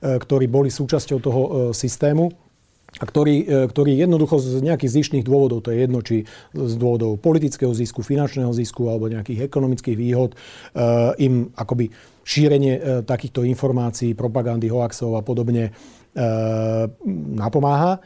ktorí 0.00 0.46
boli 0.46 0.70
súčasťou 0.70 1.18
toho 1.18 1.42
systému 1.74 2.30
a 2.94 3.04
ktorí, 3.04 3.68
ktorí 3.70 3.98
jednoducho 3.98 4.38
z 4.38 4.62
nejakých 4.62 4.94
zišných 5.02 5.24
dôvodov, 5.26 5.66
to 5.66 5.74
je 5.74 5.78
jedno, 5.82 5.98
či 6.00 6.24
z 6.54 6.74
dôvodov 6.78 7.18
politického 7.18 7.74
zisku, 7.74 8.06
finančného 8.06 8.54
zisku 8.54 8.86
alebo 8.86 9.10
nejakých 9.10 9.50
ekonomických 9.50 9.96
výhod, 9.98 10.38
im 11.18 11.50
akoby 11.58 11.90
šírenie 12.22 13.02
takýchto 13.02 13.42
informácií, 13.42 14.14
propagandy, 14.14 14.70
hoaxov 14.70 15.18
a 15.18 15.26
podobne 15.26 15.74
napomáha. 17.34 18.00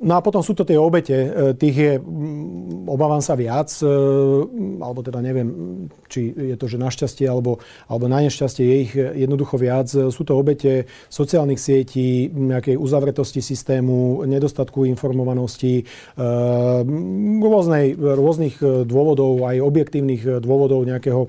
No 0.00 0.16
a 0.16 0.24
potom 0.24 0.40
sú 0.40 0.56
to 0.56 0.64
tie 0.64 0.80
obete, 0.80 1.12
e, 1.12 1.28
tých 1.52 1.76
je, 1.76 1.92
obávam 2.88 3.20
sa 3.20 3.36
viac, 3.36 3.68
e, 3.84 3.86
alebo 4.80 5.04
teda 5.04 5.20
neviem, 5.20 5.48
či 6.08 6.32
je 6.32 6.56
to, 6.56 6.72
že 6.72 6.80
našťastie 6.80 7.28
alebo, 7.28 7.60
alebo 7.84 8.08
na 8.08 8.24
nešťastie 8.24 8.64
je 8.64 8.76
ich 8.80 8.92
jednoducho 8.96 9.60
viac. 9.60 9.92
Sú 9.92 10.24
to 10.24 10.40
obete 10.40 10.88
sociálnych 11.12 11.60
sietí, 11.60 12.32
nejakej 12.32 12.80
uzavretosti 12.80 13.44
systému, 13.44 14.24
nedostatku 14.24 14.88
informovanosti, 14.88 15.84
e, 15.84 16.24
rôznej, 17.44 17.92
rôznych 18.00 18.56
dôvodov, 18.88 19.44
aj 19.44 19.60
objektívnych 19.60 20.40
dôvodov 20.40 20.80
nejakého 20.88 21.28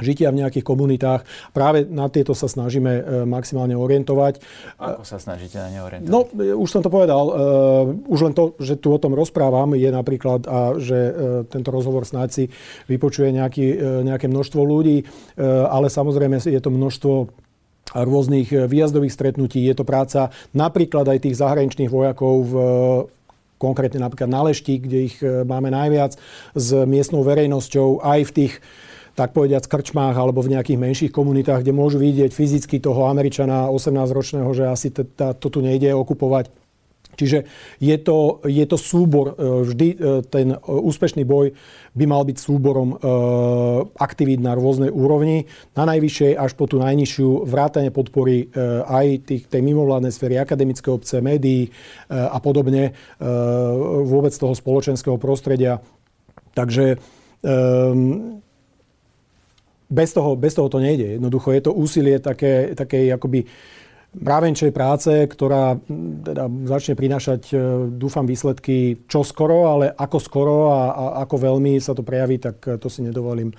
žitia 0.00 0.28
v 0.32 0.44
nejakých 0.44 0.64
komunitách. 0.64 1.24
Práve 1.56 1.88
na 1.88 2.08
tieto 2.12 2.36
sa 2.36 2.48
snažíme 2.48 2.92
e, 2.92 3.02
maximálne 3.24 3.72
orientovať. 3.76 4.40
Ako 4.76 5.04
sa 5.04 5.16
snažíte 5.16 5.56
na 5.56 5.68
ne 5.72 5.80
orientovať? 5.84 6.10
No, 6.12 6.28
e, 6.36 6.52
už 6.52 6.68
som 6.68 6.82
to 6.84 6.92
povedal. 6.92 7.24
Uh, 7.26 7.34
už 8.08 8.20
len 8.28 8.34
to, 8.36 8.54
že 8.60 8.78
tu 8.78 8.92
o 8.92 8.98
tom 9.00 9.16
rozprávam, 9.16 9.74
je 9.74 9.88
napríklad, 9.88 10.44
a 10.46 10.76
že 10.76 10.98
tento 11.48 11.72
rozhovor 11.72 12.04
snáď 12.04 12.28
si 12.32 12.44
vypočuje 12.86 13.32
nejaký, 13.34 13.66
nejaké 14.06 14.26
množstvo 14.30 14.60
ľudí, 14.62 15.06
ale 15.40 15.90
samozrejme 15.90 16.38
je 16.40 16.60
to 16.60 16.70
množstvo 16.70 17.14
rôznych 17.94 18.50
výjazdových 18.50 19.14
stretnutí. 19.14 19.62
Je 19.64 19.74
to 19.76 19.86
práca 19.86 20.34
napríklad 20.52 21.06
aj 21.06 21.22
tých 21.26 21.38
zahraničných 21.38 21.90
vojakov 21.90 22.34
v 22.46 22.54
konkrétne 23.56 24.04
napríklad 24.04 24.28
na 24.28 24.44
Lešti, 24.44 24.76
kde 24.76 24.98
ich 25.08 25.16
máme 25.24 25.72
najviac, 25.72 26.20
s 26.52 26.68
miestnou 26.84 27.24
verejnosťou 27.24 28.04
aj 28.04 28.20
v 28.28 28.34
tých 28.34 28.52
tak 29.16 29.32
povediať 29.32 29.64
krčmách 29.64 30.14
alebo 30.14 30.44
v 30.44 30.52
nejakých 30.54 30.78
menších 30.78 31.12
komunitách, 31.12 31.64
kde 31.64 31.72
môžu 31.72 31.96
vidieť 31.96 32.30
fyzicky 32.30 32.78
toho 32.78 33.08
Američana 33.08 33.72
18-ročného, 33.72 34.50
že 34.52 34.68
asi 34.68 34.92
to 34.92 35.48
tu 35.48 35.58
nejde 35.64 35.90
okupovať. 35.96 36.52
Čiže 37.16 37.48
je 37.80 37.96
to, 37.96 38.44
je 38.44 38.64
to 38.68 38.76
súbor, 38.76 39.32
e, 39.32 39.64
vždy 39.64 39.88
e, 39.88 39.96
ten 40.28 40.52
e, 40.52 40.56
úspešný 40.60 41.24
boj 41.24 41.56
by 41.96 42.04
mal 42.04 42.28
byť 42.28 42.36
súborom 42.36 42.92
aktivít 43.96 44.44
na 44.44 44.52
rôznej 44.52 44.92
úrovni, 44.92 45.48
na 45.72 45.88
najvyššej 45.88 46.36
až 46.36 46.52
po 46.52 46.68
tú 46.68 46.76
najnižšiu 46.76 47.48
vrátane 47.48 47.88
podpory 47.88 48.52
aj 48.84 49.24
tých, 49.24 49.48
tej 49.48 49.64
mimovládnej 49.64 50.12
sféry, 50.12 50.36
akademické 50.36 50.92
obce, 50.92 51.24
médií 51.24 51.72
a 52.12 52.36
podobne, 52.36 52.92
vôbec 54.04 54.36
toho 54.36 54.52
spoločenského 54.52 55.16
prostredia. 55.16 55.80
Takže 56.52 57.00
bez 59.90 60.12
toho, 60.12 60.36
bez 60.36 60.54
toho 60.54 60.68
to 60.68 60.78
nejde. 60.78 61.18
Jednoducho 61.18 61.52
je 61.52 61.62
to 61.62 61.72
úsilie 61.72 62.18
také, 62.18 62.74
takej 62.74 63.14
akoby 63.14 63.46
mravenčej 64.16 64.72
práce, 64.72 65.12
ktorá 65.28 65.76
teda 66.24 66.48
začne 66.64 66.96
prinášať, 66.96 67.42
e, 67.52 67.56
dúfam, 67.92 68.24
výsledky 68.24 69.04
čo 69.04 69.20
skoro, 69.20 69.68
ale 69.68 69.92
ako 69.92 70.18
skoro 70.18 70.56
a, 70.72 70.82
a 70.92 71.04
ako 71.28 71.36
veľmi 71.36 71.76
sa 71.76 71.92
to 71.92 72.00
prejaví, 72.00 72.40
tak 72.40 72.56
e, 72.64 72.80
to 72.80 72.88
si 72.88 73.04
nedovolím 73.04 73.52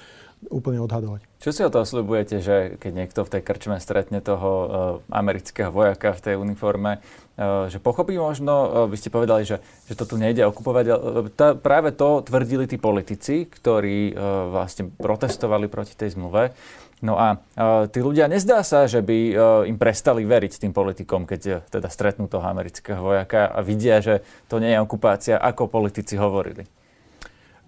úplne 0.46 0.78
odhadovať. 0.86 1.26
Čo 1.42 1.50
si 1.50 1.62
o 1.66 1.74
to 1.74 1.82
osľubujete, 1.82 2.38
že 2.42 2.78
keď 2.78 2.92
niekto 2.94 3.26
v 3.26 3.32
tej 3.38 3.42
krčme 3.42 3.78
stretne 3.82 4.22
toho 4.22 4.50
uh, 4.50 4.68
amerického 5.10 5.74
vojaka 5.74 6.14
v 6.14 6.24
tej 6.24 6.36
uniforme, 6.38 7.02
uh, 7.02 7.66
že 7.70 7.82
pochopí 7.82 8.18
možno, 8.22 8.54
uh, 8.54 8.70
vy 8.86 8.98
ste 9.02 9.10
povedali, 9.10 9.50
že, 9.50 9.58
že 9.90 9.98
to 9.98 10.06
tu 10.06 10.16
nejde 10.22 10.46
okupovať, 10.46 10.86
uh, 10.94 10.98
tá, 11.34 11.58
práve 11.58 11.90
to 11.94 12.22
tvrdili 12.22 12.70
tí 12.70 12.78
politici, 12.78 13.50
ktorí 13.50 14.14
uh, 14.14 14.54
vlastne 14.54 14.94
protestovali 14.94 15.66
proti 15.66 15.98
tej 15.98 16.14
zmluve. 16.14 16.54
No 17.02 17.18
a 17.18 17.38
uh, 17.38 17.86
tí 17.90 18.02
ľudia 18.02 18.26
nezdá 18.30 18.66
sa, 18.66 18.90
že 18.90 19.02
by 19.02 19.18
uh, 19.18 19.38
im 19.70 19.78
prestali 19.78 20.26
veriť 20.26 20.66
tým 20.66 20.74
politikom, 20.74 21.26
keď 21.26 21.42
uh, 21.50 21.56
teda 21.70 21.90
stretnú 21.90 22.30
toho 22.30 22.46
amerického 22.46 23.02
vojaka 23.02 23.50
a 23.50 23.62
vidia, 23.66 24.02
že 24.02 24.22
to 24.50 24.62
nie 24.62 24.74
je 24.74 24.82
okupácia, 24.82 25.36
ako 25.38 25.70
politici 25.70 26.14
hovorili. 26.18 26.66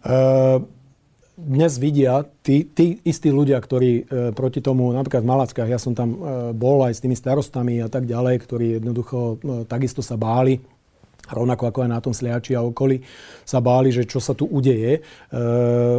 Uh 0.06 0.79
dnes 1.40 1.80
vidia 1.80 2.28
tí, 2.44 2.68
tí 2.68 3.00
istí 3.08 3.32
ľudia, 3.32 3.58
ktorí 3.64 3.92
e, 3.92 4.04
proti 4.36 4.60
tomu, 4.60 4.92
napríklad 4.92 5.24
v 5.24 5.32
Malackách, 5.32 5.70
ja 5.72 5.80
som 5.80 5.96
tam 5.96 6.10
e, 6.14 6.18
bol 6.52 6.84
aj 6.84 7.00
s 7.00 7.04
tými 7.04 7.16
starostami 7.16 7.80
a 7.80 7.88
tak 7.88 8.04
ďalej, 8.04 8.36
ktorí 8.44 8.66
jednoducho 8.78 9.18
e, 9.20 9.36
takisto 9.64 10.04
sa 10.04 10.20
báli 10.20 10.60
rovnako 11.30 11.70
ako 11.70 11.80
aj 11.86 11.90
na 11.90 12.00
tom 12.02 12.14
Sliači 12.14 12.58
a 12.58 12.66
okolí, 12.66 13.02
sa 13.46 13.62
báli, 13.62 13.94
že 13.94 14.06
čo 14.06 14.22
sa 14.22 14.34
tu 14.34 14.46
udeje. 14.50 15.00
E, 15.00 15.02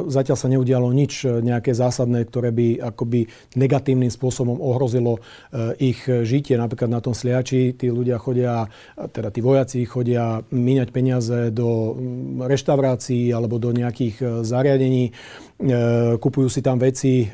zatiaľ 0.06 0.36
sa 0.36 0.50
neudialo 0.50 0.90
nič 0.90 1.26
nejaké 1.26 1.74
zásadné, 1.74 2.26
ktoré 2.26 2.50
by 2.50 2.94
akoby 2.94 3.26
negatívnym 3.56 4.10
spôsobom 4.10 4.58
ohrozilo 4.58 5.18
e, 5.18 5.20
ich 5.94 6.04
žitie. 6.06 6.58
Napríklad 6.58 6.90
na 6.90 7.00
tom 7.02 7.14
Sliači 7.14 7.74
tí 7.74 7.88
ľudia 7.88 8.18
chodia, 8.20 8.66
teda 8.96 9.30
tí 9.30 9.40
vojaci 9.40 9.82
chodia 9.86 10.42
míňať 10.50 10.88
peniaze 10.90 11.38
do 11.50 11.94
mm, 11.94 12.46
reštaurácií 12.46 13.30
alebo 13.34 13.56
do 13.56 13.70
nejakých 13.74 14.16
e, 14.20 14.24
zariadení, 14.44 15.04
e, 15.08 15.12
kupujú 16.18 16.48
si 16.50 16.60
tam 16.60 16.78
veci, 16.78 17.24
e, 17.24 17.26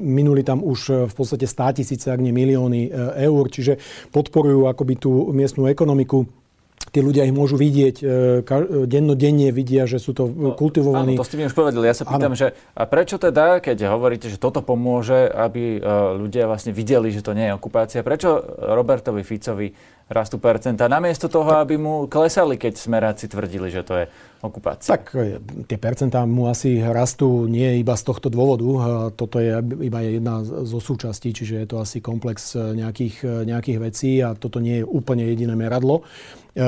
minuli 0.00 0.42
tam 0.42 0.64
už 0.64 1.10
v 1.10 1.14
podstate 1.14 1.46
100 1.46 1.78
tisíce, 1.82 2.06
ak 2.08 2.20
nie 2.20 2.34
milióny 2.34 2.88
e, 2.88 2.90
eur, 3.26 3.44
čiže 3.48 3.78
podporujú 4.10 4.68
akoby 4.70 4.94
tú 4.98 5.30
miestnú 5.30 5.66
ekonomiku 5.66 6.26
tí 6.90 6.98
ľudia 6.98 7.22
ich 7.26 7.34
môžu 7.34 7.54
vidieť, 7.54 7.96
e, 8.02 8.06
e, 8.42 8.84
dennodenne 8.86 9.54
vidia, 9.54 9.86
že 9.86 10.02
sú 10.02 10.10
to 10.10 10.26
no, 10.26 10.58
kultivovaní. 10.58 11.14
Áno, 11.14 11.22
to 11.22 11.26
ste 11.26 11.38
mi 11.38 11.46
už 11.46 11.54
povedali. 11.54 11.86
Ja 11.86 11.94
sa 11.94 12.02
pýtam, 12.02 12.34
áno. 12.34 12.38
že 12.38 12.52
a 12.74 12.82
prečo 12.90 13.16
teda, 13.16 13.62
keď 13.62 13.86
hovoríte, 13.94 14.26
že 14.26 14.42
toto 14.42 14.60
pomôže, 14.60 15.30
aby 15.30 15.78
e, 15.78 15.80
ľudia 16.18 16.50
vlastne 16.50 16.74
videli, 16.74 17.14
že 17.14 17.22
to 17.22 17.32
nie 17.32 17.46
je 17.46 17.54
okupácia, 17.54 18.02
prečo 18.02 18.42
Robertovi 18.58 19.22
Ficovi 19.22 19.70
rastú 20.10 20.42
percentá, 20.42 20.90
namiesto 20.90 21.30
toho, 21.30 21.54
aby 21.62 21.78
mu 21.78 22.10
klesali, 22.10 22.58
keď 22.58 22.74
smeráci 22.74 23.30
tvrdili, 23.30 23.70
že 23.70 23.86
to 23.86 23.94
je 23.94 24.04
okupácia. 24.42 24.90
Tak 24.90 25.14
tie 25.70 25.78
percentá 25.78 26.26
mu 26.26 26.50
asi 26.50 26.82
rastú 26.82 27.46
nie 27.46 27.78
iba 27.78 27.94
z 27.94 28.02
tohto 28.02 28.26
dôvodu. 28.26 28.66
Toto 29.14 29.38
je 29.38 29.62
iba 29.86 30.02
jedna 30.02 30.42
zo 30.42 30.82
súčastí, 30.82 31.30
čiže 31.30 31.62
je 31.62 31.66
to 31.70 31.76
asi 31.78 32.02
komplex 32.02 32.58
nejakých, 32.58 33.46
nejakých 33.46 33.78
vecí 33.78 34.18
a 34.18 34.34
toto 34.34 34.58
nie 34.58 34.82
je 34.82 34.88
úplne 34.88 35.22
jediné 35.30 35.54
meradlo. 35.54 36.02
E, 36.50 36.64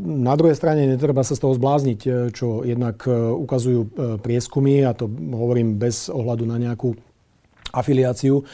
na 0.00 0.34
druhej 0.40 0.56
strane 0.56 0.88
netreba 0.88 1.20
sa 1.20 1.36
z 1.36 1.44
toho 1.44 1.52
zblázniť, 1.52 2.00
e, 2.08 2.10
čo 2.32 2.64
jednak 2.64 3.04
e, 3.04 3.12
ukazujú 3.12 3.80
prieskumy, 4.24 4.88
a 4.88 4.96
to 4.96 5.04
hovorím 5.36 5.76
bez 5.76 6.08
ohľadu 6.08 6.48
na 6.48 6.56
nejakú 6.56 6.96
afiliáciu. 7.72 8.44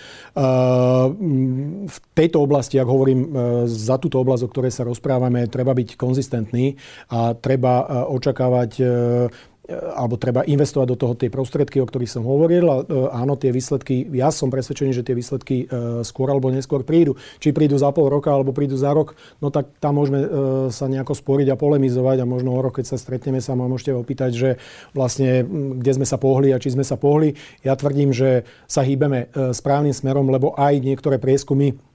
V 1.85 1.99
tejto 2.15 2.39
oblasti, 2.41 2.79
ak 2.79 2.89
hovorím 2.89 3.21
za 3.67 3.99
túto 3.99 4.23
oblasť, 4.23 4.43
o 4.47 4.53
ktorej 4.53 4.73
sa 4.73 4.87
rozprávame, 4.87 5.51
treba 5.51 5.75
byť 5.75 5.99
konzistentný 5.99 6.79
a 7.11 7.35
treba 7.35 8.07
očakávať 8.09 8.73
E, 8.85 9.29
alebo 9.71 10.21
treba 10.21 10.45
investovať 10.45 10.87
do 10.93 10.97
toho 10.97 11.15
tie 11.17 11.33
prostriedky, 11.33 11.81
o 11.81 11.89
ktorých 11.89 12.21
som 12.21 12.25
hovoril. 12.29 12.65
A, 12.69 12.77
e, 12.85 13.09
áno, 13.17 13.37
tie 13.41 13.49
výsledky, 13.49 14.05
ja 14.13 14.29
som 14.29 14.53
presvedčený, 14.53 14.93
že 14.93 15.05
tie 15.07 15.17
výsledky 15.17 15.65
e, 15.65 16.05
skôr 16.05 16.29
alebo 16.29 16.53
neskôr 16.53 16.85
prídu. 16.85 17.17
Či 17.41 17.57
prídu 17.57 17.81
za 17.81 17.89
pol 17.91 18.13
roka, 18.13 18.29
alebo 18.29 18.53
prídu 18.53 18.77
za 18.77 18.93
rok, 18.93 19.17
no 19.41 19.49
tak 19.49 19.73
tam 19.81 19.97
môžeme 19.97 20.27
sa 20.69 20.91
nejako 20.91 21.15
sporiť 21.17 21.55
a 21.55 21.61
polemizovať 21.61 22.25
a 22.25 22.29
možno 22.29 22.53
o 22.53 22.61
rok, 22.61 22.77
keď 22.77 22.95
sa 22.95 22.97
stretneme, 23.01 23.41
sa 23.41 23.57
ma 23.57 23.65
môžete 23.71 23.95
opýtať, 23.95 24.31
že 24.35 24.51
vlastne 24.93 25.47
kde 25.81 25.93
sme 25.97 26.07
sa 26.09 26.21
pohli 26.21 26.53
a 26.53 26.61
či 26.61 26.75
sme 26.75 26.85
sa 26.85 26.99
pohli. 26.99 27.39
Ja 27.63 27.79
tvrdím, 27.79 28.11
že 28.13 28.45
sa 28.69 28.83
hýbeme 28.83 29.31
správnym 29.55 29.95
smerom, 29.95 30.29
lebo 30.29 30.53
aj 30.59 30.83
niektoré 30.83 31.17
prieskumy 31.17 31.77
E, 31.77 31.94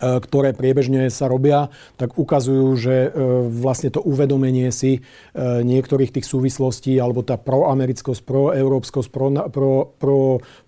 ktoré 0.00 0.56
priebežne 0.56 1.12
sa 1.12 1.28
robia, 1.28 1.68
tak 2.00 2.16
ukazujú, 2.16 2.66
že 2.74 2.96
e, 3.06 3.08
vlastne 3.52 3.92
to 3.92 4.00
uvedomenie 4.00 4.72
si 4.72 4.98
e, 4.98 5.00
niektorých 5.60 6.16
tých 6.16 6.26
súvislostí 6.26 6.96
alebo 6.96 7.20
tá 7.20 7.36
proamerickosť, 7.36 8.24
proeurópskosť, 8.24 9.08
pro, 9.12 9.28
pro, 9.52 9.72
pro, 10.00 10.20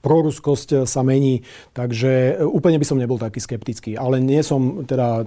proruskosť 0.05 0.85
sa 0.85 1.01
mení. 1.01 1.43
Takže 1.73 2.45
úplne 2.45 2.77
by 2.77 2.87
som 2.87 3.01
nebol 3.01 3.17
taký 3.17 3.41
skeptický. 3.41 3.97
Ale 3.97 4.21
nie 4.21 4.45
som, 4.45 4.85
teda 4.85 5.25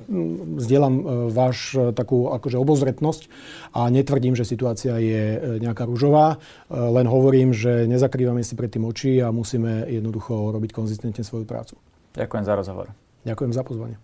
zdieľam 0.61 1.27
váš 1.33 1.73
takú 1.97 2.29
akože 2.29 2.61
obozretnosť 2.61 3.27
a 3.73 3.89
netvrdím, 3.89 4.37
že 4.37 4.47
situácia 4.47 4.97
je 5.01 5.57
nejaká 5.59 5.87
ružová. 5.89 6.37
Len 6.69 7.07
hovorím, 7.09 7.51
že 7.51 7.89
nezakrývame 7.89 8.45
si 8.45 8.53
pred 8.53 8.69
tým 8.69 8.85
oči 8.85 9.19
a 9.23 9.33
musíme 9.33 9.89
jednoducho 9.89 10.53
robiť 10.53 10.71
konzistentne 10.75 11.23
svoju 11.25 11.47
prácu. 11.47 11.75
Ďakujem 12.15 12.43
za 12.47 12.53
rozhovor. 12.55 13.04
Ďakujem 13.25 13.51
za 13.51 13.63
pozvanie. 13.65 13.97